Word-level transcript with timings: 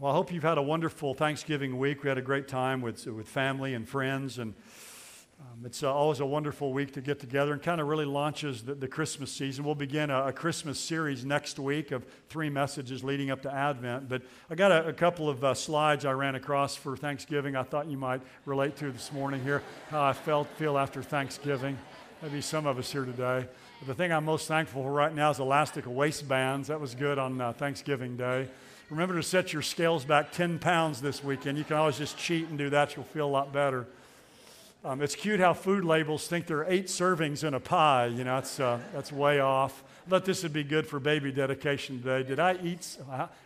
Well, 0.00 0.10
I 0.10 0.14
hope 0.16 0.32
you've 0.32 0.42
had 0.42 0.58
a 0.58 0.62
wonderful 0.62 1.14
Thanksgiving 1.14 1.78
week. 1.78 2.02
We 2.02 2.08
had 2.08 2.18
a 2.18 2.22
great 2.22 2.48
time 2.48 2.82
with, 2.82 3.06
with 3.06 3.28
family 3.28 3.74
and 3.74 3.88
friends, 3.88 4.40
and 4.40 4.52
um, 5.40 5.64
it's 5.64 5.84
uh, 5.84 5.94
always 5.94 6.18
a 6.18 6.26
wonderful 6.26 6.72
week 6.72 6.94
to 6.94 7.00
get 7.00 7.20
together 7.20 7.52
and 7.52 7.62
kind 7.62 7.80
of 7.80 7.86
really 7.86 8.04
launches 8.04 8.64
the, 8.64 8.74
the 8.74 8.88
Christmas 8.88 9.30
season. 9.30 9.64
We'll 9.64 9.76
begin 9.76 10.10
a, 10.10 10.26
a, 10.26 10.32
Christmas 10.32 10.80
series 10.80 11.24
next 11.24 11.60
week 11.60 11.92
of 11.92 12.04
three 12.28 12.50
messages 12.50 13.04
leading 13.04 13.30
up 13.30 13.42
to 13.42 13.54
Advent. 13.54 14.08
But 14.08 14.22
I 14.50 14.56
got 14.56 14.72
a, 14.72 14.88
a 14.88 14.92
couple 14.92 15.28
of 15.28 15.44
uh, 15.44 15.54
slides 15.54 16.04
I 16.04 16.10
ran 16.10 16.34
across 16.34 16.74
for 16.74 16.96
Thanksgiving 16.96 17.54
I 17.54 17.62
thought 17.62 17.86
you 17.86 17.96
might 17.96 18.20
relate 18.46 18.74
to 18.78 18.90
this 18.90 19.12
morning 19.12 19.44
here, 19.44 19.62
how 19.90 20.02
I 20.02 20.12
felt, 20.12 20.48
feel 20.56 20.76
after 20.76 21.04
Thanksgiving. 21.04 21.78
Maybe 22.20 22.40
some 22.40 22.66
of 22.66 22.78
us 22.78 22.90
here 22.90 23.04
today. 23.04 23.46
But 23.78 23.86
the 23.86 23.94
thing 23.94 24.12
I'm 24.12 24.24
most 24.24 24.48
thankful 24.48 24.82
for 24.82 24.90
right 24.90 25.14
now 25.14 25.30
is 25.30 25.38
elastic 25.38 25.84
waistbands. 25.86 26.66
That 26.66 26.80
was 26.80 26.96
good 26.96 27.16
on 27.16 27.40
uh, 27.40 27.52
Thanksgiving 27.52 28.16
Day. 28.16 28.48
Remember 28.90 29.14
to 29.16 29.22
set 29.22 29.52
your 29.52 29.62
scales 29.62 30.04
back 30.04 30.32
10 30.32 30.58
pounds 30.58 31.00
this 31.00 31.24
weekend. 31.24 31.56
You 31.56 31.64
can 31.64 31.76
always 31.76 31.96
just 31.96 32.18
cheat 32.18 32.48
and 32.48 32.58
do 32.58 32.70
that, 32.70 32.96
you'll 32.96 33.06
feel 33.06 33.26
a 33.26 33.30
lot 33.30 33.52
better. 33.52 33.86
Um, 34.84 35.00
it's 35.00 35.14
cute 35.14 35.40
how 35.40 35.54
food 35.54 35.82
labels 35.82 36.28
think 36.28 36.46
there 36.46 36.58
are 36.58 36.66
eight 36.68 36.88
servings 36.88 37.42
in 37.42 37.54
a 37.54 37.60
pie. 37.60 38.06
You 38.06 38.24
know, 38.24 38.34
that's, 38.34 38.60
uh, 38.60 38.78
that's 38.92 39.10
way 39.10 39.40
off. 39.40 39.82
Thought 40.06 40.26
this 40.26 40.42
would 40.42 40.52
be 40.52 40.62
good 40.62 40.86
for 40.86 41.00
baby 41.00 41.32
dedication 41.32 42.02
today. 42.02 42.22
Did 42.22 42.38
I 42.38 42.58
eat? 42.62 42.98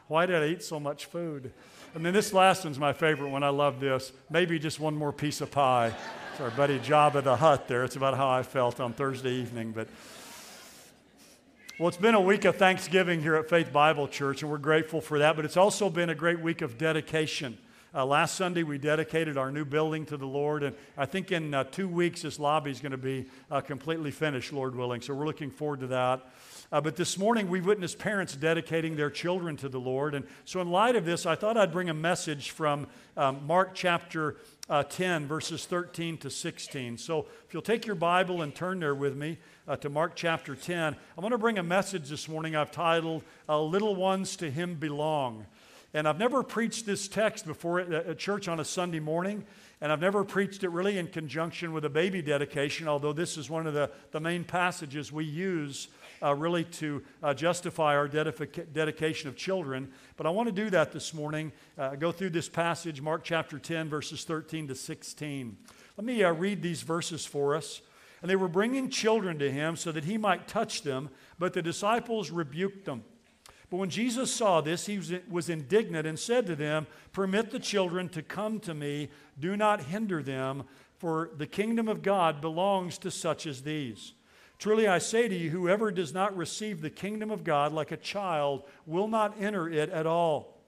Why 0.08 0.26
did 0.26 0.42
I 0.42 0.46
eat 0.46 0.64
so 0.64 0.80
much 0.80 1.06
food? 1.06 1.52
And 1.94 2.04
then 2.04 2.12
this 2.12 2.32
last 2.32 2.64
one's 2.64 2.80
my 2.80 2.92
favorite 2.92 3.28
one. 3.30 3.44
I 3.44 3.50
love 3.50 3.78
this. 3.78 4.10
Maybe 4.28 4.58
just 4.58 4.80
one 4.80 4.96
more 4.96 5.12
piece 5.12 5.40
of 5.40 5.52
pie. 5.52 5.94
It's 6.32 6.40
our 6.40 6.50
buddy 6.50 6.80
Jabba 6.80 7.22
the 7.22 7.36
Hutt 7.36 7.68
there. 7.68 7.84
It's 7.84 7.94
about 7.94 8.16
how 8.16 8.28
I 8.28 8.42
felt 8.42 8.80
on 8.80 8.92
Thursday 8.92 9.34
evening. 9.34 9.70
But 9.70 9.86
well, 11.78 11.86
it's 11.86 11.96
been 11.96 12.16
a 12.16 12.20
week 12.20 12.44
of 12.44 12.56
Thanksgiving 12.56 13.22
here 13.22 13.36
at 13.36 13.48
Faith 13.48 13.72
Bible 13.72 14.08
Church, 14.08 14.42
and 14.42 14.50
we're 14.50 14.58
grateful 14.58 15.00
for 15.00 15.20
that, 15.20 15.36
but 15.36 15.44
it's 15.44 15.56
also 15.56 15.88
been 15.88 16.10
a 16.10 16.14
great 16.14 16.40
week 16.40 16.60
of 16.60 16.76
dedication. 16.76 17.56
Uh, 17.94 18.04
last 18.04 18.34
Sunday, 18.34 18.64
we 18.64 18.78
dedicated 18.78 19.38
our 19.38 19.52
new 19.52 19.64
building 19.64 20.04
to 20.06 20.16
the 20.16 20.26
Lord, 20.26 20.64
and 20.64 20.74
I 20.96 21.06
think 21.06 21.30
in 21.30 21.54
uh, 21.54 21.62
two 21.62 21.86
weeks, 21.86 22.22
this 22.22 22.40
lobby 22.40 22.72
is 22.72 22.80
going 22.80 22.90
to 22.90 22.98
be 22.98 23.26
uh, 23.48 23.60
completely 23.60 24.10
finished, 24.10 24.52
Lord 24.52 24.74
willing. 24.74 25.00
So 25.00 25.14
we're 25.14 25.24
looking 25.24 25.52
forward 25.52 25.78
to 25.78 25.86
that. 25.86 26.28
Uh, 26.72 26.80
but 26.80 26.96
this 26.96 27.16
morning, 27.16 27.48
we 27.48 27.60
witnessed 27.60 28.00
parents 28.00 28.34
dedicating 28.34 28.96
their 28.96 29.08
children 29.08 29.56
to 29.58 29.68
the 29.68 29.78
Lord. 29.80 30.16
And 30.16 30.26
so, 30.44 30.60
in 30.60 30.70
light 30.70 30.96
of 30.96 31.04
this, 31.06 31.26
I 31.26 31.36
thought 31.36 31.56
I'd 31.56 31.72
bring 31.72 31.88
a 31.88 31.94
message 31.94 32.50
from 32.50 32.88
um, 33.16 33.46
Mark 33.46 33.70
chapter 33.72 34.36
uh, 34.68 34.82
10, 34.82 35.26
verses 35.26 35.64
13 35.64 36.18
to 36.18 36.28
16. 36.28 36.98
So, 36.98 37.26
if 37.46 37.54
you'll 37.54 37.62
take 37.62 37.86
your 37.86 37.94
Bible 37.94 38.42
and 38.42 38.54
turn 38.54 38.80
there 38.80 38.94
with 38.94 39.16
me 39.16 39.38
uh, 39.68 39.76
to 39.76 39.90
Mark 39.90 40.16
chapter 40.16 40.56
10. 40.56 40.96
I'm 41.16 41.20
going 41.20 41.30
to 41.30 41.38
bring 41.38 41.58
a 41.58 41.62
message 41.62 42.08
this 42.08 42.26
morning 42.26 42.56
I've 42.56 42.72
titled, 42.72 43.22
uh, 43.48 43.60
Little 43.60 43.94
Ones 43.94 44.34
to 44.36 44.50
Him 44.50 44.76
Belong. 44.76 45.44
And 45.92 46.08
I've 46.08 46.18
never 46.18 46.42
preached 46.42 46.86
this 46.86 47.06
text 47.06 47.46
before 47.46 47.80
at, 47.80 47.92
at 47.92 48.18
church 48.18 48.48
on 48.48 48.60
a 48.60 48.64
Sunday 48.64 49.00
morning, 49.00 49.44
and 49.80 49.92
I've 49.92 50.00
never 50.00 50.24
preached 50.24 50.64
it 50.64 50.70
really 50.70 50.98
in 50.98 51.06
conjunction 51.06 51.72
with 51.72 51.84
a 51.84 51.90
baby 51.90 52.22
dedication, 52.22 52.88
although 52.88 53.12
this 53.12 53.36
is 53.36 53.50
one 53.50 53.66
of 53.66 53.74
the, 53.74 53.90
the 54.10 54.20
main 54.20 54.42
passages 54.42 55.12
we 55.12 55.24
use 55.24 55.88
uh, 56.22 56.34
really 56.34 56.64
to 56.64 57.02
uh, 57.22 57.34
justify 57.34 57.94
our 57.94 58.08
dedica- 58.08 58.72
dedication 58.72 59.28
of 59.28 59.36
children. 59.36 59.90
But 60.16 60.26
I 60.26 60.30
want 60.30 60.48
to 60.48 60.52
do 60.52 60.70
that 60.70 60.92
this 60.92 61.12
morning. 61.12 61.52
Uh, 61.76 61.94
go 61.94 62.10
through 62.10 62.30
this 62.30 62.48
passage, 62.48 63.00
Mark 63.00 63.22
chapter 63.22 63.58
10, 63.58 63.88
verses 63.88 64.24
13 64.24 64.68
to 64.68 64.74
16. 64.74 65.56
Let 65.96 66.04
me 66.04 66.24
uh, 66.24 66.32
read 66.32 66.62
these 66.62 66.82
verses 66.82 67.24
for 67.24 67.54
us. 67.54 67.82
And 68.20 68.30
they 68.30 68.36
were 68.36 68.48
bringing 68.48 68.90
children 68.90 69.38
to 69.38 69.50
him 69.50 69.76
so 69.76 69.92
that 69.92 70.04
he 70.04 70.18
might 70.18 70.48
touch 70.48 70.82
them, 70.82 71.10
but 71.38 71.52
the 71.52 71.62
disciples 71.62 72.30
rebuked 72.30 72.84
them. 72.84 73.04
But 73.70 73.76
when 73.76 73.90
Jesus 73.90 74.32
saw 74.32 74.60
this, 74.60 74.86
he 74.86 75.00
was 75.28 75.48
indignant 75.48 76.06
and 76.06 76.18
said 76.18 76.46
to 76.46 76.56
them, 76.56 76.86
Permit 77.12 77.50
the 77.50 77.58
children 77.58 78.08
to 78.10 78.22
come 78.22 78.60
to 78.60 78.74
me, 78.74 79.08
do 79.38 79.56
not 79.56 79.82
hinder 79.82 80.22
them, 80.22 80.64
for 80.96 81.30
the 81.36 81.46
kingdom 81.46 81.86
of 81.86 82.02
God 82.02 82.40
belongs 82.40 82.98
to 82.98 83.10
such 83.10 83.46
as 83.46 83.62
these. 83.62 84.14
Truly 84.58 84.88
I 84.88 84.98
say 84.98 85.28
to 85.28 85.34
you, 85.34 85.50
whoever 85.50 85.92
does 85.92 86.12
not 86.12 86.36
receive 86.36 86.80
the 86.80 86.90
kingdom 86.90 87.30
of 87.30 87.44
God 87.44 87.72
like 87.72 87.92
a 87.92 87.96
child 87.96 88.64
will 88.86 89.06
not 89.06 89.40
enter 89.40 89.68
it 89.68 89.90
at 89.90 90.06
all. 90.06 90.58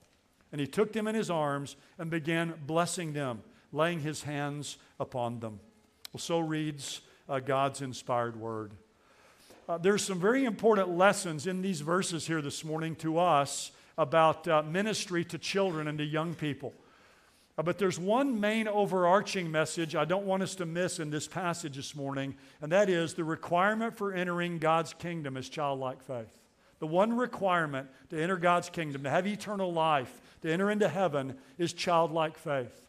And 0.52 0.60
he 0.60 0.66
took 0.66 0.92
them 0.92 1.08
in 1.08 1.14
his 1.14 1.30
arms 1.30 1.76
and 1.98 2.10
began 2.10 2.54
blessing 2.66 3.12
them, 3.12 3.42
laying 3.72 4.00
his 4.00 4.22
hands 4.22 4.78
upon 5.00 5.40
them. 5.40 5.58
Well, 6.12 6.20
so 6.20 6.38
reads 6.38 7.00
uh, 7.30 7.38
God's 7.38 7.80
inspired 7.80 8.38
word. 8.38 8.72
Uh, 9.68 9.78
there's 9.78 10.02
some 10.02 10.18
very 10.18 10.44
important 10.44 10.90
lessons 10.90 11.46
in 11.46 11.62
these 11.62 11.80
verses 11.80 12.26
here 12.26 12.42
this 12.42 12.64
morning 12.64 12.96
to 12.96 13.18
us 13.18 13.70
about 13.96 14.48
uh, 14.48 14.62
ministry 14.62 15.24
to 15.24 15.38
children 15.38 15.86
and 15.86 15.98
to 15.98 16.04
young 16.04 16.34
people. 16.34 16.74
Uh, 17.56 17.62
but 17.62 17.78
there's 17.78 17.98
one 17.98 18.40
main 18.40 18.66
overarching 18.66 19.50
message 19.50 19.94
I 19.94 20.04
don't 20.04 20.26
want 20.26 20.42
us 20.42 20.56
to 20.56 20.66
miss 20.66 20.98
in 20.98 21.10
this 21.10 21.28
passage 21.28 21.76
this 21.76 21.94
morning, 21.94 22.34
and 22.60 22.72
that 22.72 22.90
is 22.90 23.14
the 23.14 23.22
requirement 23.22 23.96
for 23.96 24.12
entering 24.12 24.58
God's 24.58 24.92
kingdom 24.92 25.36
is 25.36 25.48
childlike 25.48 26.02
faith. 26.02 26.36
The 26.80 26.88
one 26.88 27.16
requirement 27.16 27.88
to 28.08 28.20
enter 28.20 28.38
God's 28.38 28.70
kingdom, 28.70 29.04
to 29.04 29.10
have 29.10 29.26
eternal 29.26 29.72
life, 29.72 30.20
to 30.42 30.50
enter 30.50 30.70
into 30.70 30.88
heaven, 30.88 31.34
is 31.58 31.72
childlike 31.72 32.38
faith. 32.38 32.88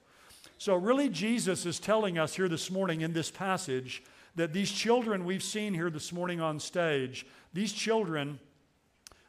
So, 0.58 0.76
really, 0.76 1.10
Jesus 1.10 1.66
is 1.66 1.80
telling 1.80 2.18
us 2.18 2.36
here 2.36 2.48
this 2.48 2.72
morning 2.72 3.02
in 3.02 3.14
this 3.14 3.30
passage 3.30 4.02
that 4.36 4.54
these 4.54 4.72
children 4.72 5.26
we've 5.26 5.44
seen 5.44 5.74
here 5.74 5.90
this 5.90 6.12
morning 6.12 6.40
on 6.40 6.60
stage, 6.60 7.26
these 7.54 7.74
children 7.74 8.40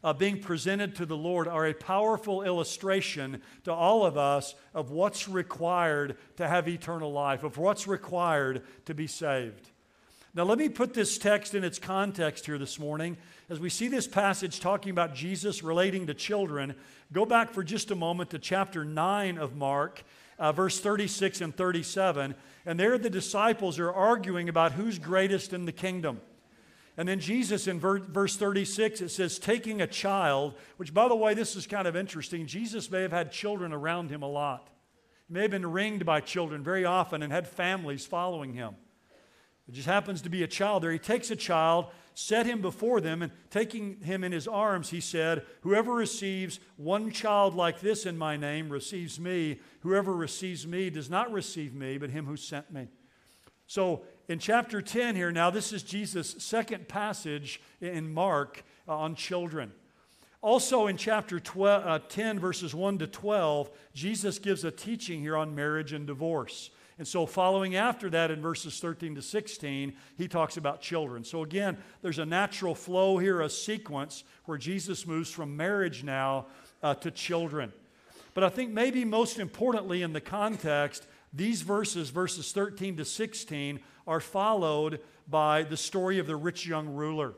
uh, 0.05 0.13
being 0.13 0.41
presented 0.41 0.97
to 0.97 1.07
the 1.07 1.17
Lord 1.17 1.47
are 1.47 1.67
a 1.67 1.75
powerful 1.75 2.43
illustration 2.43 3.41
to 3.65 3.73
all 3.73 4.05
of 4.05 4.17
us 4.17 4.55
of 4.75 4.91
what's 4.91 5.29
required 5.29 6.17
to 6.37 6.49
have 6.49 6.69
eternal 6.69 7.13
life, 7.13 7.45
of 7.45 7.59
what's 7.59 7.87
required 7.87 8.63
to 8.87 8.95
be 8.95 9.07
saved. 9.07 9.71
Now, 10.35 10.45
let 10.45 10.59
me 10.59 10.69
put 10.71 10.95
this 10.95 11.19
text 11.19 11.55
in 11.55 11.63
its 11.63 11.79
context 11.79 12.47
here 12.47 12.59
this 12.59 12.79
morning. 12.79 13.19
As 13.51 13.61
we 13.61 13.69
see 13.69 13.89
this 13.89 14.09
passage 14.09 14.61
talking 14.61 14.91
about 14.91 15.15
Jesus 15.15 15.63
relating 15.63 16.07
to 16.07 16.15
children, 16.15 16.75
go 17.13 17.27
back 17.27 17.51
for 17.51 17.63
just 17.63 17.91
a 17.91 17.95
moment 17.95 18.31
to 18.31 18.39
chapter 18.39 18.83
9 18.83 19.37
of 19.37 19.57
Mark, 19.57 20.03
uh, 20.39 20.51
verse 20.51 20.81
36 20.81 21.43
and 21.43 21.55
37. 21.55 22.35
And 22.65 22.79
there 22.79 22.97
the 22.99 23.11
disciples 23.11 23.79
are 23.79 23.93
arguing 23.93 24.49
about 24.49 24.73
who's 24.73 24.99
greatest 24.99 25.53
in 25.53 25.65
the 25.65 25.73
kingdom. 25.73 26.21
And 26.97 27.09
then 27.09 27.21
Jesus 27.21 27.67
in 27.67 27.81
verse 27.81 28.37
36, 28.37 29.01
it 29.01 29.09
says, 29.09 29.39
taking 29.39 29.81
a 29.81 29.87
child, 29.87 30.55
which 30.77 30.93
by 30.93 31.09
the 31.09 31.17
way, 31.17 31.33
this 31.35 31.57
is 31.57 31.67
kind 31.67 31.89
of 31.89 31.97
interesting. 31.97 32.47
Jesus 32.47 32.91
may 32.91 33.03
have 33.03 33.13
had 33.13 33.33
children 33.33 33.73
around 33.73 34.11
him 34.11 34.23
a 34.23 34.29
lot. 34.29 34.69
He 35.27 35.35
may 35.35 35.43
have 35.43 35.51
been 35.51 35.71
ringed 35.71 36.05
by 36.05 36.21
children 36.21 36.63
very 36.63 36.85
often 36.85 37.23
and 37.23 37.33
had 37.33 37.49
families 37.49 38.05
following 38.05 38.53
him. 38.53 38.75
It 39.69 39.73
just 39.73 39.89
happens 39.89 40.23
to 40.23 40.29
be 40.29 40.43
a 40.43 40.49
child 40.49 40.83
there. 40.83 40.93
He 40.93 40.99
takes 40.99 41.31
a 41.31 41.37
child, 41.37 41.87
set 42.15 42.47
him 42.47 42.61
before 42.61 43.01
them, 43.01 43.23
and 43.23 43.33
taking 43.51 44.01
him 44.01 44.25
in 44.25 44.33
his 44.33 44.47
arms, 44.47 44.91
he 44.91 45.01
said, 45.01 45.45
Whoever 45.63 45.93
receives 45.93 46.61
one 46.77 47.11
child 47.11 47.55
like 47.55 47.81
this 47.81 48.07
in 48.07 48.19
my 48.19 48.37
name 48.37 48.69
receives 48.69 49.19
me. 49.19 49.61
Whoever 49.81 50.15
receives 50.15 50.67
me 50.67 50.91
does 50.91 51.11
not 51.11 51.33
receive 51.33 51.75
me, 51.75 51.99
but 51.99 52.11
him 52.11 52.27
who 52.27 52.37
sent 52.37 52.73
me. 52.73 52.89
So 53.67 54.03
in 54.29 54.39
chapter 54.39 54.83
10 54.83 55.17
here, 55.17 55.33
now 55.33 55.51
this 55.51 55.73
is 55.73 55.83
Jesus' 55.83 56.37
second 56.39 56.89
passage 56.89 57.61
in 57.81 58.13
Mark 58.13 58.65
uh, 58.87 58.97
on 58.97 59.15
children. 59.15 59.73
Also 60.43 60.89
in 60.89 60.97
chapter 60.97 61.39
12, 61.39 61.87
uh, 61.87 61.99
10, 62.09 62.41
verses 62.41 62.75
1 62.75 62.99
to 62.99 63.07
12, 63.07 63.71
Jesus 63.95 64.39
gives 64.39 64.65
a 64.65 64.71
teaching 64.71 65.21
here 65.21 65.37
on 65.37 65.55
marriage 65.55 65.93
and 65.93 66.07
divorce. 66.07 66.71
And 66.99 67.09
so, 67.09 67.27
following 67.27 67.75
after 67.75 68.11
that 68.11 68.31
in 68.31 68.43
verses 68.43 68.79
13 68.79 69.15
to 69.15 69.23
16, 69.23 69.95
he 70.17 70.29
talks 70.29 70.57
about 70.57 70.81
children. 70.81 71.25
So, 71.25 71.43
again, 71.43 71.79
there's 72.03 72.19
a 72.19 72.27
natural 72.27 72.75
flow 72.75 73.19
here, 73.19 73.41
a 73.41 73.49
sequence 73.49 74.25
where 74.45 74.59
Jesus 74.59 75.07
moves 75.07 75.31
from 75.31 75.57
marriage 75.57 76.05
now 76.05 76.47
uh, 76.83 76.95
to 76.97 77.11
children. 77.11 77.73
But 78.35 78.45
I 78.45 78.49
think 78.49 78.73
maybe 78.73 79.05
most 79.05 79.39
importantly 79.39 80.03
in 80.03 80.13
the 80.13 80.21
context, 80.21 81.07
these 81.33 81.63
verses, 81.63 82.11
verses 82.11 82.53
13 82.53 82.99
to 82.99 83.05
16, 83.05 83.81
are 84.07 84.21
followed 84.21 85.01
by 85.29 85.63
the 85.63 85.77
story 85.77 86.19
of 86.19 86.27
the 86.27 86.37
rich 86.37 86.67
young 86.67 86.89
ruler. 86.89 87.35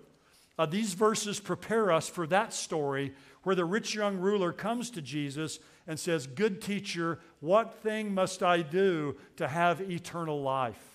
Uh, 0.59 0.67
these 0.67 0.95
verses 0.95 1.41
prepare 1.41 1.91
us 1.91 2.09
for 2.09 2.27
that 2.29 2.53
story 2.53 3.13
where 3.43 3.57
the 3.57 3.65
rich 3.65 3.95
young 3.95 4.19
ruler 4.19 4.53
comes 4.53 4.91
to 4.91 5.03
Jesus 5.03 5.59
and 5.87 5.99
says, 5.99 6.27
Good 6.27 6.63
teacher, 6.63 7.21
what 7.41 7.83
thing 7.83 8.15
must 8.15 8.43
I 8.43 8.63
do 8.63 9.17
to 9.37 9.49
have 9.49 9.81
eternal 9.81 10.43
life? 10.43 10.95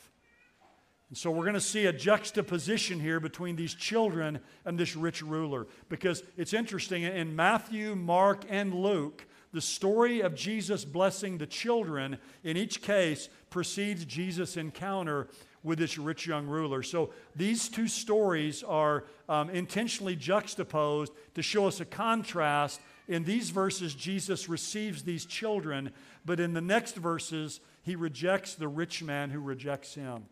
And 1.10 1.18
so 1.18 1.32
we're 1.32 1.44
going 1.44 1.56
to 1.56 1.62
see 1.62 1.88
a 1.88 1.94
juxtaposition 1.94 3.00
here 3.00 3.20
between 3.20 3.56
these 3.56 3.74
children 3.74 4.40
and 4.64 4.78
this 4.78 4.96
rich 4.96 5.24
ruler 5.24 5.66
because 5.90 6.24
it's 6.38 6.54
interesting. 6.54 7.02
In 7.02 7.36
Matthew, 7.36 7.96
Mark, 7.96 8.44
and 8.48 8.76
Luke, 8.76 9.26
the 9.52 9.62
story 9.62 10.22
of 10.22 10.36
Jesus 10.36 10.86
blessing 10.86 11.40
the 11.40 11.48
children 11.48 12.20
in 12.44 12.58
each 12.58 12.84
case 12.84 13.30
precedes 13.50 14.06
Jesus' 14.06 14.56
encounter 14.56 15.28
with 15.64 15.80
this 15.80 15.98
rich 15.98 16.28
young 16.28 16.46
ruler. 16.46 16.84
So 16.84 17.12
these 17.36 17.70
two 17.70 17.88
stories 17.88 18.62
are 18.64 19.06
um, 19.28 19.50
intentionally 19.50 20.16
juxtaposed 20.16 21.12
to 21.34 21.42
show 21.42 21.68
us 21.68 21.80
a 21.80 21.86
contrast 21.86 22.80
In 23.10 23.24
these 23.24 23.50
verses, 23.50 23.96
Jesus 23.96 24.48
receives 24.48 25.02
these 25.02 25.26
children, 25.26 25.92
but 26.26 26.40
in 26.40 26.54
the 26.54 26.62
next 26.62 26.96
verses, 26.96 27.60
he 27.82 27.96
rejects 27.96 28.54
the 28.54 28.68
rich 28.68 29.02
man 29.02 29.32
who 29.32 29.40
rejects 29.40 29.96
him. 29.96 30.28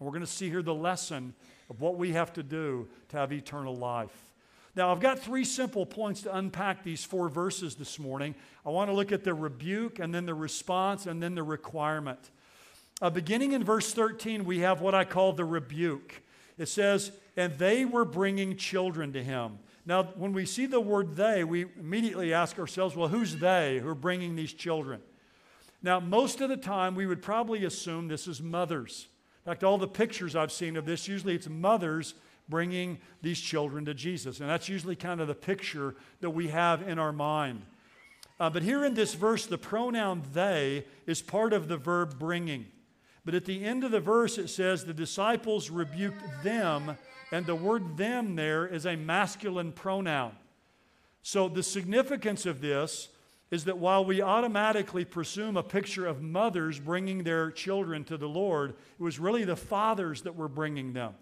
We're 0.00 0.12
going 0.12 0.22
to 0.22 0.26
see 0.26 0.48
here 0.48 0.62
the 0.62 0.74
lesson 0.74 1.34
of 1.68 1.82
what 1.82 1.96
we 1.96 2.12
have 2.12 2.32
to 2.32 2.42
do 2.42 2.88
to 3.10 3.18
have 3.18 3.34
eternal 3.34 3.76
life. 3.76 4.32
Now, 4.74 4.90
I've 4.90 5.00
got 5.00 5.18
three 5.18 5.44
simple 5.44 5.84
points 5.84 6.22
to 6.22 6.34
unpack 6.34 6.82
these 6.82 7.04
four 7.04 7.28
verses 7.28 7.74
this 7.74 7.98
morning. 7.98 8.34
I 8.64 8.70
want 8.70 8.88
to 8.88 8.96
look 8.96 9.12
at 9.12 9.24
the 9.24 9.34
rebuke, 9.34 9.98
and 9.98 10.14
then 10.14 10.24
the 10.24 10.34
response, 10.34 11.04
and 11.04 11.22
then 11.22 11.34
the 11.34 11.42
requirement. 11.42 12.30
Uh, 13.02 13.10
beginning 13.10 13.52
in 13.52 13.62
verse 13.62 13.92
13, 13.92 14.46
we 14.46 14.60
have 14.60 14.80
what 14.80 14.94
I 14.94 15.04
call 15.04 15.34
the 15.34 15.44
rebuke. 15.44 16.22
It 16.56 16.66
says, 16.66 17.12
And 17.36 17.58
they 17.58 17.84
were 17.84 18.06
bringing 18.06 18.56
children 18.56 19.12
to 19.12 19.22
him. 19.22 19.58
Now, 19.84 20.04
when 20.04 20.32
we 20.32 20.46
see 20.46 20.66
the 20.66 20.80
word 20.80 21.16
they, 21.16 21.42
we 21.42 21.66
immediately 21.78 22.32
ask 22.32 22.58
ourselves, 22.58 22.94
well, 22.94 23.08
who's 23.08 23.36
they 23.36 23.78
who 23.78 23.88
are 23.88 23.94
bringing 23.94 24.36
these 24.36 24.52
children? 24.52 25.00
Now, 25.82 25.98
most 25.98 26.40
of 26.40 26.48
the 26.48 26.56
time, 26.56 26.94
we 26.94 27.06
would 27.06 27.22
probably 27.22 27.64
assume 27.64 28.06
this 28.06 28.28
is 28.28 28.40
mothers. 28.40 29.08
In 29.44 29.50
fact, 29.50 29.64
all 29.64 29.78
the 29.78 29.88
pictures 29.88 30.36
I've 30.36 30.52
seen 30.52 30.76
of 30.76 30.86
this, 30.86 31.08
usually 31.08 31.34
it's 31.34 31.48
mothers 31.48 32.14
bringing 32.48 32.98
these 33.22 33.40
children 33.40 33.84
to 33.86 33.94
Jesus. 33.94 34.38
And 34.38 34.48
that's 34.48 34.68
usually 34.68 34.94
kind 34.94 35.20
of 35.20 35.26
the 35.26 35.34
picture 35.34 35.96
that 36.20 36.30
we 36.30 36.48
have 36.48 36.86
in 36.86 37.00
our 37.00 37.12
mind. 37.12 37.62
Uh, 38.38 38.50
but 38.50 38.62
here 38.62 38.84
in 38.84 38.94
this 38.94 39.14
verse, 39.14 39.46
the 39.46 39.58
pronoun 39.58 40.22
they 40.32 40.84
is 41.06 41.22
part 41.22 41.52
of 41.52 41.66
the 41.68 41.76
verb 41.76 42.18
bringing. 42.18 42.66
But 43.24 43.34
at 43.34 43.44
the 43.44 43.64
end 43.64 43.84
of 43.84 43.90
the 43.90 44.00
verse, 44.00 44.38
it 44.38 44.48
says 44.48 44.84
the 44.84 44.92
disciples 44.92 45.70
rebuked 45.70 46.22
them, 46.42 46.96
and 47.30 47.46
the 47.46 47.54
word 47.54 47.96
them 47.96 48.34
there 48.34 48.66
is 48.66 48.84
a 48.84 48.96
masculine 48.96 49.72
pronoun. 49.72 50.32
So 51.22 51.48
the 51.48 51.62
significance 51.62 52.46
of 52.46 52.60
this 52.60 53.08
is 53.52 53.64
that 53.64 53.78
while 53.78 54.04
we 54.04 54.22
automatically 54.22 55.04
presume 55.04 55.56
a 55.56 55.62
picture 55.62 56.06
of 56.06 56.22
mothers 56.22 56.80
bringing 56.80 57.22
their 57.22 57.50
children 57.50 58.02
to 58.04 58.16
the 58.16 58.28
Lord, 58.28 58.70
it 58.70 59.02
was 59.02 59.20
really 59.20 59.44
the 59.44 59.56
fathers 59.56 60.22
that 60.22 60.34
were 60.34 60.48
bringing 60.48 60.94
them. 60.94 61.14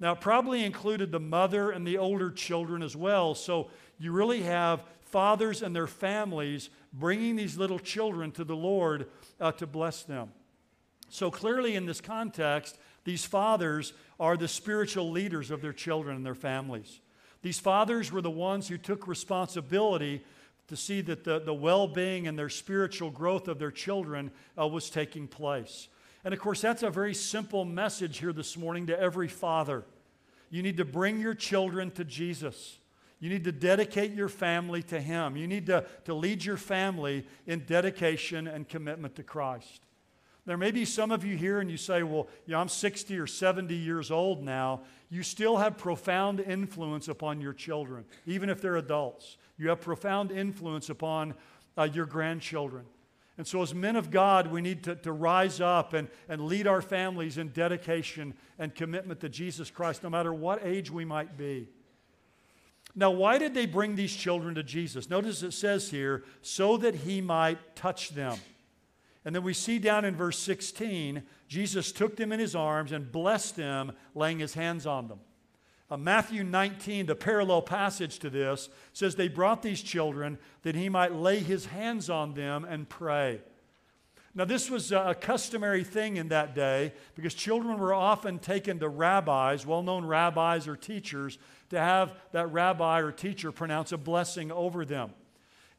Now, 0.00 0.12
it 0.12 0.20
probably 0.20 0.64
included 0.64 1.12
the 1.12 1.20
mother 1.20 1.70
and 1.70 1.86
the 1.86 1.98
older 1.98 2.30
children 2.30 2.82
as 2.82 2.96
well. 2.96 3.34
So 3.34 3.70
you 3.98 4.12
really 4.12 4.42
have 4.42 4.84
fathers 5.02 5.62
and 5.62 5.74
their 5.74 5.86
families 5.86 6.70
bringing 6.92 7.36
these 7.36 7.56
little 7.56 7.78
children 7.78 8.30
to 8.32 8.44
the 8.44 8.56
Lord 8.56 9.06
uh, 9.40 9.52
to 9.52 9.66
bless 9.66 10.04
them. 10.04 10.30
So 11.10 11.30
clearly, 11.30 11.76
in 11.76 11.86
this 11.86 12.00
context, 12.00 12.78
these 13.04 13.24
fathers 13.24 13.92
are 14.18 14.36
the 14.36 14.48
spiritual 14.48 15.10
leaders 15.10 15.50
of 15.50 15.60
their 15.60 15.72
children 15.72 16.16
and 16.16 16.26
their 16.26 16.34
families. 16.34 17.00
These 17.42 17.60
fathers 17.60 18.10
were 18.10 18.22
the 18.22 18.30
ones 18.30 18.68
who 18.68 18.78
took 18.78 19.06
responsibility 19.06 20.24
to 20.68 20.76
see 20.76 21.02
that 21.02 21.24
the, 21.24 21.40
the 21.40 21.54
well 21.54 21.86
being 21.86 22.26
and 22.26 22.38
their 22.38 22.48
spiritual 22.48 23.10
growth 23.10 23.48
of 23.48 23.58
their 23.58 23.70
children 23.70 24.30
uh, 24.58 24.66
was 24.66 24.88
taking 24.88 25.28
place. 25.28 25.88
And 26.24 26.32
of 26.32 26.40
course, 26.40 26.62
that's 26.62 26.82
a 26.82 26.90
very 26.90 27.14
simple 27.14 27.66
message 27.66 28.18
here 28.18 28.32
this 28.32 28.56
morning 28.56 28.86
to 28.86 28.98
every 28.98 29.28
father. 29.28 29.84
You 30.48 30.62
need 30.62 30.78
to 30.78 30.84
bring 30.84 31.20
your 31.20 31.34
children 31.34 31.90
to 31.92 32.04
Jesus. 32.04 32.78
You 33.20 33.28
need 33.28 33.44
to 33.44 33.52
dedicate 33.52 34.12
your 34.12 34.28
family 34.28 34.82
to 34.84 35.00
Him. 35.00 35.36
You 35.36 35.46
need 35.46 35.66
to, 35.66 35.84
to 36.06 36.14
lead 36.14 36.44
your 36.44 36.56
family 36.56 37.26
in 37.46 37.60
dedication 37.60 38.46
and 38.46 38.68
commitment 38.68 39.16
to 39.16 39.22
Christ. 39.22 39.83
There 40.46 40.58
may 40.58 40.70
be 40.70 40.84
some 40.84 41.10
of 41.10 41.24
you 41.24 41.36
here 41.36 41.60
and 41.60 41.70
you 41.70 41.76
say, 41.76 42.02
Well, 42.02 42.28
know, 42.46 42.60
I'm 42.60 42.68
60 42.68 43.18
or 43.18 43.26
70 43.26 43.74
years 43.74 44.10
old 44.10 44.42
now. 44.42 44.82
You 45.08 45.22
still 45.22 45.56
have 45.56 45.78
profound 45.78 46.40
influence 46.40 47.08
upon 47.08 47.40
your 47.40 47.52
children, 47.52 48.04
even 48.26 48.50
if 48.50 48.60
they're 48.60 48.76
adults. 48.76 49.36
You 49.56 49.68
have 49.70 49.80
profound 49.80 50.30
influence 50.30 50.90
upon 50.90 51.34
uh, 51.78 51.84
your 51.84 52.06
grandchildren. 52.06 52.84
And 53.36 53.46
so, 53.46 53.62
as 53.62 53.74
men 53.74 53.96
of 53.96 54.10
God, 54.10 54.48
we 54.48 54.60
need 54.60 54.84
to, 54.84 54.94
to 54.96 55.12
rise 55.12 55.60
up 55.60 55.92
and, 55.92 56.08
and 56.28 56.42
lead 56.42 56.66
our 56.66 56.82
families 56.82 57.38
in 57.38 57.48
dedication 57.48 58.34
and 58.58 58.74
commitment 58.74 59.20
to 59.20 59.28
Jesus 59.28 59.70
Christ, 59.70 60.02
no 60.02 60.10
matter 60.10 60.32
what 60.32 60.64
age 60.64 60.90
we 60.90 61.04
might 61.04 61.36
be. 61.36 61.68
Now, 62.94 63.10
why 63.10 63.38
did 63.38 63.54
they 63.54 63.66
bring 63.66 63.96
these 63.96 64.14
children 64.14 64.54
to 64.54 64.62
Jesus? 64.62 65.10
Notice 65.10 65.42
it 65.42 65.52
says 65.52 65.90
here, 65.90 66.22
so 66.42 66.76
that 66.76 66.94
he 66.94 67.20
might 67.20 67.74
touch 67.74 68.10
them. 68.10 68.38
And 69.24 69.34
then 69.34 69.42
we 69.42 69.54
see 69.54 69.78
down 69.78 70.04
in 70.04 70.14
verse 70.14 70.38
16, 70.38 71.22
Jesus 71.48 71.92
took 71.92 72.16
them 72.16 72.32
in 72.32 72.40
his 72.40 72.54
arms 72.54 72.92
and 72.92 73.10
blessed 73.10 73.56
them, 73.56 73.92
laying 74.14 74.38
his 74.38 74.54
hands 74.54 74.86
on 74.86 75.08
them. 75.08 75.20
Uh, 75.90 75.96
Matthew 75.96 76.44
19, 76.44 77.06
the 77.06 77.14
parallel 77.14 77.62
passage 77.62 78.18
to 78.18 78.30
this, 78.30 78.68
says 78.92 79.14
they 79.14 79.28
brought 79.28 79.62
these 79.62 79.82
children 79.82 80.38
that 80.62 80.74
he 80.74 80.88
might 80.88 81.14
lay 81.14 81.38
his 81.38 81.66
hands 81.66 82.10
on 82.10 82.34
them 82.34 82.64
and 82.64 82.88
pray. 82.88 83.40
Now, 84.34 84.44
this 84.44 84.68
was 84.68 84.90
a 84.90 85.16
customary 85.18 85.84
thing 85.84 86.16
in 86.16 86.28
that 86.28 86.56
day 86.56 86.92
because 87.14 87.34
children 87.34 87.78
were 87.78 87.94
often 87.94 88.40
taken 88.40 88.80
to 88.80 88.88
rabbis, 88.88 89.64
well 89.64 89.82
known 89.82 90.04
rabbis 90.04 90.66
or 90.66 90.76
teachers, 90.76 91.38
to 91.70 91.78
have 91.78 92.12
that 92.32 92.52
rabbi 92.52 93.00
or 93.00 93.12
teacher 93.12 93.52
pronounce 93.52 93.92
a 93.92 93.98
blessing 93.98 94.50
over 94.50 94.84
them. 94.84 95.12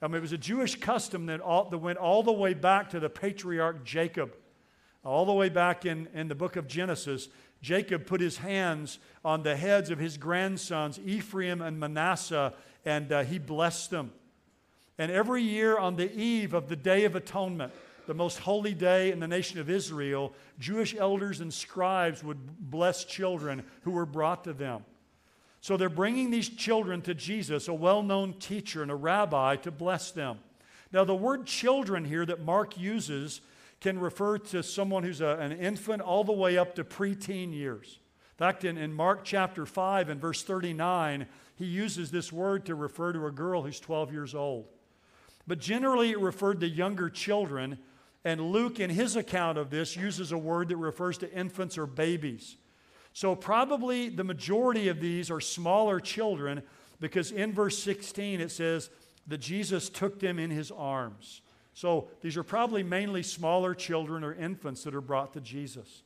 Um, 0.01 0.13
it 0.13 0.21
was 0.21 0.31
a 0.33 0.37
Jewish 0.37 0.79
custom 0.79 1.25
that, 1.27 1.39
all, 1.39 1.69
that 1.69 1.77
went 1.77 1.97
all 1.97 2.21
the 2.23 2.31
way 2.31 2.53
back 2.53 2.89
to 2.91 2.99
the 2.99 3.09
patriarch 3.09 3.83
Jacob, 3.83 4.35
all 5.03 5.25
the 5.25 5.33
way 5.33 5.49
back 5.49 5.85
in, 5.85 6.07
in 6.13 6.27
the 6.27 6.35
book 6.35 6.55
of 6.55 6.67
Genesis. 6.67 7.29
Jacob 7.61 8.05
put 8.05 8.21
his 8.21 8.37
hands 8.37 8.99
on 9.23 9.43
the 9.43 9.55
heads 9.55 9.89
of 9.89 9.97
his 9.97 10.17
grandsons, 10.17 10.99
Ephraim 11.05 11.61
and 11.61 11.79
Manasseh, 11.79 12.53
and 12.85 13.11
uh, 13.11 13.23
he 13.23 13.39
blessed 13.39 13.89
them. 13.89 14.11
And 14.97 15.11
every 15.11 15.41
year 15.41 15.77
on 15.77 15.95
the 15.95 16.13
eve 16.13 16.53
of 16.53 16.69
the 16.69 16.75
Day 16.75 17.05
of 17.05 17.15
Atonement, 17.15 17.73
the 18.07 18.13
most 18.13 18.39
holy 18.39 18.73
day 18.73 19.11
in 19.11 19.19
the 19.19 19.27
nation 19.27 19.59
of 19.59 19.69
Israel, 19.69 20.33
Jewish 20.59 20.95
elders 20.95 21.41
and 21.41 21.53
scribes 21.53 22.23
would 22.23 22.37
bless 22.59 23.03
children 23.03 23.63
who 23.81 23.91
were 23.91 24.05
brought 24.05 24.43
to 24.43 24.53
them. 24.53 24.85
So 25.65 25.77
they're 25.77 25.89
bringing 25.89 26.29
these 26.29 26.47
children 26.47 27.01
to 27.01 27.15
Jesus, 27.15 27.67
a 27.67 27.73
well 27.73 28.03
known 28.03 28.33
teacher 28.33 28.83
and 28.83 28.91
a 28.91 28.95
rabbi, 28.95 29.55
to 29.55 29.71
bless 29.71 30.11
them. 30.11 30.37
Now, 30.91 31.05
the 31.05 31.15
word 31.15 31.47
children 31.47 32.05
here 32.05 32.23
that 32.23 32.39
Mark 32.39 32.77
uses 32.77 33.41
can 33.81 33.97
refer 33.97 34.37
to 34.37 34.61
someone 34.61 35.01
who's 35.01 35.21
a, 35.21 35.39
an 35.39 35.53
infant 35.53 36.03
all 36.03 36.23
the 36.23 36.31
way 36.31 36.55
up 36.55 36.75
to 36.75 36.83
preteen 36.83 37.51
years. 37.51 37.97
In 38.33 38.37
fact, 38.37 38.63
in, 38.63 38.77
in 38.77 38.93
Mark 38.93 39.23
chapter 39.23 39.65
5 39.65 40.09
and 40.09 40.21
verse 40.21 40.43
39, 40.43 41.25
he 41.55 41.65
uses 41.65 42.11
this 42.11 42.31
word 42.31 42.67
to 42.67 42.75
refer 42.75 43.11
to 43.13 43.25
a 43.25 43.31
girl 43.31 43.63
who's 43.63 43.79
12 43.79 44.11
years 44.11 44.35
old. 44.35 44.67
But 45.47 45.57
generally, 45.57 46.11
it 46.11 46.19
referred 46.19 46.59
to 46.59 46.69
younger 46.69 47.09
children, 47.09 47.79
and 48.23 48.39
Luke, 48.51 48.79
in 48.79 48.91
his 48.91 49.15
account 49.15 49.57
of 49.57 49.71
this, 49.71 49.95
uses 49.95 50.31
a 50.31 50.37
word 50.37 50.69
that 50.69 50.77
refers 50.77 51.17
to 51.17 51.33
infants 51.33 51.75
or 51.75 51.87
babies. 51.87 52.55
So, 53.15 53.33
probably 53.33 54.09
the 54.09 54.25
majority 54.25 54.89
of 54.89 54.99
these 54.99 55.31
are 55.31 55.39
smaller 55.39 56.01
children 56.01 56.61
because 56.99 57.31
in 57.31 57.53
verse 57.53 57.81
16 57.81 58.41
it 58.41 58.51
says 58.51 58.89
that 59.27 59.37
Jesus 59.37 59.87
took 59.87 60.19
them 60.19 60.37
in 60.37 60.49
his 60.51 60.69
arms. 60.69 61.39
So 61.73 62.09
these 62.19 62.35
are 62.35 62.43
probably 62.43 62.83
mainly 62.83 63.23
smaller 63.23 63.73
children 63.73 64.21
or 64.25 64.33
infants 64.33 64.83
that 64.83 64.93
are 64.93 64.99
brought 64.99 65.31
to 65.31 65.39
Jesus. 65.39 66.03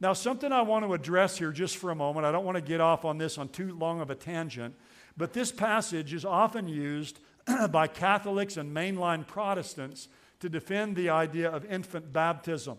Now, 0.00 0.14
something 0.14 0.50
I 0.50 0.62
want 0.62 0.86
to 0.86 0.94
address 0.94 1.36
here 1.36 1.52
just 1.52 1.76
for 1.76 1.90
a 1.90 1.94
moment, 1.94 2.24
I 2.24 2.32
don't 2.32 2.46
want 2.46 2.56
to 2.56 2.62
get 2.62 2.80
off 2.80 3.04
on 3.04 3.18
this 3.18 3.36
on 3.36 3.50
too 3.50 3.76
long 3.76 4.00
of 4.00 4.08
a 4.08 4.14
tangent, 4.14 4.74
but 5.18 5.34
this 5.34 5.52
passage 5.52 6.14
is 6.14 6.24
often 6.24 6.66
used 6.66 7.18
by 7.70 7.88
Catholics 7.88 8.56
and 8.56 8.74
mainline 8.74 9.26
Protestants 9.26 10.08
to 10.40 10.48
defend 10.48 10.96
the 10.96 11.10
idea 11.10 11.50
of 11.50 11.66
infant 11.66 12.10
baptism. 12.10 12.78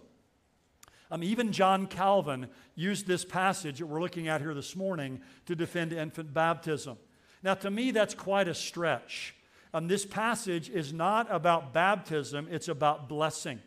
Um, 1.11 1.23
even 1.23 1.51
John 1.51 1.87
Calvin 1.87 2.47
used 2.75 3.07
this 3.07 3.25
passage 3.25 3.79
that 3.79 3.87
we're 3.87 4.01
looking 4.01 4.27
at 4.27 4.41
here 4.41 4.53
this 4.53 4.75
morning 4.75 5.21
to 5.47 5.55
defend 5.55 5.91
infant 5.91 6.33
baptism. 6.33 6.97
Now, 7.41 7.55
to 7.55 7.71
me, 7.71 7.91
that's 7.91 8.13
quite 8.13 8.47
a 8.47 8.53
stretch. 8.53 9.35
Um, 9.73 9.87
this 9.87 10.05
passage 10.05 10.69
is 10.69 10.93
not 10.93 11.27
about 11.31 11.73
baptism, 11.73 12.47
it's 12.51 12.67
about 12.67 13.09
blessing. 13.09 13.59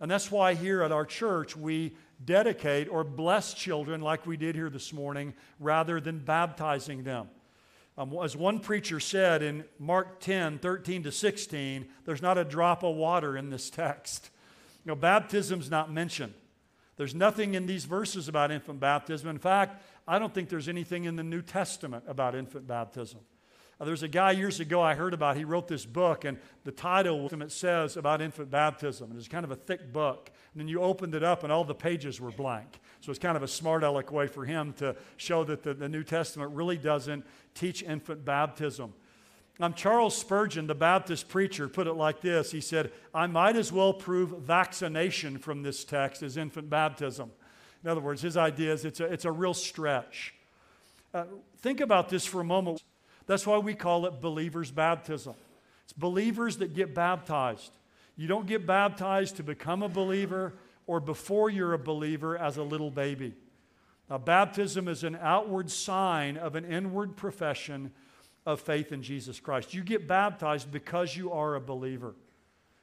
And 0.00 0.10
that's 0.10 0.30
why 0.30 0.54
here 0.54 0.82
at 0.82 0.92
our 0.92 1.06
church 1.06 1.56
we 1.56 1.96
dedicate 2.22 2.88
or 2.88 3.04
bless 3.04 3.54
children 3.54 4.00
like 4.00 4.26
we 4.26 4.36
did 4.36 4.54
here 4.54 4.70
this 4.70 4.92
morning 4.92 5.34
rather 5.58 6.00
than 6.00 6.18
baptizing 6.18 7.04
them. 7.04 7.28
Um, 7.98 8.14
as 8.22 8.36
one 8.36 8.60
preacher 8.60 9.00
said 9.00 9.42
in 9.42 9.64
Mark 9.78 10.20
10 10.20 10.58
13 10.58 11.04
to 11.04 11.12
16, 11.12 11.86
there's 12.04 12.20
not 12.20 12.36
a 12.36 12.44
drop 12.44 12.82
of 12.82 12.94
water 12.94 13.38
in 13.38 13.48
this 13.48 13.70
text. 13.70 14.28
You 14.84 14.90
know, 14.90 14.96
baptism's 14.96 15.70
not 15.70 15.90
mentioned. 15.90 16.34
There's 16.96 17.14
nothing 17.14 17.54
in 17.54 17.66
these 17.66 17.84
verses 17.84 18.28
about 18.28 18.50
infant 18.50 18.80
baptism. 18.80 19.28
In 19.28 19.38
fact, 19.38 19.82
I 20.08 20.18
don't 20.18 20.32
think 20.32 20.48
there's 20.48 20.68
anything 20.68 21.04
in 21.04 21.16
the 21.16 21.22
New 21.22 21.42
Testament 21.42 22.04
about 22.06 22.34
infant 22.34 22.66
baptism. 22.66 23.20
There's 23.78 24.02
a 24.02 24.08
guy 24.08 24.30
years 24.30 24.58
ago 24.58 24.80
I 24.80 24.94
heard 24.94 25.12
about. 25.12 25.36
He 25.36 25.44
wrote 25.44 25.68
this 25.68 25.84
book, 25.84 26.24
and 26.24 26.38
the 26.64 26.72
title 26.72 27.26
of 27.26 27.42
it 27.42 27.52
says 27.52 27.98
about 27.98 28.22
infant 28.22 28.50
baptism. 28.50 29.10
And 29.10 29.18
it's 29.18 29.28
kind 29.28 29.44
of 29.44 29.50
a 29.50 29.56
thick 29.56 29.92
book. 29.92 30.30
And 30.54 30.60
then 30.60 30.68
you 30.68 30.80
opened 30.80 31.14
it 31.14 31.22
up, 31.22 31.42
and 31.42 31.52
all 31.52 31.62
the 31.62 31.74
pages 31.74 32.18
were 32.18 32.30
blank. 32.30 32.80
So 33.02 33.10
it's 33.10 33.18
kind 33.18 33.36
of 33.36 33.42
a 33.42 33.48
smart 33.48 33.84
aleck 33.84 34.10
way 34.10 34.28
for 34.28 34.46
him 34.46 34.72
to 34.78 34.96
show 35.18 35.44
that 35.44 35.62
the, 35.62 35.74
the 35.74 35.90
New 35.90 36.04
Testament 36.04 36.52
really 36.52 36.78
doesn't 36.78 37.26
teach 37.54 37.82
infant 37.82 38.24
baptism. 38.24 38.94
Um, 39.58 39.72
Charles 39.72 40.16
Spurgeon, 40.16 40.66
the 40.66 40.74
Baptist 40.74 41.28
preacher, 41.28 41.66
put 41.68 41.86
it 41.86 41.94
like 41.94 42.20
this 42.20 42.50
He 42.50 42.60
said, 42.60 42.92
I 43.14 43.26
might 43.26 43.56
as 43.56 43.72
well 43.72 43.92
prove 43.92 44.30
vaccination 44.30 45.38
from 45.38 45.62
this 45.62 45.84
text 45.84 46.22
as 46.22 46.36
infant 46.36 46.68
baptism. 46.68 47.30
In 47.82 47.90
other 47.90 48.00
words, 48.00 48.22
his 48.22 48.36
idea 48.36 48.72
is 48.72 48.84
it's 48.84 49.00
a, 49.00 49.04
it's 49.04 49.24
a 49.24 49.32
real 49.32 49.54
stretch. 49.54 50.34
Uh, 51.14 51.24
think 51.58 51.80
about 51.80 52.08
this 52.08 52.26
for 52.26 52.40
a 52.40 52.44
moment. 52.44 52.82
That's 53.26 53.46
why 53.46 53.58
we 53.58 53.74
call 53.74 54.06
it 54.06 54.20
believer's 54.20 54.70
baptism. 54.70 55.34
It's 55.84 55.92
believers 55.92 56.58
that 56.58 56.74
get 56.74 56.94
baptized. 56.94 57.72
You 58.16 58.26
don't 58.26 58.46
get 58.46 58.66
baptized 58.66 59.36
to 59.36 59.42
become 59.42 59.82
a 59.82 59.88
believer 59.88 60.54
or 60.86 61.00
before 61.00 61.50
you're 61.50 61.72
a 61.72 61.78
believer 61.78 62.36
as 62.36 62.56
a 62.56 62.62
little 62.62 62.90
baby. 62.90 63.34
Now, 64.08 64.18
baptism 64.18 64.88
is 64.88 65.02
an 65.04 65.18
outward 65.20 65.70
sign 65.70 66.36
of 66.36 66.54
an 66.54 66.64
inward 66.64 67.16
profession 67.16 67.92
of 68.46 68.60
faith 68.60 68.92
in 68.92 69.02
Jesus 69.02 69.40
Christ. 69.40 69.74
You 69.74 69.82
get 69.82 70.06
baptized 70.06 70.70
because 70.70 71.16
you 71.16 71.32
are 71.32 71.56
a 71.56 71.60
believer. 71.60 72.14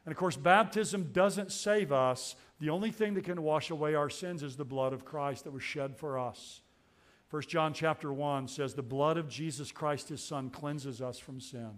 And 0.05 0.11
of 0.11 0.17
course, 0.17 0.35
baptism 0.35 1.11
doesn't 1.13 1.51
save 1.51 1.91
us. 1.91 2.35
The 2.59 2.69
only 2.69 2.91
thing 2.91 3.13
that 3.13 3.23
can 3.23 3.41
wash 3.41 3.69
away 3.69 3.95
our 3.95 4.09
sins 4.09 4.43
is 4.43 4.57
the 4.57 4.65
blood 4.65 4.91
of 4.91 5.05
Christ 5.05 5.45
that 5.45 5.51
was 5.51 5.63
shed 5.63 5.95
for 5.95 6.19
us. 6.19 6.61
1 7.29 7.41
John 7.43 7.73
chapter 7.73 8.11
1 8.13 8.47
says, 8.49 8.73
The 8.73 8.83
blood 8.83 9.17
of 9.17 9.29
Jesus 9.29 9.71
Christ, 9.71 10.09
his 10.09 10.21
son, 10.21 10.49
cleanses 10.49 11.01
us 11.01 11.17
from 11.17 11.39
sin. 11.39 11.71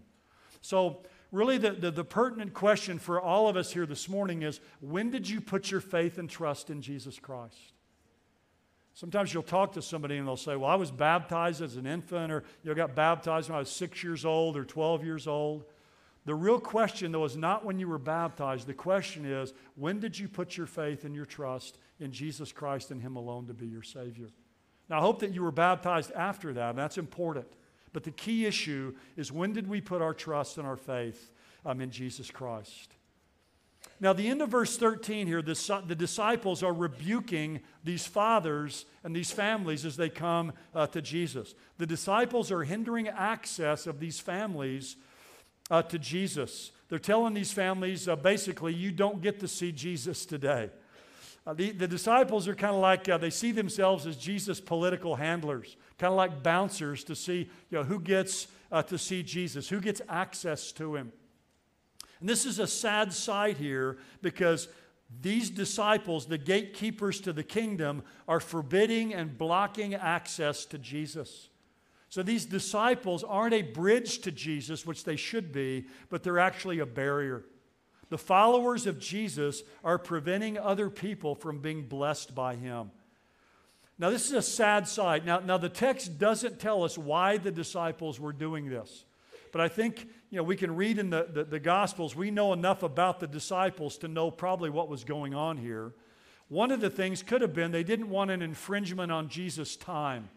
So, 0.62 1.04
really, 1.32 1.60
the, 1.60 1.72
the, 1.72 1.92
the, 1.92 2.04
pertinent 2.04 2.54
question 2.54 2.98
for 2.98 3.22
all 3.22 3.48
of 3.48 3.56
us 3.56 3.72
here 3.72 3.86
this 3.86 4.10
morning 4.10 4.42
is 4.42 4.60
when 4.82 5.12
did 5.12 5.30
you 5.30 5.40
put 5.40 5.70
your 5.70 5.80
faith 5.80 6.18
and 6.18 6.28
trust 6.28 6.72
in 6.72 6.82
Jesus 6.82 7.20
Christ? 7.20 7.75
Sometimes 8.96 9.34
you'll 9.34 9.44
talk 9.44 9.74
to 9.74 9.82
somebody 9.82 10.16
and 10.16 10.26
they'll 10.26 10.38
say, 10.38 10.56
Well, 10.56 10.70
I 10.70 10.76
was 10.76 10.90
baptized 10.90 11.62
as 11.62 11.76
an 11.76 11.86
infant, 11.86 12.32
or 12.32 12.44
you 12.64 12.70
know, 12.70 12.76
got 12.76 12.96
baptized 12.96 13.50
when 13.50 13.58
I 13.58 13.60
was 13.60 13.70
six 13.70 14.04
years 14.04 14.26
old 14.26 14.56
or 14.56 14.64
12 14.64 15.04
years 15.04 15.28
old. 15.28 15.66
The 16.24 16.34
real 16.34 16.60
question, 16.60 17.12
though, 17.12 17.26
is 17.26 17.38
not 17.38 17.64
when 17.64 17.78
you 17.78 17.88
were 17.88 18.00
baptized. 18.00 18.66
The 18.66 18.74
question 18.74 19.26
is, 19.26 19.54
when 19.76 20.00
did 20.00 20.18
you 20.18 20.28
put 20.28 20.58
your 20.58 20.66
faith 20.66 21.04
and 21.04 21.14
your 21.14 21.26
trust 21.26 21.78
in 22.00 22.12
Jesus 22.12 22.52
Christ 22.52 22.90
and 22.90 23.02
Him 23.02 23.18
alone 23.18 23.46
to 23.48 23.54
be 23.54 23.68
your 23.68 23.84
Savior? 23.84 24.30
Now, 24.90 25.00
I 25.00 25.02
hope 25.02 25.20
that 25.20 25.34
you 25.34 25.44
were 25.44 25.52
baptized 25.52 26.12
after 26.14 26.54
that, 26.54 26.70
and 26.70 26.80
that's 26.80 26.98
important. 26.98 27.48
But 27.92 28.04
the 28.04 28.12
key 28.12 28.46
issue 28.46 28.96
is 29.18 29.32
when 29.32 29.52
did 29.52 29.68
we 29.68 29.82
put 29.82 30.02
our 30.02 30.14
trust 30.14 30.58
and 30.58 30.66
our 30.66 30.78
faith 30.78 31.32
um, 31.66 31.82
in 31.82 31.92
Jesus 31.92 32.32
Christ? 32.32 32.96
Now, 34.00 34.12
the 34.12 34.28
end 34.28 34.42
of 34.42 34.50
verse 34.50 34.78
13 34.78 35.26
here, 35.26 35.42
the, 35.42 35.84
the 35.88 35.96
disciples 35.96 36.64
are 36.64 36.74
rebuking 36.74 37.62
these 37.84 38.06
fathers 38.06 38.86
and 39.04 39.16
these 39.16 39.32
families 39.32 39.86
as 39.86 39.96
they 39.96 40.10
come 40.10 40.52
uh, 40.74 40.88
to 40.88 41.02
Jesus. 41.02 41.56
The 41.78 41.86
disciples 41.86 42.52
are 42.52 42.64
hindering 42.64 43.08
access 43.08 43.88
of 43.88 44.00
these 44.00 44.20
families 44.20 44.98
uh, 45.72 45.82
to 45.84 45.98
Jesus. 45.98 46.72
They're 46.90 47.00
telling 47.00 47.34
these 47.34 47.54
families 47.54 48.08
uh, 48.08 48.18
basically, 48.18 48.74
you 48.74 48.92
don't 48.92 49.22
get 49.22 49.40
to 49.40 49.48
see 49.48 49.72
Jesus 49.72 50.26
today. 50.26 50.70
Uh, 51.48 51.54
the, 51.54 51.72
the 51.72 51.88
disciples 51.88 52.48
are 52.48 52.56
kind 52.56 52.76
of 52.76 52.82
like, 52.82 53.08
uh, 53.08 53.18
they 53.18 53.30
see 53.30 53.52
themselves 53.52 54.06
as 54.08 54.18
Jesus' 54.18 54.60
political 54.60 55.16
handlers, 55.16 55.78
kind 55.98 56.12
of 56.12 56.18
like 56.18 56.44
bouncers 56.44 57.04
to 57.06 57.16
see 57.16 57.50
you 57.70 57.78
know, 57.78 57.84
who 57.84 58.00
gets 58.00 58.48
uh, 58.72 58.82
to 58.84 58.98
see 58.98 59.24
Jesus, 59.24 59.70
who 59.70 59.80
gets 59.80 60.02
access 60.10 60.72
to 60.74 60.96
him. 60.96 61.12
And 62.26 62.30
this 62.32 62.48
is 62.48 62.58
a 62.58 62.66
sad 62.66 63.14
sight 63.14 63.58
here 63.58 64.00
because 64.24 64.68
these 65.22 65.52
disciples, 65.52 66.26
the 66.26 66.40
gatekeepers 66.40 67.22
to 67.22 67.32
the 67.32 67.44
kingdom, 67.44 68.02
are 68.28 68.40
forbidding 68.40 69.14
and 69.14 69.38
blocking 69.38 69.94
access 69.94 70.66
to 70.66 70.80
Jesus. 70.80 71.50
So 72.10 72.24
these 72.24 72.48
disciples 72.48 73.24
aren't 73.24 73.54
a 73.54 73.62
bridge 73.62 74.22
to 74.22 74.32
Jesus, 74.32 74.88
which 74.88 75.04
they 75.04 75.18
should 75.18 75.52
be, 75.52 75.86
but 76.10 76.24
they're 76.24 76.40
actually 76.40 76.80
a 76.80 76.86
barrier. 76.88 77.46
The 78.10 78.18
followers 78.18 78.88
of 78.88 78.98
Jesus 78.98 79.62
are 79.84 80.00
preventing 80.00 80.58
other 80.58 80.90
people 80.90 81.36
from 81.36 81.60
being 81.60 81.84
blessed 81.84 82.34
by 82.34 82.56
him. 82.56 82.90
Now, 84.00 84.10
this 84.10 84.26
is 84.26 84.34
a 84.34 84.42
sad 84.42 84.88
sight. 84.88 85.28
Now, 85.28 85.42
now 85.42 85.60
the 85.60 85.70
text 85.70 86.18
doesn't 86.18 86.60
tell 86.60 86.84
us 86.84 86.98
why 86.98 87.38
the 87.38 87.52
disciples 87.52 88.20
were 88.20 88.34
doing 88.34 88.68
this. 88.68 89.06
But 89.56 89.62
I 89.62 89.70
think 89.70 90.10
you 90.36 90.42
know, 90.42 90.44
we 90.44 90.58
can 90.58 90.76
read 90.76 91.00
in 91.00 91.12
the, 91.12 91.30
the, 91.32 91.46
the, 91.46 91.60
Gospels, 91.62 92.14
we 92.14 92.30
know 92.30 92.52
enough 92.52 92.84
about 92.84 93.22
the 93.22 93.28
disciples 93.28 93.98
to 94.00 94.10
know 94.10 94.30
probably 94.30 94.70
what 94.70 94.90
was 94.90 95.06
going 95.06 95.34
on 95.34 95.56
here. 95.56 95.94
One 96.50 96.72
of 96.72 96.82
the 96.82 96.90
things 96.90 97.24
could 97.24 97.42
have 97.42 97.54
been 97.54 97.72
they 97.72 97.86
didn't 97.86 98.10
want 98.10 98.32
an 98.32 98.42
infringement 98.42 99.14
on 99.14 99.30
Jesus' 99.30 99.78
time. 99.78 100.28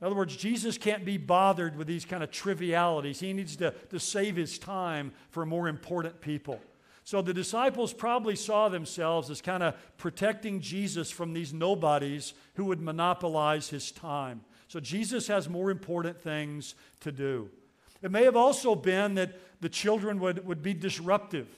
In 0.00 0.06
other 0.06 0.16
words, 0.16 0.34
Jesus 0.34 0.78
can't 0.78 1.04
be 1.04 1.18
bothered 1.18 1.76
with 1.76 1.86
these 1.86 2.06
kind 2.06 2.22
of 2.22 2.30
trivialities. 2.30 3.20
He 3.20 3.34
needs 3.34 3.56
to, 3.56 3.72
to 3.90 4.00
save 4.00 4.36
his 4.36 4.58
time 4.58 5.12
for 5.28 5.44
more 5.44 5.68
important 5.68 6.22
people. 6.22 6.58
So 7.04 7.20
the 7.20 7.34
disciples 7.34 7.92
probably 7.92 8.36
saw 8.36 8.70
themselves 8.70 9.28
as 9.28 9.42
kind 9.42 9.62
of 9.62 9.74
protecting 9.98 10.62
Jesus 10.62 11.10
from 11.10 11.34
these 11.34 11.52
nobodies 11.52 12.32
who 12.54 12.64
would 12.64 12.80
monopolize 12.80 13.68
his 13.68 13.92
time. 13.92 14.40
So 14.66 14.80
Jesus 14.80 15.26
has 15.26 15.46
more 15.46 15.70
important 15.70 16.18
things 16.18 16.74
to 17.00 17.12
do. 17.12 17.50
It 18.02 18.10
may 18.10 18.24
have 18.24 18.36
also 18.36 18.74
been 18.74 19.14
that 19.14 19.32
the 19.60 19.68
children 19.68 20.20
would, 20.20 20.46
would 20.46 20.62
be 20.62 20.74
disruptive. 20.74 21.48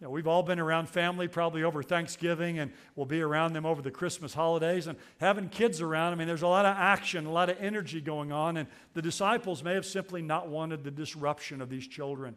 You 0.00 0.06
know, 0.06 0.10
we've 0.10 0.28
all 0.28 0.44
been 0.44 0.60
around 0.60 0.88
family 0.88 1.26
probably 1.26 1.64
over 1.64 1.82
Thanksgiving, 1.82 2.60
and 2.60 2.70
we'll 2.94 3.06
be 3.06 3.20
around 3.20 3.52
them 3.52 3.66
over 3.66 3.82
the 3.82 3.90
Christmas 3.90 4.32
holidays. 4.32 4.86
And 4.86 4.96
having 5.18 5.48
kids 5.48 5.80
around, 5.80 6.12
I 6.12 6.16
mean, 6.16 6.28
there's 6.28 6.42
a 6.42 6.48
lot 6.48 6.66
of 6.66 6.76
action, 6.76 7.26
a 7.26 7.32
lot 7.32 7.50
of 7.50 7.56
energy 7.58 8.00
going 8.00 8.30
on, 8.30 8.56
and 8.56 8.68
the 8.94 9.02
disciples 9.02 9.64
may 9.64 9.74
have 9.74 9.86
simply 9.86 10.22
not 10.22 10.48
wanted 10.48 10.84
the 10.84 10.92
disruption 10.92 11.60
of 11.60 11.68
these 11.68 11.86
children. 11.86 12.36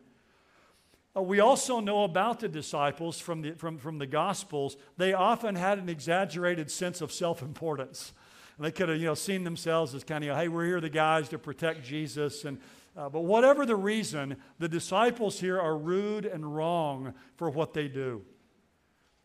Uh, 1.15 1.21
we 1.21 1.39
also 1.39 1.79
know 1.79 2.03
about 2.03 2.39
the 2.39 2.47
disciples 2.47 3.19
from 3.19 3.41
the, 3.43 3.51
from, 3.51 3.77
from 3.77 3.99
the 3.99 4.07
Gospels. 4.07 4.75
They 4.97 5.13
often 5.13 5.55
had 5.55 5.77
an 5.77 5.89
exaggerated 5.89 6.71
sense 6.71 6.99
of 7.01 7.11
self 7.11 7.43
importance. 7.43 8.13
They 8.57 8.71
could 8.71 8.89
have, 8.89 8.99
you 8.99 9.05
know, 9.05 9.15
seen 9.15 9.43
themselves 9.43 9.95
as 9.95 10.03
kind 10.03 10.23
of, 10.23 10.37
hey, 10.37 10.47
we're 10.47 10.65
here, 10.65 10.81
the 10.81 10.89
guys, 10.89 11.29
to 11.29 11.39
protect 11.39 11.83
Jesus. 11.83 12.45
And 12.45 12.59
uh, 12.95 13.09
but 13.09 13.21
whatever 13.21 13.65
the 13.65 13.75
reason, 13.75 14.37
the 14.59 14.67
disciples 14.67 15.39
here 15.39 15.59
are 15.59 15.77
rude 15.77 16.25
and 16.25 16.55
wrong 16.55 17.13
for 17.37 17.49
what 17.49 17.73
they 17.73 17.87
do. 17.87 18.23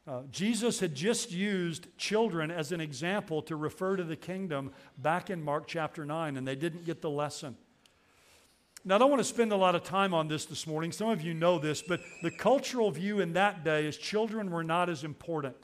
Uh, 0.07 0.23
Jesus 0.31 0.79
had 0.79 0.95
just 0.95 1.33
used 1.33 1.89
children 1.99 2.53
as 2.53 2.71
an 2.71 2.81
example 2.81 3.43
to 3.43 3.57
refer 3.57 3.97
to 3.97 4.05
the 4.05 4.15
kingdom 4.15 4.71
back 4.99 5.31
in 5.31 5.43
Mark 5.43 5.67
chapter 5.67 6.05
9, 6.05 6.37
and 6.37 6.47
they 6.47 6.55
didn't 6.55 6.85
get 6.85 7.03
the 7.03 7.11
lesson. 7.11 7.57
Now, 8.85 8.95
I 8.95 8.99
don't 8.99 9.11
want 9.11 9.19
to 9.19 9.25
spend 9.25 9.51
a 9.51 9.57
lot 9.57 9.75
of 9.75 9.83
time 9.83 10.15
on 10.15 10.29
this 10.29 10.45
this 10.45 10.65
morning. 10.65 10.93
Some 10.93 11.09
of 11.09 11.21
you 11.21 11.35
know 11.35 11.59
this, 11.59 11.83
but 11.83 12.01
the 12.23 12.31
cultural 12.31 12.93
view 12.93 13.19
in 13.19 13.33
that 13.33 13.65
day 13.65 13.85
is 13.85 13.97
children 13.97 14.49
were 14.49 14.63
not 14.63 14.89
as 14.89 15.03
important. 15.03 15.57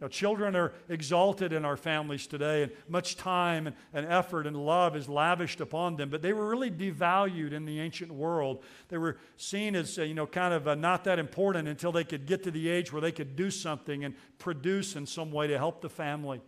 Now, 0.00 0.08
children 0.08 0.56
are 0.56 0.72
exalted 0.88 1.52
in 1.52 1.66
our 1.66 1.76
families 1.76 2.26
today, 2.26 2.62
and 2.62 2.72
much 2.88 3.16
time 3.16 3.66
and, 3.66 3.76
and, 3.92 4.06
effort 4.06 4.46
and 4.46 4.56
love 4.56 4.96
is 4.96 5.10
lavished 5.10 5.60
upon 5.60 5.96
them, 5.96 6.08
but 6.08 6.22
they 6.22 6.32
were 6.32 6.48
really 6.48 6.70
devalued 6.70 7.52
in 7.52 7.66
the 7.66 7.80
ancient 7.80 8.10
world. 8.10 8.62
They 8.88 8.96
were 8.96 9.18
seen 9.36 9.76
as, 9.76 9.98
uh, 9.98 10.02
you 10.02 10.14
know, 10.14 10.26
kind 10.26 10.54
of 10.54 10.66
uh, 10.66 10.74
not 10.74 11.04
that 11.04 11.18
important 11.18 11.68
until 11.68 11.92
they 11.92 12.04
could 12.04 12.24
get 12.24 12.42
to 12.44 12.50
the 12.50 12.68
age 12.70 12.92
where 12.92 13.02
they 13.02 13.12
could 13.12 13.36
do 13.36 13.50
something 13.50 14.04
and 14.04 14.14
produce 14.38 14.96
in 14.96 15.04
some 15.04 15.30
way 15.30 15.48
to 15.48 15.58
help 15.58 15.82
the 15.82 15.90
family. 15.90 16.40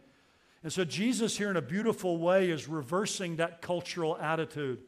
And 0.62 0.72
so, 0.72 0.84
Jesus, 0.84 1.36
here 1.36 1.50
in 1.50 1.56
a 1.56 1.62
beautiful 1.62 2.16
way, 2.16 2.48
is 2.48 2.68
reversing 2.68 3.36
that 3.36 3.60
cultural 3.60 4.16
attitude. 4.16 4.78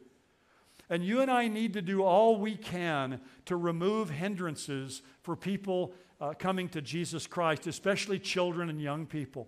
And 0.89 1.03
you 1.03 1.21
and 1.21 1.31
I 1.31 1.47
need 1.47 1.73
to 1.73 1.81
do 1.81 2.03
all 2.03 2.37
we 2.37 2.55
can 2.55 3.19
to 3.45 3.55
remove 3.55 4.09
hindrances 4.09 5.01
for 5.21 5.35
people 5.35 5.93
uh, 6.21 6.33
coming 6.33 6.69
to 6.69 6.81
Jesus 6.81 7.27
Christ, 7.27 7.67
especially 7.67 8.19
children 8.19 8.69
and 8.69 8.81
young 8.81 9.05
people. 9.05 9.47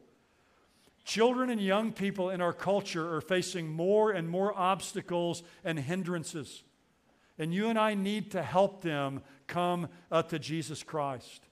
Children 1.06 1.50
and 1.50 1.62
young 1.62 1.94
people 1.94 2.32
in 2.32 2.42
our 2.42 2.52
culture 2.52 3.16
are 3.16 3.22
facing 3.22 3.70
more 3.70 4.12
and 4.12 4.30
more 4.30 4.58
obstacles 4.58 5.44
and 5.64 5.80
hindrances. 5.80 6.64
And 7.40 7.54
you 7.54 7.70
and 7.70 7.80
I 7.80 7.94
need 7.94 8.32
to 8.32 8.42
help 8.42 8.82
them 8.82 9.22
come 9.46 9.88
to 10.12 10.40
Jesus 10.40 10.84
Christ. 10.84 11.44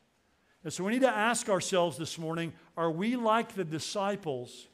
And 0.64 0.74
so 0.74 0.84
we 0.84 0.94
need 0.94 1.04
to 1.04 1.10
ask 1.10 1.48
ourselves 1.48 1.98
this 1.98 2.18
morning 2.18 2.52
are 2.76 2.92
we 2.92 3.16
like 3.16 3.54
the 3.54 3.64
disciples, 3.64 4.68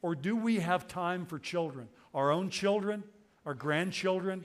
or 0.00 0.14
do 0.14 0.36
we 0.36 0.60
have 0.60 0.86
time 0.88 1.26
for 1.26 1.38
children? 1.38 1.88
Our 2.14 2.30
own 2.30 2.48
children, 2.48 3.02
our 3.44 3.54
grandchildren, 3.54 4.44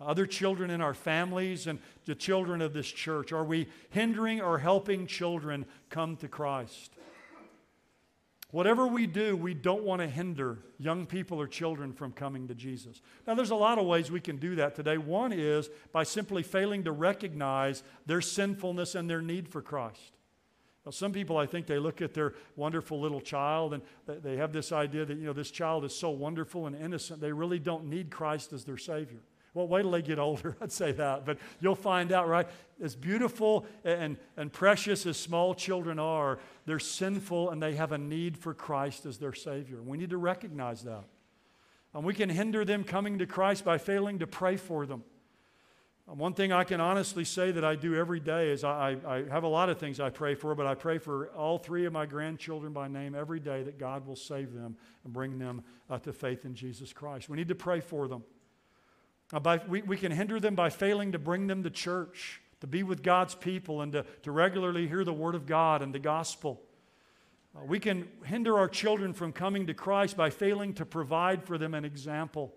other 0.00 0.26
children 0.26 0.70
in 0.70 0.80
our 0.80 0.94
families 0.94 1.66
and 1.66 1.78
the 2.04 2.14
children 2.14 2.60
of 2.60 2.72
this 2.72 2.86
church? 2.86 3.32
Are 3.32 3.44
we 3.44 3.68
hindering 3.90 4.40
or 4.40 4.58
helping 4.58 5.06
children 5.06 5.66
come 5.90 6.16
to 6.16 6.28
Christ? 6.28 6.92
Whatever 8.52 8.86
we 8.86 9.06
do, 9.06 9.36
we 9.36 9.54
don't 9.54 9.82
want 9.82 10.00
to 10.00 10.08
hinder 10.08 10.58
young 10.78 11.04
people 11.04 11.40
or 11.40 11.46
children 11.46 11.92
from 11.92 12.12
coming 12.12 12.46
to 12.48 12.54
Jesus. 12.54 13.02
Now, 13.26 13.34
there's 13.34 13.50
a 13.50 13.56
lot 13.56 13.78
of 13.78 13.86
ways 13.86 14.10
we 14.10 14.20
can 14.20 14.36
do 14.36 14.54
that 14.54 14.74
today. 14.74 14.98
One 14.98 15.32
is 15.32 15.68
by 15.92 16.04
simply 16.04 16.42
failing 16.42 16.84
to 16.84 16.92
recognize 16.92 17.82
their 18.06 18.20
sinfulness 18.20 18.94
and 18.94 19.10
their 19.10 19.20
need 19.20 19.48
for 19.48 19.60
Christ. 19.60 20.15
Now, 20.86 20.92
some 20.92 21.12
people, 21.12 21.36
I 21.36 21.46
think, 21.46 21.66
they 21.66 21.80
look 21.80 22.00
at 22.00 22.14
their 22.14 22.34
wonderful 22.54 23.00
little 23.00 23.20
child 23.20 23.74
and 23.74 23.82
they 24.06 24.36
have 24.36 24.52
this 24.52 24.70
idea 24.70 25.04
that, 25.04 25.18
you 25.18 25.24
know, 25.24 25.32
this 25.32 25.50
child 25.50 25.84
is 25.84 25.92
so 25.92 26.10
wonderful 26.10 26.68
and 26.68 26.76
innocent, 26.76 27.20
they 27.20 27.32
really 27.32 27.58
don't 27.58 27.86
need 27.86 28.08
Christ 28.08 28.52
as 28.52 28.64
their 28.64 28.78
Savior. 28.78 29.18
Well, 29.52 29.66
wait 29.66 29.82
till 29.82 29.90
they 29.90 30.02
get 30.02 30.20
older, 30.20 30.56
I'd 30.60 30.70
say 30.70 30.92
that. 30.92 31.26
But 31.26 31.38
you'll 31.60 31.74
find 31.74 32.12
out, 32.12 32.28
right? 32.28 32.46
As 32.80 32.94
beautiful 32.94 33.66
and, 33.84 34.16
and 34.36 34.52
precious 34.52 35.06
as 35.06 35.16
small 35.16 35.56
children 35.56 35.98
are, 35.98 36.38
they're 36.66 36.78
sinful 36.78 37.50
and 37.50 37.60
they 37.60 37.74
have 37.74 37.90
a 37.90 37.98
need 37.98 38.38
for 38.38 38.54
Christ 38.54 39.06
as 39.06 39.18
their 39.18 39.34
Savior. 39.34 39.82
We 39.82 39.98
need 39.98 40.10
to 40.10 40.18
recognize 40.18 40.84
that. 40.84 41.02
And 41.94 42.04
we 42.04 42.14
can 42.14 42.28
hinder 42.28 42.64
them 42.64 42.84
coming 42.84 43.18
to 43.18 43.26
Christ 43.26 43.64
by 43.64 43.78
failing 43.78 44.20
to 44.20 44.26
pray 44.28 44.56
for 44.56 44.86
them. 44.86 45.02
One 46.06 46.34
thing 46.34 46.52
I 46.52 46.62
can 46.62 46.80
honestly 46.80 47.24
say 47.24 47.50
that 47.50 47.64
I 47.64 47.74
do 47.74 47.96
every 47.96 48.20
day 48.20 48.50
is 48.50 48.62
I, 48.62 48.96
I, 49.04 49.24
have 49.28 49.42
a 49.42 49.48
lot 49.48 49.68
of 49.68 49.78
things 49.78 49.98
I 49.98 50.08
pray 50.08 50.36
for, 50.36 50.54
but 50.54 50.64
I 50.64 50.76
pray 50.76 50.98
for 50.98 51.30
all 51.30 51.58
three 51.58 51.84
of 51.84 51.92
my 51.92 52.06
grandchildren 52.06 52.72
by 52.72 52.86
name 52.86 53.16
every 53.16 53.40
day 53.40 53.64
that 53.64 53.76
God 53.76 54.06
will 54.06 54.14
save 54.14 54.54
them 54.54 54.76
and 55.02 55.12
bring 55.12 55.40
them 55.40 55.64
uh, 55.90 55.98
to 55.98 56.12
faith 56.12 56.44
in 56.44 56.54
Jesus 56.54 56.92
Christ. 56.92 57.28
We 57.28 57.36
need 57.36 57.48
to 57.48 57.56
pray 57.56 57.80
for 57.80 58.06
them. 58.06 58.22
Uh, 59.32 59.40
by, 59.40 59.60
we, 59.66 59.82
we 59.82 59.96
can 59.96 60.12
hinder 60.12 60.38
them 60.38 60.54
by 60.54 60.70
failing 60.70 61.10
to 61.10 61.18
bring 61.18 61.48
them 61.48 61.64
to 61.64 61.70
church, 61.70 62.40
to 62.60 62.68
be 62.68 62.84
with 62.84 63.02
God's 63.02 63.34
people, 63.34 63.82
and 63.82 63.90
to, 63.90 64.06
to 64.22 64.30
regularly 64.30 64.86
hear 64.86 65.02
the 65.02 65.12
Word 65.12 65.34
of 65.34 65.44
God 65.44 65.82
and 65.82 65.92
the 65.92 65.98
gospel. 65.98 66.62
Uh, 67.56 67.64
we 67.64 67.80
can 67.80 68.06
hinder 68.24 68.56
our 68.56 68.68
children 68.68 69.12
from 69.12 69.32
coming 69.32 69.66
to 69.66 69.74
Christ 69.74 70.16
by 70.16 70.30
failing 70.30 70.72
to 70.74 70.86
provide 70.86 71.42
for 71.42 71.58
them 71.58 71.74
an 71.74 71.84
example. 71.84 72.54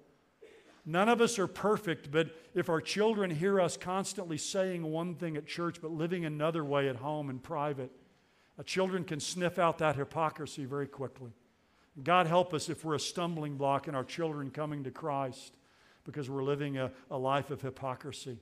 None 0.89 1.08
of 1.08 1.22
us 1.22 1.38
are 1.38 1.46
perfect, 1.46 2.10
but 2.10 2.36
if 2.55 2.67
our 2.67 2.81
children 2.81 3.29
hear 3.29 3.62
us 3.62 3.77
constantly 3.77 4.39
saying 4.39 4.81
one 4.81 5.13
thing 5.13 5.38
at 5.38 5.46
church 5.46 5.79
but 5.84 5.91
living 5.91 6.25
another 6.25 6.65
way 6.65 6.89
at 6.89 6.96
home 6.96 7.29
in 7.29 7.38
private, 7.38 7.91
uh, 8.58 8.63
children 8.63 9.03
can 9.03 9.19
sniff 9.19 9.60
out 9.60 9.77
that 9.77 9.98
hypocrisy 9.98 10.65
very 10.65 10.88
quickly. 10.88 11.29
God 12.03 12.25
help 12.25 12.55
us 12.55 12.69
if 12.69 12.84
we're 12.84 12.96
a 12.96 13.00
stumbling 13.00 13.55
block 13.55 13.88
in 13.88 13.93
our 13.93 14.03
children 14.03 14.50
coming 14.50 14.84
to 14.84 14.89
Christ 14.89 15.53
because 16.05 16.27
we're 16.27 16.41
living 16.41 16.79
a, 16.79 16.91
a 17.12 17.17
life 17.19 17.51
of 17.51 17.62
hypocrisy. 17.62 18.39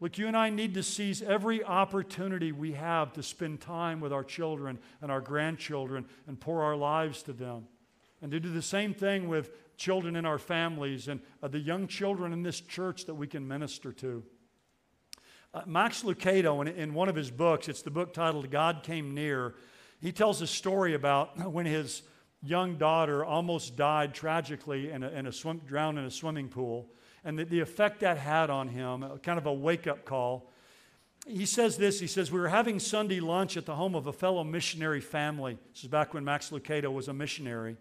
Look, 0.00 0.18
you 0.18 0.26
and 0.26 0.36
I 0.36 0.50
need 0.50 0.74
to 0.74 0.82
seize 0.82 1.22
every 1.22 1.62
opportunity 1.62 2.50
we 2.50 2.72
have 2.72 3.12
to 3.12 3.22
spend 3.22 3.60
time 3.60 4.00
with 4.00 4.12
our 4.12 4.24
children 4.24 4.80
and 5.00 5.12
our 5.12 5.20
grandchildren 5.20 6.06
and 6.26 6.40
pour 6.40 6.64
our 6.64 6.74
lives 6.74 7.22
to 7.22 7.32
them. 7.32 7.68
And 8.20 8.32
to 8.32 8.40
do 8.40 8.52
the 8.52 8.60
same 8.60 8.92
thing 8.92 9.28
with 9.28 9.52
children 9.78 10.16
in 10.16 10.26
our 10.26 10.38
families 10.38 11.08
and 11.08 11.20
uh, 11.42 11.48
the 11.48 11.58
young 11.58 11.86
children 11.86 12.32
in 12.32 12.42
this 12.42 12.60
church 12.60 13.06
that 13.06 13.14
we 13.14 13.26
can 13.26 13.46
minister 13.48 13.92
to. 13.92 14.22
Uh, 15.54 15.62
Max 15.64 16.02
Lucado, 16.02 16.60
in, 16.60 16.68
in 16.68 16.92
one 16.92 17.08
of 17.08 17.14
his 17.14 17.30
books, 17.30 17.68
it's 17.68 17.80
the 17.80 17.90
book 17.90 18.12
titled 18.12 18.50
God 18.50 18.82
Came 18.82 19.14
Near, 19.14 19.54
he 20.00 20.12
tells 20.12 20.42
a 20.42 20.46
story 20.46 20.94
about 20.94 21.38
when 21.52 21.64
his 21.64 22.02
young 22.42 22.76
daughter 22.76 23.24
almost 23.24 23.76
died 23.76 24.14
tragically 24.14 24.90
in 24.90 25.02
a, 25.02 25.08
in 25.08 25.26
a 25.26 25.32
swim, 25.32 25.60
drowned 25.66 25.98
in 25.98 26.04
a 26.04 26.10
swimming 26.10 26.48
pool, 26.48 26.90
and 27.24 27.38
the, 27.38 27.44
the 27.44 27.60
effect 27.60 28.00
that 28.00 28.18
had 28.18 28.50
on 28.50 28.68
him, 28.68 29.04
kind 29.22 29.38
of 29.38 29.46
a 29.46 29.52
wake 29.52 29.86
up 29.86 30.04
call. 30.04 30.50
He 31.26 31.46
says 31.46 31.76
this 31.76 32.00
He 32.00 32.06
says, 32.06 32.30
We 32.30 32.40
were 32.40 32.48
having 32.48 32.78
Sunday 32.78 33.20
lunch 33.20 33.56
at 33.56 33.66
the 33.66 33.74
home 33.74 33.94
of 33.94 34.06
a 34.06 34.12
fellow 34.12 34.44
missionary 34.44 35.00
family. 35.00 35.58
This 35.72 35.84
is 35.84 35.88
back 35.88 36.14
when 36.14 36.24
Max 36.24 36.50
Lucado 36.50 36.92
was 36.92 37.08
a 37.08 37.14
missionary. 37.14 37.76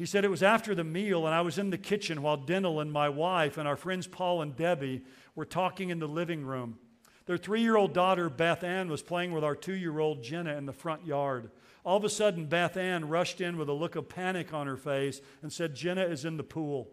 He 0.00 0.06
said, 0.06 0.24
It 0.24 0.30
was 0.30 0.42
after 0.42 0.74
the 0.74 0.82
meal, 0.82 1.26
and 1.26 1.34
I 1.34 1.42
was 1.42 1.58
in 1.58 1.68
the 1.68 1.76
kitchen 1.76 2.22
while 2.22 2.38
Denalyn 2.38 2.80
and 2.80 2.90
my 2.92 3.10
wife 3.10 3.58
and 3.58 3.68
our 3.68 3.76
friends 3.76 4.06
Paul 4.06 4.40
and 4.40 4.56
Debbie 4.56 5.02
were 5.34 5.44
talking 5.44 5.90
in 5.90 5.98
the 5.98 6.08
living 6.08 6.42
room. 6.42 6.78
Their 7.26 7.36
three 7.36 7.60
year 7.60 7.76
old 7.76 7.92
daughter, 7.92 8.30
Beth 8.30 8.64
Ann, 8.64 8.88
was 8.88 9.02
playing 9.02 9.32
with 9.32 9.44
our 9.44 9.54
two 9.54 9.74
year 9.74 9.98
old 9.98 10.22
Jenna 10.22 10.56
in 10.56 10.64
the 10.64 10.72
front 10.72 11.04
yard. 11.04 11.50
All 11.84 11.98
of 11.98 12.04
a 12.04 12.08
sudden, 12.08 12.46
Beth 12.46 12.78
Ann 12.78 13.10
rushed 13.10 13.42
in 13.42 13.58
with 13.58 13.68
a 13.68 13.74
look 13.74 13.94
of 13.94 14.08
panic 14.08 14.54
on 14.54 14.66
her 14.66 14.78
face 14.78 15.20
and 15.42 15.52
said, 15.52 15.74
Jenna 15.74 16.04
is 16.04 16.24
in 16.24 16.38
the 16.38 16.44
pool. 16.44 16.88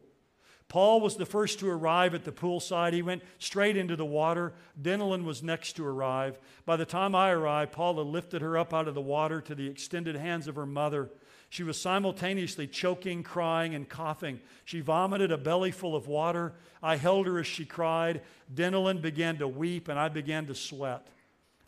Paul 0.68 1.00
was 1.00 1.16
the 1.16 1.26
first 1.26 1.60
to 1.60 1.70
arrive 1.70 2.14
at 2.14 2.26
the 2.26 2.34
poolside. 2.34 2.92
He 2.92 3.02
went 3.02 3.24
straight 3.40 3.78
into 3.78 3.96
the 3.96 4.06
water. 4.06 4.54
Denalyn 4.82 5.24
was 5.24 5.42
next 5.42 5.78
to 5.78 5.86
arrive. 5.86 6.38
By 6.66 6.76
the 6.76 6.86
time 6.86 7.16
I 7.16 7.30
arrived, 7.30 7.72
Paula 7.72 8.02
lifted 8.02 8.42
her 8.42 8.58
up 8.58 8.74
out 8.74 8.90
of 8.90 8.96
the 8.96 9.02
water 9.02 9.40
to 9.40 9.56
the 9.56 9.68
extended 9.68 10.18
hands 10.18 10.50
of 10.50 10.58
her 10.58 10.66
mother. 10.66 11.10
She 11.50 11.64
was 11.64 11.79
simultaneously 11.79 12.68
choking, 12.68 13.24
crying, 13.24 13.74
and 13.74 13.88
coughing. 13.88 14.42
She 14.66 14.81
vomited 14.81 15.31
a 15.31 15.38
belly 15.38 15.72
full 15.72 15.96
of 15.96 16.07
water. 16.07 16.53
I 16.83 16.98
held 16.98 17.25
her 17.25 17.40
as 17.40 17.48
she 17.48 17.66
cried. 17.66 18.22
Denalyn 18.53 19.01
began 19.01 19.38
to 19.38 19.48
weep, 19.48 19.88
and 19.88 19.98
I 19.98 20.10
began 20.10 20.46
to 20.48 20.55
sweat. 20.55 21.07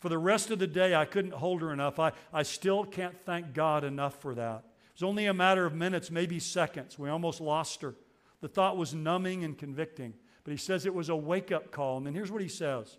For 0.00 0.08
the 0.08 0.18
rest 0.18 0.50
of 0.50 0.58
the 0.58 0.66
day, 0.66 0.94
I 0.94 1.04
couldn't 1.04 1.34
hold 1.34 1.62
her 1.62 1.72
enough. 1.72 1.98
I, 1.98 2.12
I 2.32 2.42
still 2.42 2.84
can't 2.84 3.18
thank 3.24 3.54
God 3.54 3.84
enough 3.84 4.20
for 4.20 4.34
that. 4.34 4.64
It 4.64 4.94
was 4.94 5.02
only 5.02 5.26
a 5.26 5.34
matter 5.34 5.64
of 5.64 5.74
minutes, 5.74 6.10
maybe 6.10 6.38
seconds. 6.38 6.98
We 6.98 7.08
almost 7.08 7.40
lost 7.40 7.80
her. 7.82 7.94
The 8.40 8.48
thought 8.48 8.76
was 8.76 8.94
numbing 8.94 9.44
and 9.44 9.56
convicting. 9.56 10.14
But 10.44 10.52
he 10.52 10.56
says 10.56 10.86
it 10.86 10.94
was 10.94 11.08
a 11.08 11.16
wake 11.16 11.52
up 11.52 11.70
call. 11.70 11.98
And 11.98 12.06
then 12.06 12.14
here's 12.14 12.30
what 12.30 12.42
he 12.42 12.48
says 12.48 12.98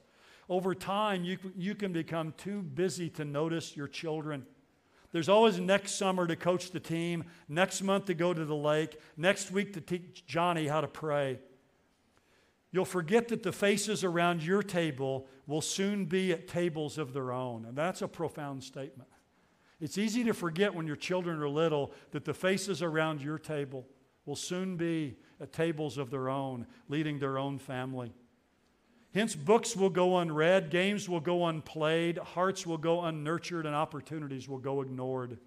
Over 0.50 0.74
time, 0.76 1.24
you, 1.24 1.38
you 1.56 1.76
can 1.76 1.92
become 1.92 2.34
too 2.38 2.62
busy 2.62 3.10
to 3.12 3.26
notice 3.26 3.76
your 3.76 3.88
children. 3.88 4.46
There's 5.12 5.30
always 5.30 5.60
next 5.60 5.96
summer 5.96 6.26
to 6.26 6.36
coach 6.36 6.72
the 6.72 6.80
team, 6.80 7.26
next 7.50 7.82
month 7.82 8.06
to 8.06 8.14
go 8.14 8.34
to 8.34 8.46
the 8.46 8.56
lake, 8.56 9.00
next 9.18 9.52
week 9.52 9.74
to 9.74 9.82
teach 9.82 10.26
Johnny 10.26 10.68
how 10.68 10.82
to 10.82 10.88
pray. 10.88 11.40
You'll 12.72 12.86
forget 12.86 13.28
that 13.28 13.44
the 13.44 13.52
faces 13.52 14.04
around 14.06 14.44
your 14.44 14.64
table 14.64 15.28
will 15.46 15.62
soon 15.62 16.06
be 16.06 16.32
at 16.32 16.48
tables 16.48 16.98
of 16.98 17.12
their 17.12 17.34
own. 17.34 17.66
And 17.66 17.78
that's 17.78 18.02
a 18.02 18.08
profound 18.08 18.64
statement. 18.64 19.10
It's 19.82 19.98
easy 19.98 20.24
to 20.24 20.34
forget 20.34 20.74
when 20.74 20.88
your 20.88 20.96
children 20.96 21.42
are 21.42 21.50
little 21.50 21.92
that 22.12 22.24
the 22.24 22.34
faces 22.34 22.82
around 22.82 23.22
your 23.22 23.38
table 23.38 23.86
will 24.26 24.38
soon 24.38 24.78
be 24.78 25.18
at 25.42 25.52
tables 25.52 25.98
of 25.98 26.12
their 26.12 26.30
own, 26.30 26.68
leading 26.88 27.20
their 27.20 27.38
own 27.38 27.58
family. 27.58 28.14
Hence, 29.14 29.36
books 29.36 29.76
will 29.76 29.90
go 29.90 30.18
unread, 30.18 30.70
games 30.70 31.10
will 31.10 31.20
go 31.20 31.46
unplayed, 31.46 32.18
hearts 32.18 32.66
will 32.66 32.78
go 32.78 33.02
unnurtured, 33.02 33.66
and 33.66 33.76
opportunities 33.76 34.48
will 34.48 34.58
go 34.58 34.82
ignored. 34.82 35.38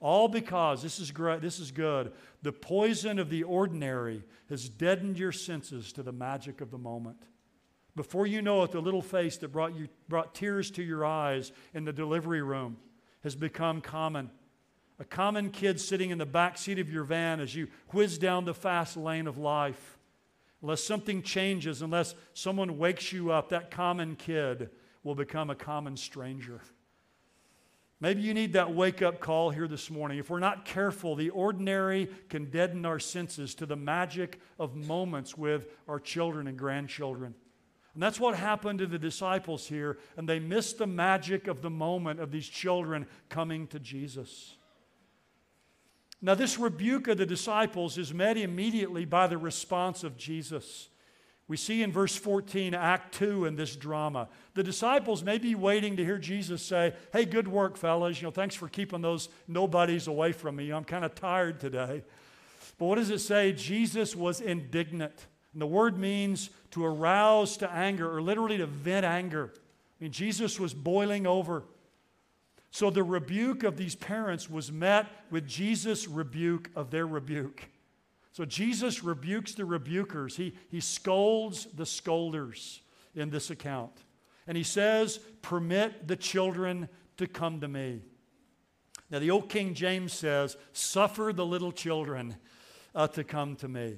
All 0.00 0.28
because, 0.28 0.82
this 0.82 1.00
is, 1.00 1.10
great, 1.10 1.40
this 1.40 1.58
is 1.58 1.72
good, 1.72 2.12
the 2.42 2.52
poison 2.52 3.18
of 3.18 3.30
the 3.30 3.42
ordinary 3.42 4.22
has 4.48 4.68
deadened 4.68 5.18
your 5.18 5.32
senses 5.32 5.92
to 5.94 6.04
the 6.04 6.12
magic 6.12 6.60
of 6.60 6.70
the 6.70 6.78
moment. 6.78 7.24
Before 7.96 8.24
you 8.24 8.40
know 8.40 8.62
it, 8.62 8.70
the 8.70 8.80
little 8.80 9.02
face 9.02 9.38
that 9.38 9.48
brought, 9.48 9.74
you, 9.74 9.88
brought 10.08 10.36
tears 10.36 10.70
to 10.72 10.84
your 10.84 11.04
eyes 11.04 11.50
in 11.74 11.84
the 11.84 11.92
delivery 11.92 12.42
room 12.42 12.76
has 13.24 13.34
become 13.34 13.80
common. 13.80 14.30
A 15.00 15.04
common 15.04 15.50
kid 15.50 15.80
sitting 15.80 16.10
in 16.10 16.18
the 16.18 16.26
back 16.26 16.58
seat 16.58 16.78
of 16.78 16.92
your 16.92 17.02
van 17.02 17.40
as 17.40 17.56
you 17.56 17.66
whiz 17.88 18.16
down 18.18 18.44
the 18.44 18.54
fast 18.54 18.96
lane 18.96 19.26
of 19.26 19.36
life 19.36 19.97
Unless 20.62 20.82
something 20.82 21.22
changes, 21.22 21.82
unless 21.82 22.14
someone 22.34 22.78
wakes 22.78 23.12
you 23.12 23.30
up, 23.30 23.50
that 23.50 23.70
common 23.70 24.16
kid 24.16 24.70
will 25.04 25.14
become 25.14 25.50
a 25.50 25.54
common 25.54 25.96
stranger. 25.96 26.60
Maybe 28.00 28.22
you 28.22 28.34
need 28.34 28.52
that 28.52 28.74
wake 28.74 29.02
up 29.02 29.18
call 29.18 29.50
here 29.50 29.66
this 29.66 29.90
morning. 29.90 30.18
If 30.18 30.30
we're 30.30 30.38
not 30.38 30.64
careful, 30.64 31.16
the 31.16 31.30
ordinary 31.30 32.08
can 32.28 32.50
deaden 32.50 32.86
our 32.86 33.00
senses 33.00 33.54
to 33.56 33.66
the 33.66 33.76
magic 33.76 34.40
of 34.58 34.76
moments 34.76 35.36
with 35.36 35.66
our 35.88 35.98
children 35.98 36.46
and 36.46 36.56
grandchildren. 36.56 37.34
And 37.94 38.02
that's 38.02 38.20
what 38.20 38.36
happened 38.36 38.78
to 38.78 38.86
the 38.86 38.98
disciples 38.98 39.66
here, 39.66 39.98
and 40.16 40.28
they 40.28 40.38
missed 40.38 40.78
the 40.78 40.86
magic 40.86 41.48
of 41.48 41.62
the 41.62 41.70
moment 41.70 42.20
of 42.20 42.30
these 42.30 42.48
children 42.48 43.06
coming 43.28 43.66
to 43.68 43.80
Jesus. 43.80 44.57
Now, 46.20 46.34
this 46.34 46.58
rebuke 46.58 47.06
of 47.08 47.18
the 47.18 47.26
disciples 47.26 47.96
is 47.96 48.12
met 48.12 48.36
immediately 48.36 49.04
by 49.04 49.28
the 49.28 49.38
response 49.38 50.02
of 50.02 50.16
Jesus. 50.16 50.88
We 51.46 51.56
see 51.56 51.82
in 51.82 51.92
verse 51.92 52.14
14, 52.14 52.74
Act 52.74 53.14
2 53.14 53.46
in 53.46 53.56
this 53.56 53.76
drama. 53.76 54.28
The 54.54 54.62
disciples 54.62 55.22
may 55.22 55.38
be 55.38 55.54
waiting 55.54 55.96
to 55.96 56.04
hear 56.04 56.18
Jesus 56.18 56.60
say, 56.62 56.92
Hey, 57.12 57.24
good 57.24 57.48
work, 57.48 57.76
fellas. 57.76 58.20
You 58.20 58.26
know, 58.26 58.32
thanks 58.32 58.54
for 58.54 58.68
keeping 58.68 59.00
those 59.00 59.30
nobodies 59.46 60.08
away 60.08 60.32
from 60.32 60.56
me. 60.56 60.70
I'm 60.70 60.84
kind 60.84 61.04
of 61.04 61.14
tired 61.14 61.60
today. 61.60 62.02
But 62.78 62.86
what 62.86 62.96
does 62.96 63.10
it 63.10 63.20
say? 63.20 63.52
Jesus 63.52 64.14
was 64.14 64.40
indignant. 64.40 65.26
And 65.52 65.62
the 65.62 65.66
word 65.66 65.96
means 65.98 66.50
to 66.72 66.84
arouse 66.84 67.56
to 67.58 67.72
anger, 67.72 68.14
or 68.14 68.20
literally 68.20 68.58
to 68.58 68.66
vent 68.66 69.06
anger. 69.06 69.52
I 69.54 70.04
mean, 70.04 70.12
Jesus 70.12 70.60
was 70.60 70.74
boiling 70.74 71.26
over. 71.26 71.64
So 72.70 72.90
the 72.90 73.02
rebuke 73.02 73.62
of 73.62 73.76
these 73.76 73.94
parents 73.94 74.50
was 74.50 74.70
met 74.70 75.06
with 75.30 75.46
Jesus' 75.46 76.06
rebuke 76.06 76.70
of 76.76 76.90
their 76.90 77.06
rebuke. 77.06 77.68
So 78.32 78.44
Jesus 78.44 79.02
rebukes 79.02 79.54
the 79.54 79.64
rebukers, 79.64 80.36
he, 80.36 80.54
he 80.68 80.80
scolds 80.80 81.66
the 81.74 81.86
scolders 81.86 82.82
in 83.14 83.30
this 83.30 83.50
account. 83.50 83.92
And 84.46 84.56
he 84.56 84.62
says, 84.62 85.18
Permit 85.42 86.06
the 86.06 86.16
children 86.16 86.88
to 87.16 87.26
come 87.26 87.60
to 87.60 87.68
me. 87.68 88.02
Now, 89.10 89.18
the 89.18 89.30
old 89.30 89.48
King 89.48 89.74
James 89.74 90.12
says, 90.12 90.56
Suffer 90.72 91.32
the 91.34 91.46
little 91.46 91.72
children 91.72 92.36
uh, 92.94 93.08
to 93.08 93.24
come 93.24 93.56
to 93.56 93.68
me. 93.68 93.96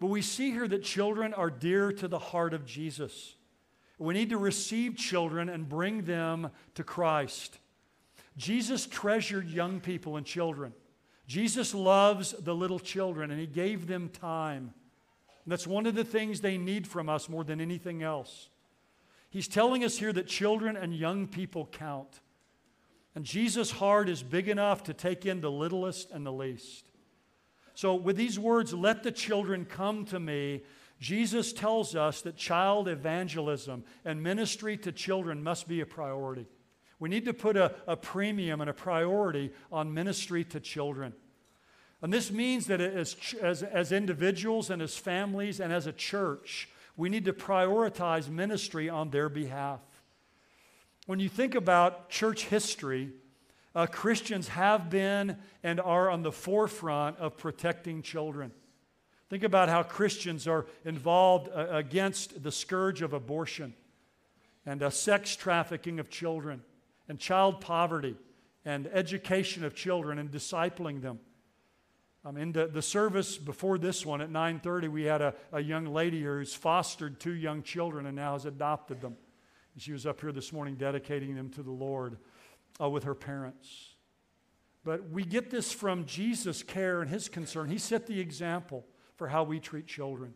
But 0.00 0.06
we 0.06 0.22
see 0.22 0.50
here 0.50 0.68
that 0.68 0.82
children 0.82 1.34
are 1.34 1.50
dear 1.50 1.92
to 1.92 2.08
the 2.08 2.18
heart 2.18 2.54
of 2.54 2.64
Jesus. 2.64 3.36
We 3.98 4.14
need 4.14 4.30
to 4.30 4.38
receive 4.38 4.96
children 4.96 5.48
and 5.48 5.68
bring 5.68 6.02
them 6.02 6.50
to 6.74 6.84
Christ. 6.84 7.58
Jesus 8.36 8.86
treasured 8.86 9.48
young 9.48 9.80
people 9.80 10.16
and 10.16 10.26
children. 10.26 10.72
Jesus 11.26 11.74
loves 11.74 12.32
the 12.32 12.54
little 12.54 12.78
children, 12.78 13.30
and 13.30 13.40
he 13.40 13.46
gave 13.46 13.86
them 13.86 14.08
time. 14.08 14.74
And 15.44 15.52
that's 15.52 15.66
one 15.66 15.86
of 15.86 15.94
the 15.94 16.04
things 16.04 16.40
they 16.40 16.58
need 16.58 16.86
from 16.86 17.08
us 17.08 17.28
more 17.28 17.44
than 17.44 17.60
anything 17.60 18.02
else. 18.02 18.48
He's 19.30 19.48
telling 19.48 19.84
us 19.84 19.98
here 19.98 20.12
that 20.12 20.26
children 20.26 20.76
and 20.76 20.94
young 20.94 21.26
people 21.26 21.68
count. 21.72 22.20
And 23.14 23.24
Jesus' 23.24 23.70
heart 23.70 24.08
is 24.08 24.22
big 24.22 24.48
enough 24.48 24.84
to 24.84 24.94
take 24.94 25.24
in 25.24 25.40
the 25.40 25.50
littlest 25.50 26.10
and 26.10 26.26
the 26.26 26.32
least. 26.32 26.84
So, 27.74 27.94
with 27.94 28.16
these 28.16 28.38
words, 28.38 28.72
let 28.72 29.02
the 29.02 29.10
children 29.12 29.64
come 29.64 30.04
to 30.06 30.20
me, 30.20 30.62
Jesus 31.00 31.52
tells 31.52 31.96
us 31.96 32.22
that 32.22 32.36
child 32.36 32.88
evangelism 32.88 33.84
and 34.04 34.22
ministry 34.22 34.76
to 34.78 34.92
children 34.92 35.42
must 35.42 35.66
be 35.68 35.80
a 35.80 35.86
priority. 35.86 36.46
We 36.98 37.08
need 37.08 37.24
to 37.24 37.34
put 37.34 37.56
a, 37.56 37.74
a 37.86 37.96
premium 37.96 38.60
and 38.60 38.70
a 38.70 38.74
priority 38.74 39.52
on 39.72 39.92
ministry 39.92 40.44
to 40.44 40.60
children. 40.60 41.12
And 42.02 42.12
this 42.12 42.30
means 42.30 42.66
that 42.66 42.80
as, 42.80 43.16
as, 43.40 43.62
as 43.62 43.90
individuals 43.90 44.70
and 44.70 44.82
as 44.82 44.96
families 44.96 45.60
and 45.60 45.72
as 45.72 45.86
a 45.86 45.92
church, 45.92 46.68
we 46.96 47.08
need 47.08 47.24
to 47.24 47.32
prioritize 47.32 48.28
ministry 48.28 48.88
on 48.88 49.10
their 49.10 49.28
behalf. 49.28 49.80
When 51.06 51.18
you 51.18 51.28
think 51.28 51.54
about 51.54 52.10
church 52.10 52.44
history, 52.46 53.10
uh, 53.74 53.86
Christians 53.86 54.48
have 54.48 54.88
been 54.90 55.36
and 55.62 55.80
are 55.80 56.10
on 56.10 56.22
the 56.22 56.32
forefront 56.32 57.18
of 57.18 57.36
protecting 57.36 58.02
children. 58.02 58.52
Think 59.30 59.42
about 59.42 59.68
how 59.68 59.82
Christians 59.82 60.46
are 60.46 60.66
involved 60.84 61.48
uh, 61.48 61.66
against 61.70 62.42
the 62.42 62.52
scourge 62.52 63.02
of 63.02 63.12
abortion 63.12 63.74
and 64.64 64.82
uh, 64.82 64.90
sex 64.90 65.34
trafficking 65.34 65.98
of 65.98 66.08
children 66.08 66.62
and 67.08 67.18
child 67.18 67.60
poverty 67.60 68.16
and 68.64 68.86
education 68.92 69.64
of 69.64 69.74
children 69.74 70.18
and 70.18 70.30
discipling 70.30 71.02
them. 71.02 71.18
Um, 72.24 72.38
in 72.38 72.52
the, 72.52 72.66
the 72.66 72.80
service 72.80 73.36
before 73.36 73.76
this 73.76 74.06
one 74.06 74.22
at 74.22 74.30
9.30, 74.30 74.88
we 74.88 75.04
had 75.04 75.20
a, 75.20 75.34
a 75.52 75.60
young 75.60 75.84
lady 75.86 76.22
who's 76.22 76.54
fostered 76.54 77.20
two 77.20 77.34
young 77.34 77.62
children 77.62 78.06
and 78.06 78.16
now 78.16 78.32
has 78.32 78.46
adopted 78.46 79.02
them. 79.02 79.16
And 79.74 79.82
she 79.82 79.92
was 79.92 80.06
up 80.06 80.22
here 80.22 80.32
this 80.32 80.52
morning 80.52 80.76
dedicating 80.76 81.34
them 81.34 81.50
to 81.50 81.62
the 81.62 81.70
Lord 81.70 82.16
uh, 82.80 82.88
with 82.88 83.04
her 83.04 83.14
parents. 83.14 83.94
But 84.84 85.10
we 85.10 85.24
get 85.24 85.50
this 85.50 85.72
from 85.72 86.06
Jesus' 86.06 86.62
care 86.62 87.02
and 87.02 87.10
his 87.10 87.28
concern. 87.28 87.68
He 87.68 87.78
set 87.78 88.06
the 88.06 88.20
example 88.20 88.86
for 89.16 89.28
how 89.28 89.42
we 89.44 89.60
treat 89.60 89.86
children. 89.86 90.32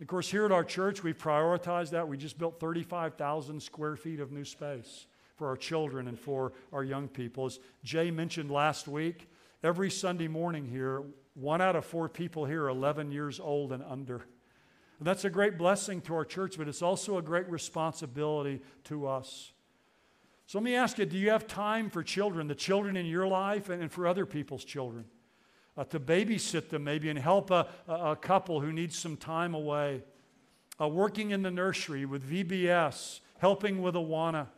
Of 0.00 0.06
course, 0.06 0.30
here 0.30 0.44
at 0.44 0.52
our 0.52 0.62
church, 0.62 1.02
we 1.02 1.12
prioritize 1.12 1.90
that. 1.90 2.06
We 2.06 2.16
just 2.16 2.38
built 2.38 2.60
35,000 2.60 3.60
square 3.60 3.96
feet 3.96 4.20
of 4.20 4.30
new 4.30 4.44
space 4.44 5.06
for 5.38 5.48
our 5.48 5.56
children 5.56 6.08
and 6.08 6.18
for 6.18 6.52
our 6.72 6.82
young 6.82 7.08
people. 7.08 7.46
As 7.46 7.60
Jay 7.84 8.10
mentioned 8.10 8.50
last 8.50 8.88
week, 8.88 9.30
every 9.62 9.90
Sunday 9.90 10.28
morning 10.28 10.66
here, 10.66 11.04
one 11.34 11.60
out 11.60 11.76
of 11.76 11.84
four 11.84 12.08
people 12.08 12.44
here 12.44 12.64
are 12.64 12.68
11 12.68 13.12
years 13.12 13.38
old 13.38 13.72
and 13.72 13.82
under. 13.84 14.26
And 14.98 15.06
that's 15.06 15.24
a 15.24 15.30
great 15.30 15.56
blessing 15.56 16.00
to 16.02 16.14
our 16.14 16.24
church, 16.24 16.58
but 16.58 16.66
it's 16.66 16.82
also 16.82 17.18
a 17.18 17.22
great 17.22 17.48
responsibility 17.48 18.60
to 18.84 19.06
us. 19.06 19.52
So 20.46 20.58
let 20.58 20.64
me 20.64 20.74
ask 20.74 20.98
you 20.98 21.06
do 21.06 21.16
you 21.16 21.30
have 21.30 21.46
time 21.46 21.88
for 21.88 22.02
children, 22.02 22.48
the 22.48 22.54
children 22.56 22.96
in 22.96 23.06
your 23.06 23.28
life 23.28 23.68
and, 23.68 23.92
for 23.92 24.08
other 24.08 24.26
people's 24.26 24.64
children? 24.64 25.04
Uh, 25.76 25.84
to 25.84 26.00
babysit 26.00 26.70
them 26.70 26.82
maybe 26.82 27.08
and 27.08 27.18
help 27.18 27.52
a, 27.52 27.68
a, 27.86 28.16
couple 28.16 28.60
who 28.60 28.72
needs 28.72 28.98
some 28.98 29.16
time 29.16 29.54
away. 29.54 30.02
Uh, 30.80 30.88
working 30.88 31.30
in 31.30 31.42
the 31.42 31.50
nursery 31.52 32.04
with 32.04 32.28
VBS, 32.28 33.20
helping 33.38 33.80
with 33.80 33.94
Awana. 33.94 34.48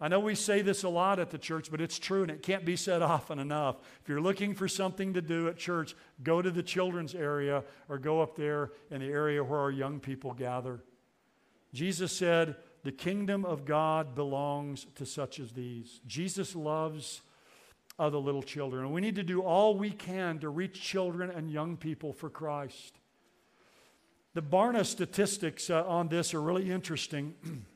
I 0.00 0.06
know 0.06 0.20
we 0.20 0.36
say 0.36 0.62
this 0.62 0.84
a 0.84 0.88
lot 0.88 1.18
at 1.18 1.30
the 1.30 1.38
church, 1.38 1.70
but 1.70 1.80
it's 1.80 1.98
true 1.98 2.22
and 2.22 2.30
it 2.30 2.42
can't 2.42 2.64
be 2.64 2.76
said 2.76 3.02
often 3.02 3.40
enough. 3.40 3.76
If 4.02 4.08
you're 4.08 4.20
looking 4.20 4.54
for 4.54 4.68
something 4.68 5.14
to 5.14 5.20
do 5.20 5.48
at 5.48 5.56
church, 5.56 5.96
go 6.22 6.40
to 6.40 6.50
the 6.50 6.62
children's 6.62 7.16
area 7.16 7.64
or 7.88 7.98
go 7.98 8.20
up 8.20 8.36
there 8.36 8.70
in 8.90 9.00
the 9.00 9.08
area 9.08 9.42
where 9.42 9.58
our 9.58 9.72
young 9.72 9.98
people 9.98 10.34
gather. 10.34 10.80
Jesus 11.74 12.12
said, 12.12 12.54
The 12.84 12.92
kingdom 12.92 13.44
of 13.44 13.64
God 13.64 14.14
belongs 14.14 14.86
to 14.96 15.04
such 15.04 15.40
as 15.40 15.52
these. 15.52 16.00
Jesus 16.06 16.54
loves 16.54 17.22
other 17.98 18.18
little 18.18 18.42
children, 18.42 18.84
and 18.84 18.94
we 18.94 19.00
need 19.00 19.16
to 19.16 19.24
do 19.24 19.42
all 19.42 19.76
we 19.76 19.90
can 19.90 20.38
to 20.38 20.48
reach 20.48 20.80
children 20.80 21.30
and 21.30 21.50
young 21.50 21.76
people 21.76 22.12
for 22.12 22.30
Christ. 22.30 22.94
The 24.34 24.42
Barna 24.42 24.86
statistics 24.86 25.68
uh, 25.68 25.84
on 25.84 26.06
this 26.06 26.32
are 26.32 26.40
really 26.40 26.70
interesting. 26.70 27.34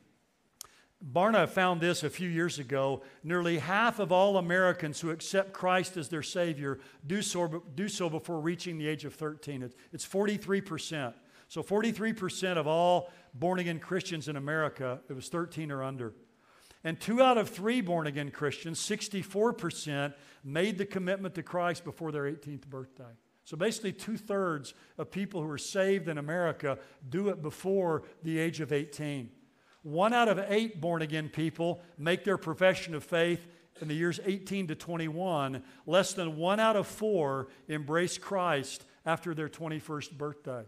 Barna 1.11 1.49
found 1.49 1.81
this 1.81 2.03
a 2.03 2.09
few 2.09 2.29
years 2.29 2.59
ago. 2.59 3.01
Nearly 3.23 3.57
half 3.57 3.99
of 3.99 4.11
all 4.11 4.37
Americans 4.37 5.01
who 5.01 5.09
accept 5.09 5.51
Christ 5.51 5.97
as 5.97 6.07
their 6.07 6.23
Savior 6.23 6.79
do 7.05 7.21
so, 7.21 7.63
do 7.75 7.89
so 7.89 8.09
before 8.09 8.39
reaching 8.39 8.77
the 8.77 8.87
age 8.87 9.03
of 9.03 9.13
13. 9.15 9.69
It's 9.91 10.07
43%. 10.07 11.13
So 11.49 11.61
43% 11.61 12.57
of 12.57 12.67
all 12.67 13.11
born 13.33 13.59
again 13.59 13.79
Christians 13.79 14.27
in 14.27 14.37
America, 14.37 15.01
it 15.09 15.13
was 15.13 15.27
13 15.29 15.71
or 15.71 15.83
under. 15.83 16.13
And 16.85 16.99
two 16.99 17.21
out 17.21 17.37
of 17.37 17.49
three 17.49 17.81
born 17.81 18.07
again 18.07 18.31
Christians, 18.31 18.79
64%, 18.79 20.13
made 20.43 20.77
the 20.77 20.85
commitment 20.85 21.35
to 21.35 21.43
Christ 21.43 21.83
before 21.83 22.11
their 22.11 22.23
18th 22.23 22.67
birthday. 22.67 23.03
So 23.45 23.57
basically, 23.57 23.91
two 23.91 24.17
thirds 24.17 24.73
of 24.97 25.11
people 25.11 25.41
who 25.41 25.49
are 25.49 25.57
saved 25.57 26.07
in 26.07 26.17
America 26.17 26.77
do 27.09 27.27
it 27.27 27.41
before 27.41 28.03
the 28.23 28.39
age 28.39 28.61
of 28.61 28.71
18. 28.71 29.29
One 29.83 30.13
out 30.13 30.29
of 30.29 30.39
eight 30.47 30.81
born 30.81 31.01
again 31.01 31.29
people 31.29 31.81
make 31.97 32.23
their 32.23 32.37
profession 32.37 32.95
of 32.95 33.03
faith 33.03 33.45
in 33.81 33.87
the 33.87 33.93
years 33.93 34.19
18 34.25 34.67
to 34.67 34.75
21. 34.75 35.61
Less 35.85 36.13
than 36.13 36.37
one 36.37 36.59
out 36.59 36.75
of 36.75 36.87
four 36.87 37.49
embrace 37.67 38.17
Christ 38.17 38.85
after 39.05 39.33
their 39.35 39.49
21st 39.49 40.17
birthday. 40.17 40.63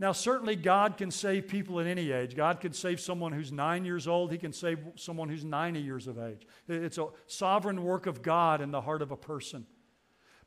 Now, 0.00 0.12
certainly, 0.12 0.56
God 0.56 0.96
can 0.96 1.10
save 1.10 1.46
people 1.46 1.78
at 1.78 1.86
any 1.86 2.10
age. 2.10 2.34
God 2.34 2.60
can 2.60 2.72
save 2.72 3.00
someone 3.00 3.32
who's 3.32 3.52
nine 3.52 3.84
years 3.84 4.08
old, 4.08 4.32
He 4.32 4.38
can 4.38 4.52
save 4.52 4.78
someone 4.96 5.28
who's 5.28 5.44
90 5.44 5.80
years 5.80 6.06
of 6.06 6.18
age. 6.18 6.46
It's 6.68 6.96
a 6.96 7.08
sovereign 7.26 7.84
work 7.84 8.06
of 8.06 8.22
God 8.22 8.62
in 8.62 8.70
the 8.70 8.80
heart 8.80 9.02
of 9.02 9.10
a 9.10 9.16
person. 9.16 9.66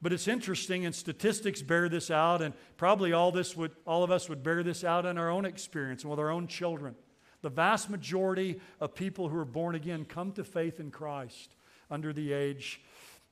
But 0.02 0.12
it's 0.12 0.28
interesting, 0.28 0.86
and 0.86 0.94
statistics 0.94 1.62
bear 1.62 1.88
this 1.88 2.10
out, 2.10 2.42
and 2.42 2.56
probably 2.78 3.14
all, 3.14 3.32
this 3.32 3.56
would, 3.56 3.72
all 3.86 4.04
of 4.04 4.10
us 4.10 4.28
would 4.28 4.42
bear 4.42 4.64
this 4.64 4.84
out 4.84 5.06
in 5.06 5.20
our 5.20 5.30
own 5.30 5.46
experience 5.46 6.02
and 6.02 6.10
with 6.10 6.20
our 6.20 6.32
own 6.32 6.48
children. 6.48 6.96
The 7.44 7.50
vast 7.50 7.90
majority 7.90 8.60
of 8.80 8.96
people 8.96 9.28
who 9.28 9.38
are 9.38 9.46
born 9.46 9.76
again 9.76 10.06
come 10.06 10.32
to 10.32 10.44
faith 10.44 10.80
in 10.80 10.90
Christ 10.90 11.54
under 11.92 12.14
the 12.14 12.32
age 12.34 12.82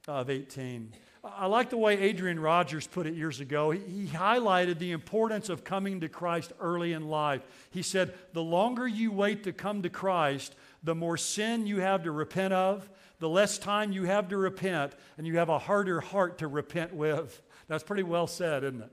of 0.08 0.30
18. 0.30 0.92
I 1.24 1.46
like 1.46 1.70
the 1.70 1.78
way 1.78 1.98
Adrian 1.98 2.40
Rogers 2.40 2.88
put 2.88 3.08
it 3.08 3.14
years 3.14 3.40
ago. 3.40 3.72
He, 3.72 3.80
he, 3.80 4.08
highlighted 4.08 4.80
the 4.80 4.92
importance 4.92 5.50
of 5.50 5.64
coming 5.64 6.02
to 6.02 6.10
Christ 6.10 6.52
early 6.60 6.94
in 6.94 7.08
life. 7.08 7.42
He 7.70 7.84
said, 7.84 8.14
The 8.34 8.42
longer 8.42 8.88
you 8.88 9.12
wait 9.12 9.44
to 9.44 9.54
come 9.54 9.84
to 9.84 9.90
Christ, 9.90 10.56
the 10.84 10.96
more 10.96 11.18
sin 11.18 11.66
you 11.66 11.80
have 11.80 12.04
to 12.04 12.12
repent 12.12 12.54
of, 12.54 12.90
the 13.20 13.30
less 13.30 13.60
time 13.60 13.92
you 13.92 14.06
have 14.06 14.30
to 14.30 14.38
repent, 14.38 14.94
and 15.18 15.26
you 15.28 15.38
have 15.38 15.50
a 15.50 15.60
harder 15.60 16.02
heart 16.02 16.40
to 16.40 16.48
repent 16.48 16.94
with. 16.94 17.42
That's 17.68 17.84
pretty 17.84 18.04
well 18.04 18.28
said, 18.28 18.64
isn't 18.64 18.82
it? 18.82 18.92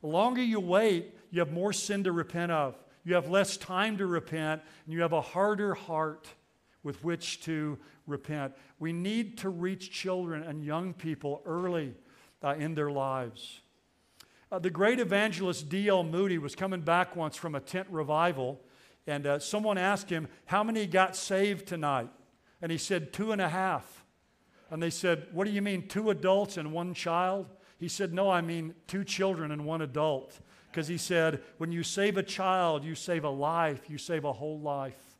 The 0.00 0.06
longer 0.06 0.42
you 0.42 0.60
wait, 0.60 1.14
you 1.30 1.40
have 1.40 1.52
more 1.52 1.72
sin 1.72 2.04
to 2.04 2.12
repent 2.12 2.52
of. 2.52 2.76
You 3.06 3.14
have 3.14 3.30
less 3.30 3.56
time 3.56 3.98
to 3.98 4.06
repent, 4.06 4.62
and 4.84 4.92
you 4.92 5.02
have 5.02 5.12
a 5.12 5.20
harder 5.20 5.74
heart 5.74 6.26
with 6.82 7.04
which 7.04 7.40
to 7.42 7.78
repent. 8.08 8.52
We 8.80 8.92
need 8.92 9.38
to 9.38 9.48
reach 9.48 9.92
children 9.92 10.42
and 10.42 10.64
young 10.64 10.92
people 10.92 11.40
early 11.46 11.94
uh, 12.42 12.56
in 12.58 12.74
their 12.74 12.90
lives. 12.90 13.60
Uh, 14.50 14.58
the 14.58 14.70
great 14.70 14.98
evangelist 14.98 15.68
D.L. 15.68 16.02
Moody 16.02 16.38
was 16.38 16.56
coming 16.56 16.80
back 16.80 17.14
once 17.14 17.36
from 17.36 17.54
a 17.54 17.60
tent 17.60 17.86
revival, 17.92 18.60
and 19.06 19.24
uh, 19.24 19.38
someone 19.38 19.78
asked 19.78 20.10
him, 20.10 20.26
How 20.46 20.64
many 20.64 20.84
got 20.84 21.14
saved 21.14 21.68
tonight? 21.68 22.10
And 22.60 22.72
he 22.72 22.78
said, 22.78 23.12
Two 23.12 23.30
and 23.30 23.40
a 23.40 23.48
half. 23.48 24.04
And 24.68 24.82
they 24.82 24.90
said, 24.90 25.28
What 25.30 25.44
do 25.44 25.52
you 25.52 25.62
mean, 25.62 25.86
two 25.86 26.10
adults 26.10 26.56
and 26.56 26.72
one 26.72 26.92
child? 26.92 27.46
He 27.78 27.86
said, 27.86 28.12
No, 28.12 28.28
I 28.28 28.40
mean 28.40 28.74
two 28.88 29.04
children 29.04 29.52
and 29.52 29.64
one 29.64 29.80
adult 29.80 30.40
because 30.76 30.88
he 30.88 30.98
said, 30.98 31.40
when 31.56 31.72
you 31.72 31.82
save 31.82 32.18
a 32.18 32.22
child, 32.22 32.84
you 32.84 32.94
save 32.94 33.24
a 33.24 33.30
life, 33.30 33.88
you 33.88 33.96
save 33.96 34.26
a 34.26 34.32
whole 34.34 34.60
life. 34.60 35.16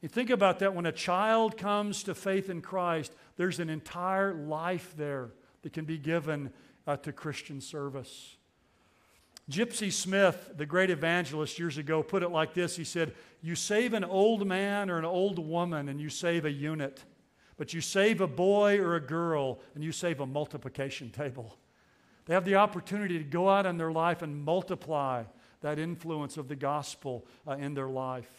You 0.00 0.08
think 0.08 0.30
about 0.30 0.60
that 0.60 0.74
when 0.74 0.86
a 0.86 0.92
child 0.92 1.58
comes 1.58 2.04
to 2.04 2.14
faith 2.14 2.48
in 2.48 2.62
Christ, 2.62 3.12
there's 3.36 3.60
an 3.60 3.68
entire 3.68 4.32
life 4.32 4.94
there 4.96 5.32
that 5.60 5.74
can 5.74 5.84
be 5.84 5.98
given 5.98 6.54
uh, 6.86 6.96
to 6.96 7.12
Christian 7.12 7.60
service. 7.60 8.38
Gypsy 9.50 9.92
Smith, 9.92 10.52
the 10.56 10.64
great 10.64 10.88
evangelist 10.88 11.58
years 11.58 11.76
ago, 11.76 12.02
put 12.02 12.22
it 12.22 12.30
like 12.30 12.54
this 12.54 12.76
He 12.76 12.84
said, 12.84 13.12
You 13.42 13.54
save 13.54 13.92
an 13.92 14.04
old 14.04 14.46
man 14.46 14.88
or 14.88 14.98
an 14.98 15.04
old 15.04 15.38
woman, 15.38 15.90
and 15.90 16.00
you 16.00 16.08
save 16.08 16.46
a 16.46 16.50
unit. 16.50 17.04
But 17.58 17.74
you 17.74 17.82
save 17.82 18.22
a 18.22 18.26
boy 18.26 18.78
or 18.78 18.96
a 18.96 19.02
girl, 19.02 19.60
and 19.74 19.84
you 19.84 19.92
save 19.92 20.20
a 20.20 20.26
multiplication 20.26 21.10
table. 21.10 21.58
They 22.26 22.34
have 22.34 22.44
the 22.44 22.56
opportunity 22.56 23.18
to 23.18 23.24
go 23.24 23.48
out 23.48 23.66
in 23.66 23.76
their 23.76 23.92
life 23.92 24.22
and 24.22 24.44
multiply 24.44 25.24
that 25.62 25.78
influence 25.78 26.36
of 26.36 26.48
the 26.48 26.56
gospel 26.56 27.26
uh, 27.46 27.52
in 27.52 27.74
their 27.74 27.88
life. 27.88 28.30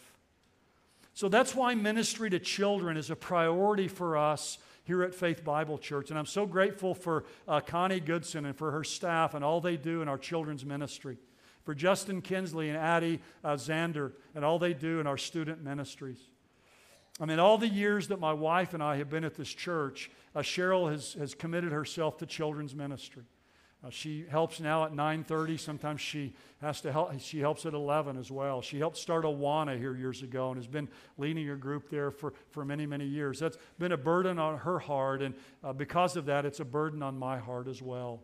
So 1.14 1.28
that's 1.28 1.54
why 1.54 1.74
ministry 1.74 2.30
to 2.30 2.38
children 2.38 2.96
is 2.96 3.10
a 3.10 3.16
priority 3.16 3.86
for 3.86 4.16
us 4.16 4.58
here 4.84 5.02
at 5.02 5.14
Faith 5.14 5.44
Bible 5.44 5.78
Church. 5.78 6.10
And 6.10 6.18
I'm 6.18 6.26
so 6.26 6.46
grateful 6.46 6.94
for 6.94 7.24
uh, 7.46 7.60
Connie 7.60 8.00
Goodson 8.00 8.46
and 8.46 8.56
for 8.56 8.70
her 8.70 8.82
staff 8.82 9.34
and 9.34 9.44
all 9.44 9.60
they 9.60 9.76
do 9.76 10.02
in 10.02 10.08
our 10.08 10.18
children's 10.18 10.64
ministry. 10.64 11.18
for 11.64 11.74
Justin 11.74 12.20
Kinsley 12.22 12.68
and 12.68 12.76
Addie 12.76 13.20
uh, 13.44 13.54
Zander 13.54 14.12
and 14.34 14.44
all 14.44 14.58
they 14.58 14.74
do 14.74 15.00
in 15.00 15.06
our 15.06 15.18
student 15.18 15.62
ministries. 15.62 16.18
I 17.20 17.26
mean, 17.26 17.38
all 17.38 17.58
the 17.58 17.68
years 17.68 18.08
that 18.08 18.20
my 18.20 18.32
wife 18.32 18.74
and 18.74 18.82
I 18.82 18.96
have 18.96 19.10
been 19.10 19.24
at 19.24 19.34
this 19.34 19.48
church, 19.48 20.10
uh, 20.34 20.40
Cheryl 20.40 20.90
has, 20.90 21.12
has 21.14 21.34
committed 21.34 21.72
herself 21.72 22.18
to 22.18 22.26
children's 22.26 22.74
ministry. 22.74 23.24
Uh, 23.84 23.90
she 23.90 24.24
helps 24.30 24.60
now 24.60 24.84
at 24.84 24.92
9:30. 24.92 25.58
Sometimes 25.58 26.00
she 26.00 26.34
has 26.60 26.80
to 26.82 26.92
help. 26.92 27.18
She 27.18 27.40
helps 27.40 27.66
at 27.66 27.74
11 27.74 28.16
as 28.16 28.30
well. 28.30 28.62
She 28.62 28.78
helped 28.78 28.96
start 28.96 29.24
Awana 29.24 29.76
here 29.76 29.96
years 29.96 30.22
ago 30.22 30.50
and 30.50 30.56
has 30.56 30.68
been 30.68 30.88
leading 31.18 31.50
a 31.50 31.56
group 31.56 31.88
there 31.90 32.12
for, 32.12 32.32
for 32.50 32.64
many 32.64 32.86
many 32.86 33.06
years. 33.06 33.40
That's 33.40 33.58
been 33.78 33.92
a 33.92 33.96
burden 33.96 34.38
on 34.38 34.58
her 34.58 34.78
heart, 34.78 35.20
and 35.20 35.34
uh, 35.64 35.72
because 35.72 36.16
of 36.16 36.26
that, 36.26 36.46
it's 36.46 36.60
a 36.60 36.64
burden 36.64 37.02
on 37.02 37.18
my 37.18 37.38
heart 37.38 37.66
as 37.66 37.82
well. 37.82 38.22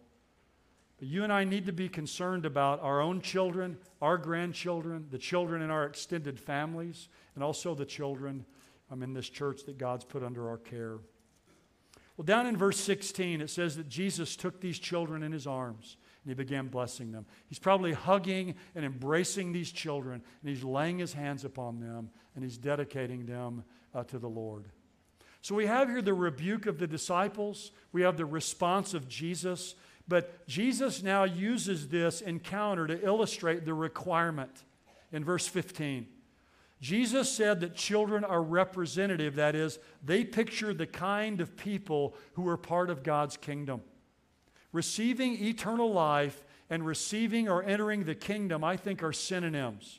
But 0.99 1.09
you 1.09 1.25
and 1.25 1.33
I 1.33 1.44
need 1.44 1.66
to 1.66 1.73
be 1.73 1.88
concerned 1.88 2.44
about 2.44 2.81
our 2.83 3.01
own 3.01 3.21
children, 3.21 3.79
our 4.03 4.18
grandchildren, 4.18 5.07
the 5.11 5.18
children 5.18 5.62
in 5.62 5.71
our 5.71 5.87
extended 5.87 6.38
families, 6.38 7.09
and 7.35 7.42
also 7.42 7.75
the 7.75 7.85
children 7.85 8.44
um, 8.90 9.03
in 9.03 9.12
this 9.12 9.29
church 9.29 9.64
that 9.66 9.79
God's 9.79 10.05
put 10.05 10.23
under 10.23 10.49
our 10.49 10.59
care. 10.59 10.99
Well, 12.18 12.24
down 12.24 12.48
in 12.48 12.57
verse 12.57 12.81
16, 12.81 13.40
it 13.40 13.48
says 13.48 13.76
that 13.76 13.88
Jesus 13.88 14.35
took 14.35 14.61
these 14.61 14.81
children 14.81 15.22
in 15.22 15.31
his 15.31 15.46
arms 15.46 15.96
and 16.24 16.31
he 16.31 16.35
began 16.35 16.66
blessing 16.66 17.12
them. 17.12 17.26
He's 17.46 17.61
probably 17.61 17.92
hugging 17.92 18.57
and 18.74 18.85
embracing 18.85 19.52
these 19.52 19.70
children, 19.70 20.20
and 20.42 20.50
he's 20.50 20.64
laying 20.64 20.98
his 20.98 21.12
hands 21.12 21.44
upon 21.44 21.78
them 21.78 22.11
and 22.35 22.42
he's 22.42 22.59
dedicating 22.59 23.24
them 23.24 23.62
uh, 23.94 24.02
to 24.02 24.18
the 24.18 24.28
Lord. 24.28 24.64
So 25.42 25.54
we 25.54 25.66
have 25.66 25.88
here 25.88 26.02
the 26.02 26.12
rebuke 26.12 26.66
of 26.66 26.78
the 26.78 26.88
disciples, 26.88 27.70
we 27.92 28.02
have 28.02 28.16
the 28.16 28.26
response 28.26 28.94
of 28.94 29.09
Jesus, 29.09 29.76
but 30.09 30.44
Jesus 30.48 31.04
now 31.04 31.22
uses 31.22 31.87
this 31.87 32.20
encounter 32.20 32.88
to 32.88 33.00
illustrate 33.00 33.64
the 33.64 33.74
requirement 33.74 34.64
in 35.12 35.24
verse 35.24 35.46
15. 35.46 36.09
Jesus 36.81 37.31
said 37.31 37.61
that 37.61 37.75
children 37.75 38.25
are 38.25 38.43
representative, 38.43 39.35
that 39.35 39.55
is, 39.55 39.79
they 40.05 40.25
picture 40.25 40.73
the 40.73 40.87
kind 40.87 41.41
of 41.41 41.57
people 41.57 42.14
who 42.35 42.49
are 42.49 42.57
part 42.57 42.88
of 42.88 43.03
God's 43.03 43.37
kingdom. 43.37 43.83
Receiving 44.73 45.43
eternal 45.45 45.93
life 45.93 46.45
and 46.71 46.87
receiving 46.87 47.49
or 47.49 47.64
entering 47.64 48.05
the 48.05 48.14
kingdom, 48.14 48.62
I 48.62 48.77
think, 48.77 49.03
are 49.03 49.12
synonyms. 49.12 49.99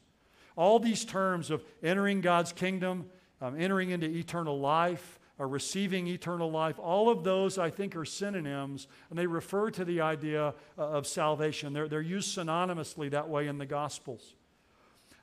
All 0.55 0.79
these 0.79 1.03
terms 1.03 1.51
of 1.51 1.63
entering 1.83 2.21
God's 2.21 2.53
kingdom, 2.53 3.09
um, 3.41 3.59
entering 3.59 3.89
into 3.89 4.07
eternal 4.07 4.59
life, 4.59 5.19
or 5.37 5.47
receiving 5.47 6.05
eternal 6.07 6.51
life, 6.51 6.77
all 6.79 7.09
of 7.09 7.23
those, 7.23 7.57
I 7.57 7.69
think, 7.69 7.95
are 7.95 8.03
synonyms, 8.03 8.87
and 9.09 9.17
they 9.17 9.25
refer 9.25 9.71
to 9.71 9.85
the 9.85 10.01
idea 10.01 10.53
of 10.77 11.07
salvation. 11.07 11.71
They're, 11.71 11.87
they're 11.87 12.01
used 12.01 12.37
synonymously 12.37 13.11
that 13.11 13.29
way 13.29 13.47
in 13.47 13.57
the 13.57 13.65
Gospels. 13.65 14.35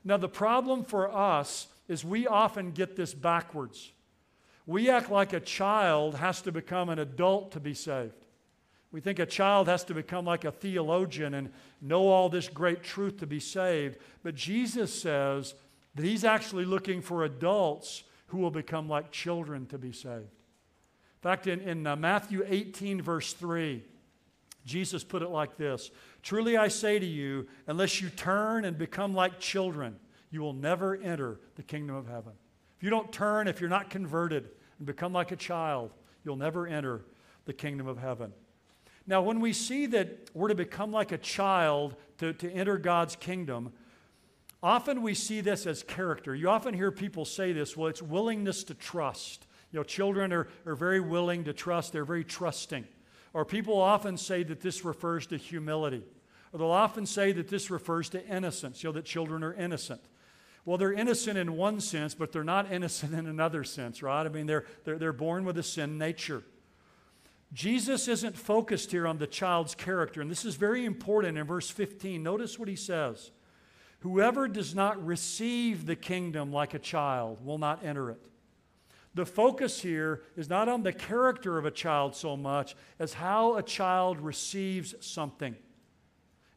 Now, 0.03 0.17
the 0.17 0.29
problem 0.29 0.83
for 0.83 1.13
us 1.13 1.67
is 1.87 2.03
we 2.03 2.27
often 2.27 2.71
get 2.71 2.95
this 2.95 3.13
backwards. 3.13 3.91
We 4.65 4.89
act 4.89 5.09
like 5.09 5.33
a 5.33 5.39
child 5.39 6.15
has 6.15 6.41
to 6.41 6.51
become 6.51 6.89
an 6.89 6.99
adult 6.99 7.53
to 7.53 7.59
be 7.59 7.73
saved. 7.73 8.13
We 8.91 9.01
think 9.01 9.19
a 9.19 9.25
child 9.25 9.67
has 9.67 9.83
to 9.85 9.93
become 9.93 10.25
like 10.25 10.45
a 10.45 10.51
theologian 10.51 11.33
and 11.33 11.51
know 11.81 12.07
all 12.07 12.29
this 12.29 12.47
great 12.47 12.83
truth 12.83 13.17
to 13.19 13.27
be 13.27 13.39
saved. 13.39 13.97
But 14.23 14.35
Jesus 14.35 14.93
says 14.93 15.53
that 15.95 16.05
he's 16.05 16.23
actually 16.23 16.65
looking 16.65 17.01
for 17.01 17.23
adults 17.23 18.03
who 18.27 18.37
will 18.37 18.51
become 18.51 18.87
like 18.87 19.11
children 19.11 19.65
to 19.67 19.77
be 19.77 19.91
saved. 19.91 20.13
In 20.13 21.21
fact, 21.21 21.47
in, 21.47 21.61
in 21.61 21.87
uh, 21.87 21.95
Matthew 21.95 22.45
18, 22.47 23.01
verse 23.01 23.33
3, 23.33 23.83
Jesus 24.67 25.03
put 25.03 25.21
it 25.21 25.29
like 25.29 25.57
this 25.57 25.89
Truly 26.21 26.57
I 26.57 26.67
say 26.67 26.99
to 26.99 27.05
you, 27.05 27.47
unless 27.65 28.01
you 28.01 28.09
turn 28.09 28.65
and 28.65 28.77
become 28.77 29.15
like 29.15 29.39
children, 29.39 29.95
you 30.29 30.41
will 30.41 30.53
never 30.53 30.95
enter 30.95 31.39
the 31.55 31.63
kingdom 31.63 31.95
of 31.95 32.07
heaven. 32.07 32.33
If 32.77 32.83
you 32.83 32.89
don't 32.89 33.11
turn, 33.11 33.47
if 33.47 33.59
you're 33.59 33.69
not 33.69 33.89
converted 33.89 34.49
and 34.77 34.85
become 34.85 35.13
like 35.13 35.31
a 35.31 35.35
child, 35.35 35.91
you'll 36.23 36.35
never 36.35 36.67
enter 36.67 37.05
the 37.45 37.53
kingdom 37.53 37.87
of 37.87 37.97
heaven. 37.97 38.33
Now, 39.07 39.21
when 39.21 39.39
we 39.39 39.53
see 39.53 39.85
that 39.87 40.29
we're 40.33 40.49
to 40.49 40.55
become 40.55 40.91
like 40.91 41.13
a 41.13 41.17
child 41.17 41.95
to, 42.17 42.33
to 42.33 42.51
enter 42.51 42.77
God's 42.77 43.15
kingdom, 43.15 43.71
often 44.61 45.01
we 45.01 45.13
see 45.13 45.39
this 45.39 45.65
as 45.65 45.81
character. 45.81 46.35
You 46.35 46.49
often 46.49 46.73
hear 46.73 46.91
people 46.91 47.23
say 47.23 47.53
this 47.53 47.77
well, 47.77 47.87
it's 47.87 48.01
willingness 48.01 48.65
to 48.65 48.73
trust. 48.73 49.47
You 49.71 49.79
know, 49.79 49.83
children 49.83 50.33
are, 50.33 50.49
are 50.65 50.75
very 50.75 50.99
willing 50.99 51.45
to 51.45 51.53
trust, 51.53 51.93
they're 51.93 52.03
very 52.03 52.25
trusting. 52.25 52.85
Or 53.37 53.45
people 53.45 53.79
often 53.79 54.17
say 54.17 54.41
that 54.41 54.61
this 54.61 54.83
refers 54.83 55.27
to 55.27 55.37
humility. 55.37 56.03
Or 56.51 56.57
they'll 56.57 56.71
often 56.71 57.05
say 57.05 57.31
that 57.33 57.49
this 57.49 57.69
refers 57.69 58.09
to 58.09 58.27
innocence, 58.27 58.81
you 58.81 58.89
know, 58.89 58.93
that 58.93 59.05
children 59.05 59.43
are 59.43 59.53
innocent. 59.53 60.01
Well, 60.65 60.79
they're 60.79 60.91
innocent 60.91 61.37
in 61.37 61.55
one 61.55 61.79
sense, 61.79 62.15
but 62.15 62.31
they're 62.31 62.43
not 62.43 62.71
innocent 62.71 63.13
in 63.13 63.27
another 63.27 63.63
sense, 63.63 64.01
right? 64.01 64.25
I 64.25 64.29
mean, 64.29 64.47
they're, 64.47 64.65
they're, 64.85 64.97
they're 64.97 65.13
born 65.13 65.45
with 65.45 65.55
a 65.59 65.61
sin 65.61 65.99
nature. 65.99 66.41
Jesus 67.53 68.07
isn't 68.07 68.35
focused 68.35 68.89
here 68.89 69.05
on 69.05 69.19
the 69.19 69.27
child's 69.27 69.75
character, 69.75 70.19
and 70.19 70.31
this 70.31 70.43
is 70.43 70.55
very 70.55 70.83
important 70.83 71.37
in 71.37 71.45
verse 71.45 71.69
15. 71.69 72.23
Notice 72.23 72.57
what 72.57 72.67
he 72.67 72.75
says 72.75 73.29
Whoever 73.99 74.47
does 74.47 74.73
not 74.73 75.05
receive 75.05 75.85
the 75.85 75.95
kingdom 75.95 76.51
like 76.51 76.73
a 76.73 76.79
child 76.79 77.45
will 77.45 77.59
not 77.59 77.85
enter 77.85 78.09
it. 78.09 78.21
The 79.17 79.25
focus 79.25 79.81
here 79.81 80.21
is 80.35 80.47
not 80.47 80.69
on 80.69 80.83
the 80.83 80.93
character 80.93 81.57
of 81.57 81.65
a 81.65 81.71
child 81.71 82.15
so 82.15 82.37
much 82.37 82.75
as 82.99 83.15
how 83.15 83.55
a 83.55 83.63
child 83.63 84.19
receives 84.19 84.93
something. 84.99 85.55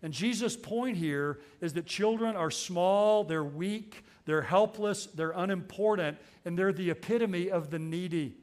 And 0.03 0.13
Jesus' 0.13 0.59
point 0.59 0.99
here 0.99 1.41
is 1.63 1.73
that 1.73 1.87
children 1.87 2.37
are 2.37 2.51
small, 2.51 3.25
they're 3.25 3.43
weak, 3.43 4.05
they're 4.27 4.43
helpless, 4.43 5.07
they're 5.07 5.31
unimportant, 5.31 6.19
and 6.45 6.59
they're 6.59 6.75
the 6.75 6.91
epitome 6.91 7.51
of 7.51 7.71
the 7.71 7.79
needy. 7.79 8.37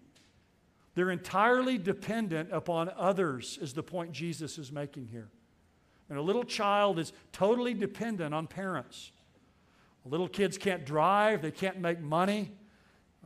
They're 0.96 1.12
entirely 1.12 1.78
dependent 1.78 2.52
upon 2.52 2.90
others, 2.98 3.60
is 3.62 3.76
the 3.76 3.84
point 3.84 4.14
Jesus 4.14 4.58
is 4.58 4.72
making 4.72 5.10
here. 5.10 5.30
And 6.10 6.18
a 6.18 6.24
little 6.24 6.44
child 6.44 6.98
is 6.98 7.14
totally 7.32 7.76
dependent 7.76 8.34
on 8.34 8.48
parents. 8.48 9.12
Little 10.06 10.28
kids 10.28 10.58
can't 10.58 10.88
drive, 10.88 11.44
they 11.44 11.52
can't 11.52 11.78
make 11.78 12.00
money, 12.00 12.58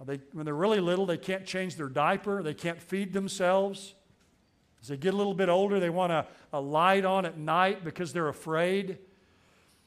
they, 0.05 0.19
when 0.33 0.45
they're 0.45 0.55
really 0.55 0.79
little, 0.79 1.05
they 1.05 1.17
can't 1.17 1.45
change 1.45 1.75
their 1.75 1.89
diaper, 1.89 2.41
they 2.41 2.53
can't 2.53 2.81
feed 2.81 3.13
themselves. 3.13 3.93
As 4.81 4.87
they 4.87 4.97
get 4.97 5.13
a 5.13 5.17
little 5.17 5.35
bit 5.35 5.49
older, 5.49 5.79
they 5.79 5.89
want 5.91 6.11
a, 6.11 6.25
a 6.51 6.59
light 6.59 7.05
on 7.05 7.25
at 7.25 7.37
night 7.37 7.83
because 7.83 8.13
they're 8.13 8.29
afraid. 8.29 8.97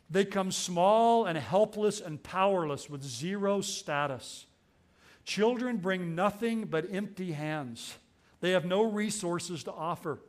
They 0.08 0.24
come 0.24 0.52
small 0.52 1.24
and 1.24 1.36
helpless 1.36 2.00
and 2.00 2.22
powerless 2.22 2.88
with 2.88 3.02
zero 3.02 3.60
status. 3.60 4.46
Children 5.24 5.78
bring 5.78 6.14
nothing 6.14 6.66
but 6.66 6.86
empty 6.92 7.32
hands. 7.32 7.96
They 8.40 8.50
have 8.50 8.66
no 8.66 8.84
resources 8.84 9.64
to 9.64 9.72
offer. 9.72 10.20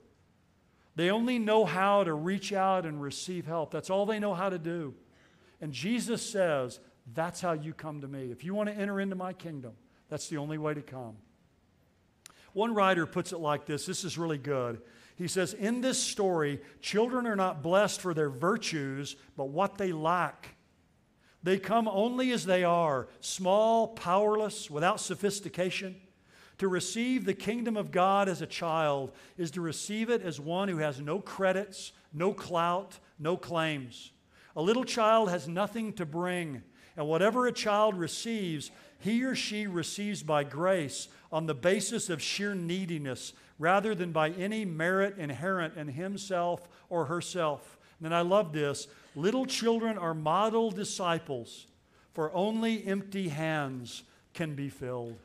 They 0.95 1.11
only 1.11 1.37
know 1.37 1.65
how 1.65 2.03
to 2.05 2.13
reach 2.13 2.53
out 2.53 2.85
and 2.85 3.01
receive 3.01 3.45
help. 3.45 3.71
That's 3.71 3.89
all 3.89 4.05
they 4.05 4.19
know 4.19 4.33
how 4.33 4.49
to 4.49 4.57
do. 4.57 4.93
And 5.59 5.73
Jesus 5.73 6.27
says, 6.27 6.79
that's 7.13 7.41
how 7.41 7.53
you 7.53 7.73
come 7.73 8.01
to 8.01 8.07
me. 8.07 8.31
If 8.31 8.43
you 8.43 8.53
want 8.55 8.69
to 8.69 8.75
enter 8.75 8.99
into 8.99 9.15
my 9.15 9.33
kingdom, 9.33 9.73
that's 10.09 10.27
the 10.27 10.37
only 10.37 10.57
way 10.57 10.73
to 10.73 10.81
come. 10.81 11.15
One 12.53 12.73
writer 12.73 13.05
puts 13.05 13.33
it 13.33 13.39
like 13.39 13.65
this 13.65 13.85
this 13.85 14.03
is 14.03 14.17
really 14.17 14.37
good. 14.37 14.81
He 15.15 15.27
says, 15.27 15.53
In 15.53 15.81
this 15.81 16.01
story, 16.01 16.61
children 16.81 17.25
are 17.27 17.35
not 17.35 17.63
blessed 17.63 18.01
for 18.01 18.13
their 18.13 18.29
virtues, 18.29 19.15
but 19.37 19.49
what 19.49 19.77
they 19.77 19.91
lack. 19.91 20.55
They 21.43 21.59
come 21.59 21.87
only 21.87 22.31
as 22.31 22.45
they 22.45 22.63
are, 22.63 23.07
small, 23.19 23.89
powerless, 23.89 24.69
without 24.69 24.99
sophistication. 24.99 25.95
To 26.59 26.67
receive 26.67 27.25
the 27.25 27.33
kingdom 27.33 27.75
of 27.77 27.91
God 27.91 28.29
as 28.29 28.41
a 28.41 28.47
child 28.47 29.11
is 29.37 29.51
to 29.51 29.61
receive 29.61 30.09
it 30.09 30.21
as 30.21 30.39
one 30.39 30.69
who 30.69 30.77
has 30.77 30.99
no 30.99 31.19
credits, 31.19 31.91
no 32.13 32.33
clout, 32.33 32.97
no 33.19 33.35
claims. 33.37 34.11
A 34.55 34.61
little 34.61 34.85
child 34.85 35.29
has 35.29 35.47
nothing 35.47 35.93
to 35.93 36.05
bring. 36.05 36.63
And 36.97 37.07
whatever 37.07 37.47
a 37.47 37.51
child 37.51 37.97
receives, 37.97 38.71
he 38.99 39.23
or 39.23 39.35
she 39.35 39.67
receives 39.67 40.23
by 40.23 40.43
grace 40.43 41.07
on 41.31 41.45
the 41.45 41.53
basis 41.53 42.09
of 42.09 42.21
sheer 42.21 42.55
neediness 42.55 43.33
rather 43.59 43.95
than 43.95 44.11
by 44.11 44.29
any 44.31 44.65
merit 44.65 45.17
inherent 45.17 45.75
in 45.77 45.87
himself 45.89 46.67
or 46.89 47.05
herself. 47.05 47.77
And 47.99 48.05
then 48.05 48.13
I 48.13 48.21
love 48.21 48.53
this 48.53 48.87
little 49.15 49.45
children 49.45 49.97
are 49.97 50.13
model 50.13 50.71
disciples, 50.71 51.67
for 52.13 52.33
only 52.33 52.85
empty 52.85 53.29
hands 53.29 54.03
can 54.33 54.55
be 54.55 54.69
filled. 54.69 55.17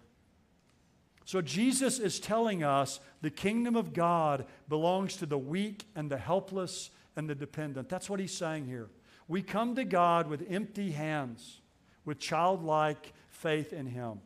So 1.24 1.40
Jesus 1.40 2.00
is 2.00 2.18
telling 2.18 2.64
us 2.64 2.98
the 3.22 3.30
kingdom 3.30 3.76
of 3.76 3.92
God 3.92 4.46
belongs 4.68 5.16
to 5.18 5.26
the 5.26 5.38
weak 5.38 5.85
and 5.94 6.11
the 6.11 6.18
helpless 6.18 6.90
and 7.14 7.28
the 7.28 7.35
dependent. 7.35 7.88
That's 7.88 8.11
what 8.11 8.18
he's 8.18 8.37
saying 8.37 8.66
here. 8.66 8.88
We 9.28 9.42
come 9.42 9.76
to 9.76 9.85
God 9.85 10.28
with 10.28 10.44
empty 10.50 10.90
hands 10.90 11.59
with 12.04 12.18
childlike 12.18 13.12
faith 13.28 13.72
in 13.72 13.86
Him. 13.86 14.20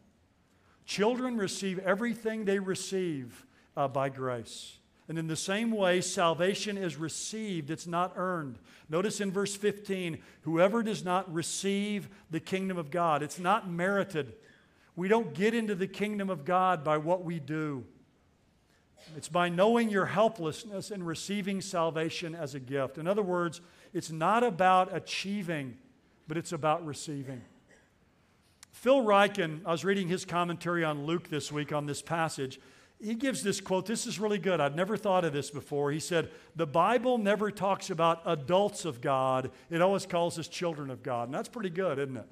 Children 0.85 1.37
receive 1.37 1.79
everything 1.79 2.45
they 2.45 2.59
receive 2.59 3.47
uh, 3.77 3.89
by 3.89 4.09
grace. 4.09 4.79
And 5.09 5.19
in 5.19 5.27
the 5.27 5.37
same 5.37 5.71
way, 5.71 6.01
salvation 6.01 6.79
is 6.79 6.97
received, 6.97 7.71
it's 7.71 7.87
not 7.87 8.15
earned. 8.17 8.59
Notice 8.89 9.21
in 9.21 9.31
verse 9.31 9.55
15 9.55 10.19
whoever 10.43 10.83
does 10.83 11.05
not 11.05 11.33
receive 11.33 12.09
the 12.31 12.41
kingdom 12.41 12.79
of 12.79 12.91
God, 12.91 13.23
it's 13.23 13.39
not 13.39 13.69
merited. 13.69 14.35
We 14.97 15.09
don't 15.09 15.35
get 15.35 15.55
into 15.55 15.75
the 15.75 15.89
kingdom 15.89 16.31
of 16.31 16.45
God 16.45 16.85
by 16.85 16.99
what 16.99 17.25
we 17.25 17.41
do. 17.41 17.85
It's 19.17 19.29
by 19.29 19.49
knowing 19.49 19.91
your 19.91 20.07
helplessness 20.07 20.91
and 20.91 21.07
receiving 21.07 21.61
salvation 21.61 22.35
as 22.35 22.55
a 22.55 22.61
gift. 22.61 22.97
In 22.97 23.07
other 23.07 23.23
words, 23.23 23.61
it's 23.93 24.11
not 24.11 24.43
about 24.43 24.95
achieving, 24.95 25.77
but 26.27 26.37
it's 26.37 26.53
about 26.53 26.87
receiving. 26.87 27.43
Phil 28.75 29.03
Ryken, 29.03 29.61
I 29.65 29.71
was 29.71 29.85
reading 29.85 30.09
his 30.09 30.25
commentary 30.25 30.83
on 30.85 31.07
Luke 31.07 31.31
this 31.31 31.53
week 31.53 31.73
on 31.73 31.87
this 31.87 32.03
passage. 32.03 32.61
He 33.01 33.15
gives 33.15 33.43
this 33.43 33.61
quote. 33.61 33.87
This 33.87 34.05
is 34.05 34.19
really 34.19 34.39
good. 34.39 34.61
I've 34.61 34.75
never 34.75 34.97
thought 34.97 35.25
of 35.25 35.33
this 35.33 35.49
before. 35.49 35.93
He 35.93 36.01
said, 36.01 36.29
The 36.57 36.67
Bible 36.67 37.17
never 37.17 37.53
talks 37.53 37.89
about 37.89 38.21
adults 38.27 38.85
of 38.85 39.01
God, 39.01 39.53
it 39.71 39.81
always 39.81 40.07
calls 40.07 40.41
us 40.41 40.49
children 40.49 40.91
of 40.91 41.05
God. 41.05 41.29
And 41.29 41.35
that's 41.35 41.49
pretty 41.49 41.71
good, 41.71 42.01
isn't 42.01 42.17
it? 42.17 42.27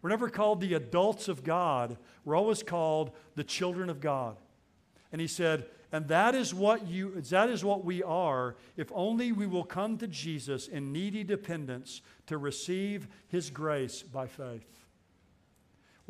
We're 0.00 0.08
never 0.08 0.30
called 0.30 0.62
the 0.62 0.74
adults 0.74 1.28
of 1.28 1.44
God, 1.44 1.98
we're 2.24 2.36
always 2.36 2.62
called 2.62 3.12
the 3.36 3.44
children 3.44 3.90
of 3.90 4.00
God. 4.00 4.38
And 5.12 5.20
he 5.20 5.26
said, 5.26 5.66
and 5.92 6.08
that 6.08 6.34
is 6.34 6.54
what 6.54 6.88
you 6.88 7.20
that 7.20 7.50
is 7.50 7.62
what 7.62 7.84
we 7.84 8.02
are 8.02 8.56
if 8.78 8.90
only 8.94 9.30
we 9.30 9.46
will 9.46 9.62
come 9.62 9.98
to 9.98 10.06
Jesus 10.06 10.68
in 10.68 10.90
needy 10.90 11.22
dependence 11.22 12.00
to 12.28 12.38
receive 12.38 13.08
his 13.28 13.50
grace 13.50 14.02
by 14.02 14.26
faith. 14.26 14.81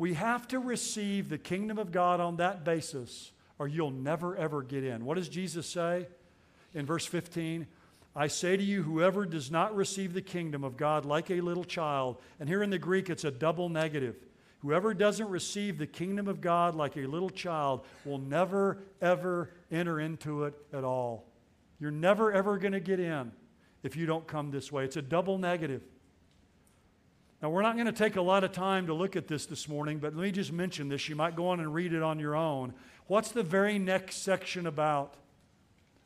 We 0.03 0.15
have 0.15 0.49
to 0.49 0.59
receive 0.59 1.29
the 1.29 1.37
kingdom 1.37 1.77
of 1.77 1.93
God 1.93 2.19
on 2.19 2.35
that 2.35 2.65
basis 2.65 3.31
or 3.57 3.69
you'll 3.69 3.89
never 3.89 4.35
ever 4.35 4.61
get 4.61 4.83
in. 4.83 5.05
What 5.05 5.15
does 5.15 5.29
Jesus 5.29 5.65
say 5.65 6.07
in 6.73 6.85
verse 6.85 7.05
15? 7.05 7.67
I 8.13 8.27
say 8.27 8.57
to 8.57 8.61
you, 8.61 8.83
whoever 8.83 9.25
does 9.25 9.49
not 9.49 9.73
receive 9.73 10.13
the 10.13 10.21
kingdom 10.21 10.65
of 10.65 10.75
God 10.75 11.05
like 11.05 11.31
a 11.31 11.39
little 11.39 11.63
child, 11.63 12.17
and 12.41 12.49
here 12.49 12.61
in 12.61 12.69
the 12.69 12.77
Greek 12.77 13.09
it's 13.09 13.23
a 13.23 13.31
double 13.31 13.69
negative. 13.69 14.17
Whoever 14.59 14.93
doesn't 14.93 15.29
receive 15.29 15.77
the 15.77 15.87
kingdom 15.87 16.27
of 16.27 16.41
God 16.41 16.75
like 16.75 16.97
a 16.97 17.07
little 17.07 17.29
child 17.29 17.85
will 18.03 18.17
never, 18.17 18.79
ever 19.01 19.51
enter 19.71 20.01
into 20.01 20.43
it 20.43 20.53
at 20.73 20.83
all. 20.83 21.29
You're 21.79 21.91
never, 21.91 22.29
ever 22.33 22.57
going 22.57 22.73
to 22.73 22.81
get 22.81 22.99
in 22.99 23.31
if 23.83 23.95
you 23.95 24.05
don't 24.05 24.27
come 24.27 24.51
this 24.51 24.69
way. 24.69 24.83
It's 24.83 24.97
a 24.97 25.01
double 25.01 25.37
negative. 25.37 25.81
Now, 27.43 27.49
we're 27.49 27.61
not 27.61 27.75
going 27.75 27.87
to 27.87 27.91
take 27.91 28.15
a 28.15 28.21
lot 28.21 28.45
of 28.45 28.53
time 28.53 28.87
to 28.87 28.93
look 28.93 29.17
at 29.17 29.27
this 29.27 29.45
this 29.45 29.67
morning, 29.67 29.99
but 29.99 30.15
let 30.15 30.23
me 30.23 30.31
just 30.31 30.53
mention 30.53 30.87
this. 30.87 31.09
You 31.09 31.17
might 31.17 31.35
go 31.35 31.49
on 31.49 31.59
and 31.59 31.73
read 31.73 31.91
it 31.91 32.01
on 32.01 32.17
your 32.17 32.37
own. 32.37 32.73
What's 33.07 33.31
the 33.31 33.43
very 33.43 33.77
next 33.77 34.23
section 34.23 34.65
about? 34.65 35.15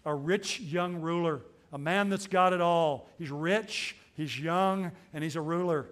A 0.04 0.16
rich 0.16 0.60
young 0.60 0.96
ruler, 0.96 1.42
a 1.72 1.78
man 1.78 2.10
that's 2.10 2.26
got 2.26 2.54
it 2.54 2.62
all. 2.62 3.08
He's 3.20 3.30
rich, 3.30 3.96
he's 4.16 4.40
young, 4.40 4.92
and 5.14 5.24
he's 5.24 5.36
a 5.36 5.42
ruler. 5.42 5.86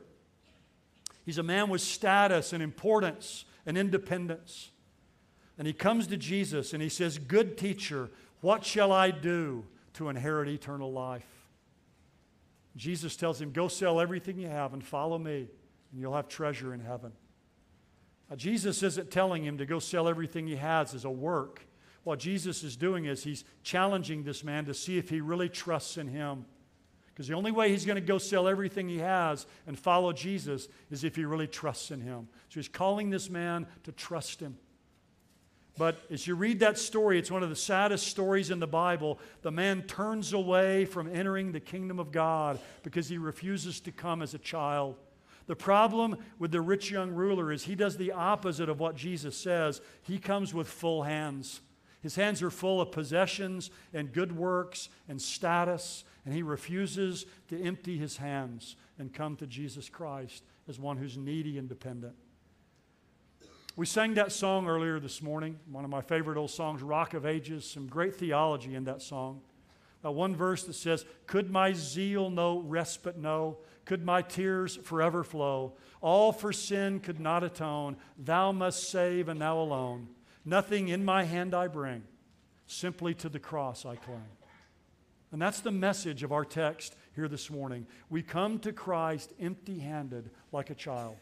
He's 1.28 1.38
a 1.38 1.44
man 1.44 1.70
with 1.70 1.82
status 1.82 2.52
and 2.52 2.64
importance 2.64 3.46
and 3.68 3.78
independence. 3.78 4.72
And 5.60 5.68
he 5.68 5.74
comes 5.74 6.08
to 6.08 6.18
Jesus 6.18 6.74
and 6.74 6.82
he 6.82 6.90
says, 6.90 7.20
Good 7.20 7.56
teacher, 7.56 8.10
what 8.42 8.66
shall 8.66 8.92
I 8.92 9.12
do 9.12 9.64
to 9.94 10.10
inherit 10.10 10.50
eternal 10.50 10.92
life? 10.92 11.35
Jesus 12.76 13.16
tells 13.16 13.42
him, 13.42 13.52
Go 13.52 13.68
sell 13.68 14.00
everything 14.00 14.38
you 14.38 14.48
have 14.48 14.74
and 14.74 14.84
follow 14.84 15.18
me, 15.18 15.48
and 15.92 16.02
you'll 16.02 16.16
have 16.16 16.28
treasure 16.28 16.74
in 16.74 16.80
heaven. 16.80 17.12
Now, 18.30 18.36
Jesus 18.36 18.82
isn't 18.84 19.12
telling 19.12 19.44
him 19.44 19.58
to 19.60 19.66
go 19.66 19.80
sell 19.80 20.08
everything 20.08 20.48
he 20.48 20.56
has 20.56 20.94
as 20.94 21.06
a 21.06 21.10
work. 21.10 21.66
What 22.04 22.20
Jesus 22.20 22.64
is 22.64 22.76
doing 22.76 23.06
is 23.06 23.24
he's 23.24 23.44
challenging 23.64 24.24
this 24.24 24.44
man 24.44 24.66
to 24.66 24.74
see 24.74 24.98
if 24.98 25.10
he 25.10 25.22
really 25.22 25.50
trusts 25.50 25.98
in 25.98 26.08
him. 26.08 26.46
Because 27.08 27.28
the 27.28 27.34
only 27.34 27.52
way 27.52 27.70
he's 27.70 27.86
going 27.86 27.96
to 27.96 28.02
go 28.02 28.18
sell 28.18 28.48
everything 28.48 28.90
he 28.90 29.00
has 29.00 29.46
and 29.68 29.80
follow 29.80 30.12
Jesus 30.12 30.68
is 30.92 31.04
if 31.04 31.16
he 31.16 31.24
really 31.24 31.48
trusts 31.48 31.92
in 31.92 32.02
him. 32.02 32.28
So 32.50 32.60
he's 32.60 32.68
calling 32.68 33.10
this 33.10 33.30
man 33.30 33.68
to 33.84 33.92
trust 33.92 34.42
him. 34.42 34.58
But 35.78 36.00
as 36.10 36.26
you 36.26 36.36
read 36.36 36.62
that 36.62 36.78
story, 36.78 37.20
it's 37.20 37.32
one 37.32 37.44
of 37.44 37.50
the 37.50 37.56
saddest 37.56 38.08
stories 38.08 38.50
in 38.50 38.60
the 38.60 38.68
Bible. 38.68 39.20
The 39.42 39.52
man 39.52 39.84
turns 39.84 40.32
away 40.32 40.86
from 40.86 41.14
entering 41.14 41.52
the 41.52 41.60
kingdom 41.60 42.00
of 42.00 42.12
God 42.12 42.60
because 42.84 43.10
he 43.10 43.18
refuses 43.18 43.82
to 43.82 43.92
come 43.92 44.22
as 44.22 44.34
a 44.34 44.40
child. 44.40 44.96
The 45.48 45.56
problem 45.56 46.18
with 46.40 46.52
the 46.52 46.62
rich 46.62 46.92
young 46.92 47.12
ruler 47.12 47.52
is 47.52 47.66
he 47.66 47.76
does 47.76 47.98
the 47.98 48.14
opposite 48.14 48.70
of 48.70 48.80
what 48.80 48.96
Jesus 48.96 49.38
says. 49.38 49.82
He 50.02 50.18
comes 50.18 50.54
with 50.54 50.68
full 50.68 51.04
hands. 51.04 51.62
His 52.02 52.16
hands 52.16 52.42
are 52.42 52.52
full 52.52 52.82
of 52.82 52.92
possessions 52.92 53.70
and 53.94 54.14
good 54.14 54.36
works 54.36 54.90
and 55.10 55.22
status, 55.22 56.04
and 56.24 56.34
he 56.34 56.42
refuses 56.42 57.26
to 57.50 57.62
empty 57.62 57.98
his 57.98 58.18
hands 58.18 58.76
and 58.98 59.14
come 59.14 59.36
to 59.38 59.48
Jesus 59.48 59.90
Christ 59.90 60.44
as 60.68 60.80
one 60.80 60.98
who's 60.98 61.18
needy 61.18 61.58
and 61.58 61.68
dependent. 61.68 62.16
We 63.76 63.86
sang 63.86 64.14
that 64.14 64.32
song 64.32 64.68
earlier 64.68 65.00
this 65.00 65.22
morning, 65.22 65.60
one 65.70 65.84
of 65.84 65.90
my 65.90 66.02
favorite 66.02 66.38
old 66.38 66.52
songs, 66.52 66.82
Rock 66.82 67.14
of 67.14 67.26
Ages, 67.26 67.70
some 67.70 67.88
great 67.88 68.16
theology 68.16 68.74
in 68.74 68.86
that 68.86 69.02
song. 69.02 69.42
Uh, 70.04 70.12
one 70.12 70.36
verse 70.36 70.64
that 70.64 70.76
says, 70.76 71.04
Could 71.28 71.52
my 71.52 71.74
zeal 71.74 72.30
no 72.30 72.60
respite 72.60 73.18
know? 73.18 73.58
could 73.86 74.04
my 74.04 74.22
tears 74.22 74.76
forever 74.78 75.24
flow. 75.24 75.74
All 76.02 76.32
for 76.32 76.52
sin 76.52 77.00
could 77.00 77.20
not 77.20 77.44
atone. 77.44 77.98
Thou 78.18 78.52
must 78.52 78.90
save, 78.90 79.30
and 79.30 79.40
thou 79.40 79.60
alone. 79.60 80.08
Nothing 80.44 80.90
in 80.90 81.06
my 81.06 81.24
hand 81.24 81.54
I 81.54 81.68
bring, 81.68 82.04
simply 82.68 83.14
to 83.16 83.30
the 83.30 83.40
cross 83.40 83.86
I 83.86 83.96
cling. 83.96 84.22
And 85.32 85.42
that's 85.42 85.60
the 85.60 85.72
message 85.72 86.24
of 86.24 86.32
our 86.32 86.46
text 86.46 86.96
here 87.16 87.28
this 87.28 87.50
morning. 87.50 87.88
We 88.10 88.22
come 88.22 88.60
to 88.60 88.72
Christ 88.72 89.34
empty 89.40 89.80
handed 89.80 90.30
like 90.52 90.70
a 90.70 90.76
child. 90.76 91.18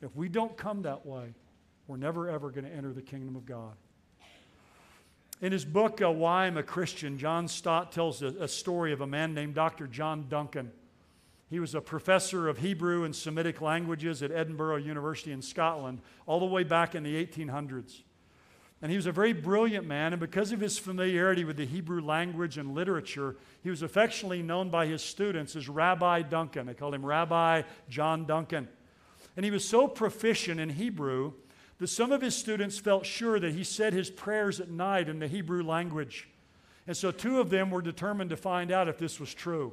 If 0.00 0.14
we 0.16 0.28
don't 0.28 0.56
come 0.56 0.82
that 0.82 1.06
way, 1.06 1.34
we're 1.86 1.96
never 1.96 2.28
ever 2.28 2.50
going 2.50 2.64
to 2.64 2.72
enter 2.72 2.92
the 2.92 3.02
kingdom 3.02 3.36
of 3.36 3.46
God. 3.46 3.74
In 5.40 5.50
his 5.50 5.64
book, 5.64 6.00
uh, 6.00 6.10
Why 6.10 6.46
I'm 6.46 6.56
a 6.56 6.62
Christian, 6.62 7.18
John 7.18 7.48
Stott 7.48 7.90
tells 7.90 8.22
a, 8.22 8.28
a 8.28 8.48
story 8.48 8.92
of 8.92 9.00
a 9.00 9.06
man 9.06 9.34
named 9.34 9.54
Dr. 9.54 9.88
John 9.88 10.26
Duncan. 10.28 10.70
He 11.50 11.60
was 11.60 11.74
a 11.74 11.80
professor 11.80 12.48
of 12.48 12.58
Hebrew 12.58 13.04
and 13.04 13.14
Semitic 13.14 13.60
languages 13.60 14.22
at 14.22 14.30
Edinburgh 14.30 14.76
University 14.76 15.32
in 15.32 15.42
Scotland 15.42 16.00
all 16.26 16.38
the 16.38 16.46
way 16.46 16.62
back 16.62 16.94
in 16.94 17.02
the 17.02 17.26
1800s. 17.26 18.02
And 18.80 18.90
he 18.90 18.96
was 18.96 19.06
a 19.06 19.12
very 19.12 19.32
brilliant 19.32 19.86
man, 19.86 20.12
and 20.12 20.18
because 20.18 20.50
of 20.50 20.60
his 20.60 20.78
familiarity 20.78 21.44
with 21.44 21.56
the 21.56 21.66
Hebrew 21.66 22.00
language 22.00 22.58
and 22.58 22.74
literature, 22.74 23.36
he 23.62 23.70
was 23.70 23.82
affectionately 23.82 24.42
known 24.42 24.70
by 24.70 24.86
his 24.86 25.02
students 25.02 25.54
as 25.54 25.68
Rabbi 25.68 26.22
Duncan. 26.22 26.66
They 26.66 26.74
called 26.74 26.94
him 26.94 27.04
Rabbi 27.04 27.62
John 27.88 28.24
Duncan. 28.24 28.68
And 29.36 29.44
he 29.44 29.50
was 29.50 29.68
so 29.68 29.86
proficient 29.86 30.58
in 30.58 30.70
Hebrew 30.70 31.32
that 31.78 31.88
some 31.88 32.12
of 32.12 32.22
his 32.22 32.36
students 32.36 32.78
felt 32.78 33.06
sure 33.06 33.40
that 33.40 33.54
he 33.54 33.64
said 33.64 33.92
his 33.92 34.10
prayers 34.10 34.60
at 34.60 34.70
night 34.70 35.08
in 35.08 35.18
the 35.18 35.28
Hebrew 35.28 35.62
language. 35.62 36.28
And 36.86 36.96
so 36.96 37.10
two 37.10 37.40
of 37.40 37.50
them 37.50 37.70
were 37.70 37.82
determined 37.82 38.30
to 38.30 38.36
find 38.36 38.70
out 38.70 38.88
if 38.88 38.98
this 38.98 39.20
was 39.20 39.32
true. 39.32 39.72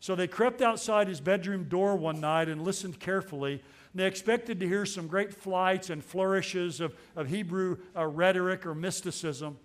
So 0.00 0.14
they 0.14 0.28
crept 0.28 0.62
outside 0.62 1.08
his 1.08 1.20
bedroom 1.20 1.64
door 1.64 1.96
one 1.96 2.20
night 2.20 2.48
and 2.48 2.62
listened 2.62 3.00
carefully. 3.00 3.52
And 3.52 4.00
They 4.00 4.06
expected 4.06 4.60
to 4.60 4.68
hear 4.68 4.86
some 4.86 5.08
great 5.08 5.34
flights 5.34 5.90
and 5.90 6.04
flourishes 6.04 6.80
of, 6.80 6.94
of 7.16 7.28
Hebrew 7.28 7.78
uh, 7.96 8.06
rhetoric 8.06 8.64
or 8.64 8.74
mysticism. 8.74 9.58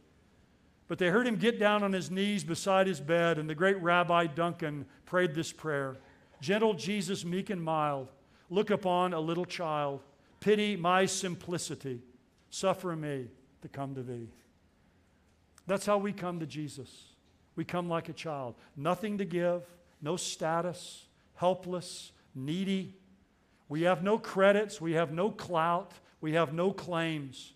But 0.88 0.98
they 0.98 1.08
heard 1.08 1.28
him 1.28 1.38
get 1.38 1.60
down 1.60 1.84
on 1.84 1.94
his 1.94 2.12
knees 2.12 2.44
beside 2.44 2.88
his 2.88 3.00
bed, 3.00 3.38
and 3.38 3.50
the 3.50 3.56
great 3.56 3.82
Rabbi 3.82 4.28
Duncan 4.28 4.86
prayed 5.06 5.34
this 5.34 5.52
prayer 5.52 5.98
Gentle 6.42 6.74
Jesus, 6.74 7.24
meek 7.24 7.50
and 7.50 7.64
mild, 7.64 8.10
look 8.50 8.70
upon 8.70 9.14
a 9.14 9.20
little 9.20 9.46
child. 9.46 10.02
Pity 10.44 10.76
my 10.76 11.06
simplicity. 11.06 12.02
Suffer 12.50 12.98
me 12.98 13.28
to 13.62 13.70
come 13.70 13.96
to 13.96 14.04
thee. 14.04 14.28
That's 15.68 15.86
how 15.86 15.98
we 15.98 16.12
come 16.12 16.42
to 16.42 16.46
Jesus. 16.46 16.90
We 17.56 17.64
come 17.64 17.88
like 17.88 18.10
a 18.10 18.14
child. 18.14 18.56
Nothing 18.76 19.20
to 19.20 19.26
give, 19.26 19.62
no 20.02 20.18
status, 20.18 21.06
helpless, 21.36 22.12
needy. 22.36 22.94
We 23.70 23.84
have 23.84 24.04
no 24.04 24.18
credits, 24.18 24.82
we 24.82 24.92
have 24.92 25.14
no 25.14 25.32
clout, 25.32 25.94
we 26.20 26.34
have 26.34 26.54
no 26.54 26.74
claims. 26.74 27.54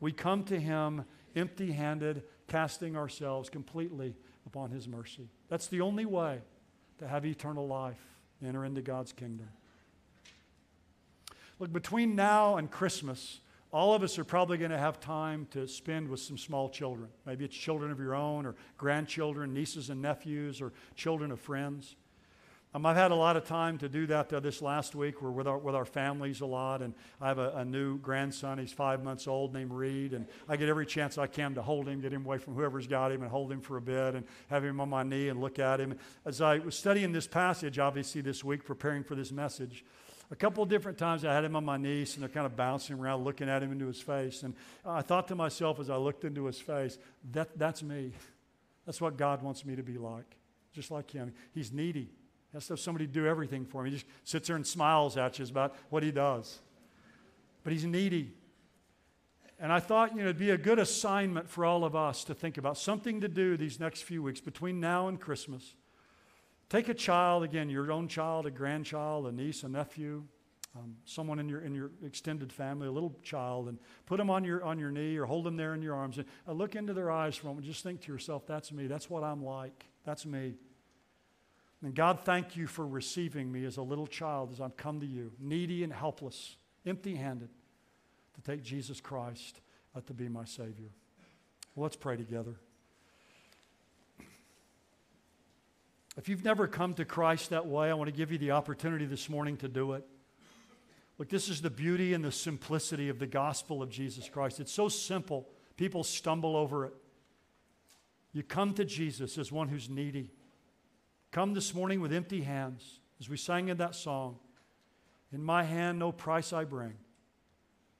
We 0.00 0.10
come 0.10 0.42
to 0.44 0.58
Him 0.58 1.04
empty 1.34 1.70
handed, 1.70 2.22
casting 2.48 2.96
ourselves 2.96 3.50
completely 3.50 4.14
upon 4.46 4.70
His 4.70 4.88
mercy. 4.88 5.28
That's 5.50 5.66
the 5.66 5.82
only 5.82 6.06
way 6.06 6.40
to 6.96 7.06
have 7.06 7.26
eternal 7.26 7.66
life, 7.66 8.00
enter 8.42 8.64
into 8.64 8.80
God's 8.80 9.12
kingdom. 9.12 9.48
Look, 11.58 11.72
between 11.72 12.14
now 12.14 12.56
and 12.56 12.70
Christmas, 12.70 13.40
all 13.72 13.94
of 13.94 14.02
us 14.02 14.18
are 14.18 14.24
probably 14.24 14.58
going 14.58 14.70
to 14.70 14.78
have 14.78 15.00
time 15.00 15.46
to 15.52 15.66
spend 15.66 16.08
with 16.08 16.20
some 16.20 16.36
small 16.36 16.68
children. 16.68 17.08
Maybe 17.24 17.44
it's 17.44 17.56
children 17.56 17.90
of 17.90 17.98
your 17.98 18.14
own, 18.14 18.44
or 18.44 18.54
grandchildren, 18.76 19.54
nieces 19.54 19.88
and 19.88 20.02
nephews, 20.02 20.60
or 20.60 20.72
children 20.94 21.30
of 21.30 21.40
friends. 21.40 21.96
Um, 22.74 22.84
I've 22.84 22.96
had 22.96 23.10
a 23.10 23.14
lot 23.14 23.38
of 23.38 23.44
time 23.46 23.78
to 23.78 23.88
do 23.88 24.06
that 24.08 24.30
uh, 24.30 24.40
this 24.40 24.60
last 24.60 24.94
week. 24.94 25.22
We're 25.22 25.30
with 25.30 25.46
our, 25.46 25.56
with 25.56 25.74
our 25.74 25.86
families 25.86 26.42
a 26.42 26.46
lot, 26.46 26.82
and 26.82 26.92
I 27.22 27.28
have 27.28 27.38
a, 27.38 27.52
a, 27.56 27.64
new 27.64 27.96
grandson. 27.98 28.58
He's 28.58 28.70
five 28.72 29.02
months 29.02 29.26
old 29.26 29.54
named 29.54 29.70
Reed, 29.70 30.12
and 30.12 30.26
I 30.46 30.56
get 30.56 30.68
every 30.68 30.84
chance 30.84 31.16
I 31.16 31.26
can 31.26 31.54
to 31.54 31.62
hold 31.62 31.88
him, 31.88 32.02
get 32.02 32.12
him 32.12 32.26
away 32.26 32.36
from 32.36 32.54
whoever's 32.54 32.86
got 32.86 33.12
him, 33.12 33.22
and 33.22 33.30
hold 33.30 33.50
him 33.50 33.62
for 33.62 33.78
a 33.78 33.80
bit, 33.80 34.14
and 34.14 34.26
have 34.50 34.62
him 34.62 34.78
on 34.78 34.90
my 34.90 35.04
knee 35.04 35.30
and 35.30 35.40
look 35.40 35.58
at 35.58 35.80
him. 35.80 35.98
As 36.26 36.42
I 36.42 36.58
was 36.58 36.76
studying 36.76 37.12
this 37.12 37.26
passage, 37.26 37.78
obviously 37.78 38.20
this 38.20 38.44
week, 38.44 38.62
preparing 38.62 39.04
for 39.04 39.14
this 39.14 39.32
message, 39.32 39.82
a 40.30 40.36
couple 40.36 40.64
different 40.64 40.98
times 40.98 41.24
I 41.24 41.32
had 41.32 41.44
him 41.44 41.54
on 41.54 41.64
my 41.64 41.76
knees, 41.76 42.14
and 42.14 42.22
they're 42.22 42.28
kind 42.28 42.46
of 42.46 42.56
bouncing 42.56 42.98
around, 42.98 43.24
looking 43.24 43.48
at 43.48 43.62
him 43.62 43.70
into 43.72 43.86
his 43.86 44.00
face. 44.00 44.42
And 44.42 44.54
I 44.84 45.02
thought 45.02 45.28
to 45.28 45.34
myself 45.34 45.78
as 45.78 45.88
I 45.88 45.96
looked 45.96 46.24
into 46.24 46.46
his 46.46 46.60
face, 46.60 46.98
that, 47.32 47.56
that's 47.56 47.82
me. 47.82 48.12
That's 48.86 49.00
what 49.00 49.16
God 49.16 49.42
wants 49.42 49.64
me 49.64 49.76
to 49.76 49.82
be 49.82 49.98
like, 49.98 50.36
just 50.72 50.90
like 50.90 51.10
him. 51.10 51.32
He's 51.52 51.72
needy 51.72 52.08
He 52.52 52.56
has 52.56 52.66
to 52.66 52.72
have 52.72 52.80
somebody 52.80 53.06
do 53.06 53.26
everything 53.26 53.64
for 53.64 53.80
him. 53.80 53.86
He 53.86 53.92
just 53.92 54.06
sits 54.24 54.48
there 54.48 54.56
and 54.56 54.66
smiles 54.66 55.16
at 55.16 55.38
you 55.38 55.44
about 55.44 55.76
what 55.90 56.02
he 56.02 56.10
does. 56.10 56.58
But 57.62 57.72
he's 57.72 57.84
needy. 57.84 58.32
And 59.58 59.72
I 59.72 59.80
thought, 59.80 60.10
you 60.12 60.18
know, 60.18 60.24
it'd 60.24 60.38
be 60.38 60.50
a 60.50 60.58
good 60.58 60.78
assignment 60.78 61.48
for 61.48 61.64
all 61.64 61.84
of 61.84 61.96
us 61.96 62.24
to 62.24 62.34
think 62.34 62.58
about 62.58 62.78
something 62.78 63.20
to 63.22 63.28
do 63.28 63.56
these 63.56 63.80
next 63.80 64.02
few 64.02 64.22
weeks 64.22 64.40
between 64.40 64.80
now 64.80 65.08
and 65.08 65.20
Christmas. 65.20 65.74
Take 66.68 66.88
a 66.88 66.94
child, 66.94 67.44
again, 67.44 67.70
your 67.70 67.92
own 67.92 68.08
child, 68.08 68.46
a 68.46 68.50
grandchild, 68.50 69.26
a 69.26 69.32
niece, 69.32 69.62
a 69.62 69.68
nephew, 69.68 70.24
um, 70.76 70.96
someone 71.04 71.38
in 71.38 71.48
your, 71.48 71.60
in 71.60 71.74
your 71.74 71.90
extended 72.04 72.52
family, 72.52 72.88
a 72.88 72.92
little 72.92 73.16
child, 73.22 73.68
and 73.68 73.78
put 74.04 74.18
them 74.18 74.30
on 74.30 74.44
your, 74.44 74.64
on 74.64 74.78
your 74.78 74.90
knee 74.90 75.16
or 75.16 75.24
hold 75.24 75.44
them 75.44 75.56
there 75.56 75.74
in 75.74 75.82
your 75.82 75.94
arms 75.94 76.18
and 76.18 76.26
uh, 76.46 76.52
look 76.52 76.74
into 76.74 76.92
their 76.92 77.10
eyes 77.10 77.36
for 77.36 77.46
a 77.46 77.50
moment. 77.50 77.66
Just 77.66 77.82
think 77.82 78.00
to 78.02 78.12
yourself, 78.12 78.46
that's 78.46 78.72
me. 78.72 78.86
That's 78.86 79.08
what 79.08 79.22
I'm 79.22 79.44
like. 79.44 79.86
That's 80.04 80.26
me. 80.26 80.54
And 81.82 81.94
God, 81.94 82.20
thank 82.24 82.56
you 82.56 82.66
for 82.66 82.86
receiving 82.86 83.50
me 83.52 83.64
as 83.64 83.76
a 83.76 83.82
little 83.82 84.06
child 84.06 84.50
as 84.52 84.60
I've 84.60 84.76
come 84.76 85.00
to 85.00 85.06
you, 85.06 85.32
needy 85.38 85.84
and 85.84 85.92
helpless, 85.92 86.56
empty 86.84 87.14
handed, 87.14 87.50
to 88.34 88.40
take 88.42 88.62
Jesus 88.62 89.00
Christ 89.00 89.60
uh, 89.94 90.00
to 90.06 90.14
be 90.14 90.28
my 90.28 90.44
Savior. 90.44 90.90
Well, 91.74 91.84
let's 91.84 91.96
pray 91.96 92.16
together. 92.16 92.56
If 96.16 96.28
you've 96.28 96.44
never 96.44 96.66
come 96.66 96.94
to 96.94 97.04
Christ 97.04 97.50
that 97.50 97.66
way, 97.66 97.90
I 97.90 97.94
want 97.94 98.08
to 98.08 98.16
give 98.16 98.32
you 98.32 98.38
the 98.38 98.52
opportunity 98.52 99.04
this 99.04 99.28
morning 99.28 99.56
to 99.58 99.68
do 99.68 99.92
it. 99.92 100.04
Look, 101.18 101.28
this 101.28 101.48
is 101.48 101.62
the 101.62 101.70
beauty 101.70 102.14
and 102.14 102.24
the 102.24 102.32
simplicity 102.32 103.08
of 103.08 103.18
the 103.18 103.26
gospel 103.26 103.82
of 103.82 103.90
Jesus 103.90 104.28
Christ. 104.28 104.60
It's 104.60 104.72
so 104.72 104.88
simple, 104.88 105.48
people 105.76 106.04
stumble 106.04 106.56
over 106.56 106.86
it. 106.86 106.94
You 108.32 108.42
come 108.42 108.74
to 108.74 108.84
Jesus 108.84 109.38
as 109.38 109.50
one 109.50 109.68
who's 109.68 109.88
needy 109.88 110.30
come 111.36 111.52
this 111.52 111.74
morning 111.74 112.00
with 112.00 112.14
empty 112.14 112.40
hands, 112.40 113.00
as 113.20 113.28
we 113.28 113.36
sang 113.36 113.68
in 113.68 113.76
that 113.76 113.94
song. 113.94 114.38
In 115.34 115.44
my 115.44 115.64
hand, 115.64 115.98
no 115.98 116.10
price 116.10 116.50
I 116.50 116.64
bring. 116.64 116.94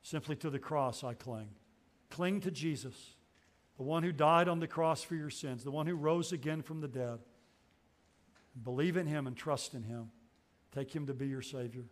Simply 0.01 0.37
to 0.37 0.49
the 0.49 0.59
cross 0.59 1.05
I 1.05 1.13
cling. 1.13 1.51
Cling 2.09 2.41
to 2.41 2.51
Jesus, 2.51 2.95
the 3.77 3.83
one 3.83 4.03
who 4.03 4.11
died 4.11 4.49
on 4.49 4.59
the 4.59 4.67
cross 4.67 5.03
for 5.03 5.17
your 5.17 5.29
sins, 5.29 5.65
the 5.65 5.71
one 5.71 5.87
who 5.87 5.97
rose 5.97 6.33
again 6.33 6.63
from 6.63 6.81
the 6.81 6.89
dead. 6.89 7.19
Believe 8.63 8.97
in 8.97 9.07
him 9.07 9.27
and 9.27 9.37
trust 9.37 9.75
in 9.75 9.83
him. 9.83 10.11
Take 10.73 10.95
him 10.95 11.07
to 11.07 11.15
be 11.15 11.29
your 11.29 11.43
Savior. 11.43 11.85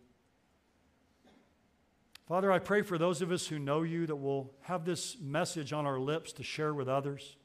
Father, 2.27 2.51
I 2.51 2.59
pray 2.59 2.81
for 2.81 2.97
those 2.97 3.21
of 3.21 3.31
us 3.31 3.47
who 3.47 3.59
know 3.59 3.83
you 3.83 4.07
that 4.07 4.15
will 4.15 4.53
have 4.61 4.83
this 4.83 5.17
message 5.21 5.73
on 5.73 5.85
our 5.85 5.99
lips 5.99 6.33
to 6.33 6.43
share 6.43 6.73
with 6.73 6.87
others. 6.87 7.37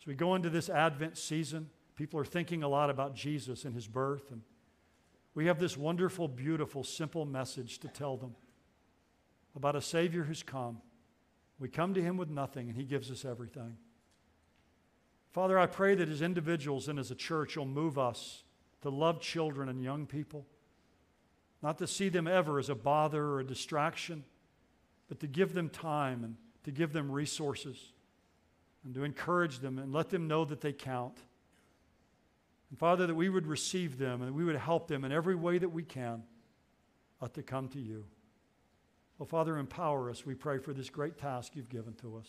As 0.00 0.06
we 0.06 0.14
go 0.14 0.34
into 0.34 0.50
this 0.50 0.68
Advent 0.68 1.16
season, 1.16 1.70
People 1.96 2.20
are 2.20 2.26
thinking 2.26 2.62
a 2.62 2.68
lot 2.68 2.90
about 2.90 3.14
Jesus 3.14 3.64
and 3.64 3.74
his 3.74 3.88
birth. 3.88 4.30
And 4.30 4.42
we 5.34 5.46
have 5.46 5.58
this 5.58 5.76
wonderful, 5.76 6.28
beautiful, 6.28 6.84
simple 6.84 7.24
message 7.24 7.78
to 7.80 7.88
tell 7.88 8.18
them 8.18 8.36
about 9.56 9.74
a 9.74 9.80
Savior 9.80 10.22
who's 10.22 10.42
come. 10.42 10.82
We 11.58 11.70
come 11.70 11.94
to 11.94 12.02
him 12.02 12.18
with 12.18 12.28
nothing, 12.28 12.68
and 12.68 12.76
he 12.76 12.84
gives 12.84 13.10
us 13.10 13.24
everything. 13.24 13.78
Father, 15.32 15.58
I 15.58 15.66
pray 15.66 15.94
that 15.94 16.08
as 16.08 16.22
individuals 16.22 16.88
and 16.88 16.98
as 16.98 17.10
a 17.10 17.14
church, 17.14 17.56
you'll 17.56 17.66
move 17.66 17.98
us 17.98 18.44
to 18.82 18.90
love 18.90 19.20
children 19.20 19.68
and 19.68 19.82
young 19.82 20.06
people, 20.06 20.46
not 21.62 21.78
to 21.78 21.86
see 21.86 22.08
them 22.08 22.26
ever 22.26 22.58
as 22.58 22.68
a 22.68 22.74
bother 22.74 23.22
or 23.22 23.40
a 23.40 23.44
distraction, 23.44 24.24
but 25.08 25.20
to 25.20 25.26
give 25.26 25.54
them 25.54 25.68
time 25.68 26.24
and 26.24 26.36
to 26.64 26.70
give 26.70 26.92
them 26.92 27.10
resources 27.10 27.92
and 28.84 28.94
to 28.94 29.04
encourage 29.04 29.58
them 29.58 29.78
and 29.78 29.92
let 29.92 30.10
them 30.10 30.28
know 30.28 30.44
that 30.44 30.60
they 30.60 30.72
count. 30.72 31.18
And 32.70 32.78
Father, 32.78 33.06
that 33.06 33.14
we 33.14 33.28
would 33.28 33.46
receive 33.46 33.98
them 33.98 34.22
and 34.22 34.34
we 34.34 34.44
would 34.44 34.56
help 34.56 34.88
them 34.88 35.04
in 35.04 35.12
every 35.12 35.34
way 35.34 35.58
that 35.58 35.68
we 35.68 35.82
can 35.82 36.22
uh, 37.20 37.28
to 37.28 37.42
come 37.42 37.68
to 37.68 37.80
you. 37.80 38.04
Well, 39.18 39.26
Father, 39.26 39.56
empower 39.56 40.10
us, 40.10 40.26
we 40.26 40.34
pray, 40.34 40.58
for 40.58 40.72
this 40.72 40.90
great 40.90 41.18
task 41.18 41.56
you've 41.56 41.68
given 41.70 41.94
to 41.94 42.16
us. 42.16 42.28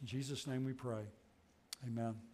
In 0.00 0.06
Jesus' 0.06 0.46
name 0.46 0.64
we 0.64 0.72
pray. 0.72 1.02
Amen. 1.84 2.25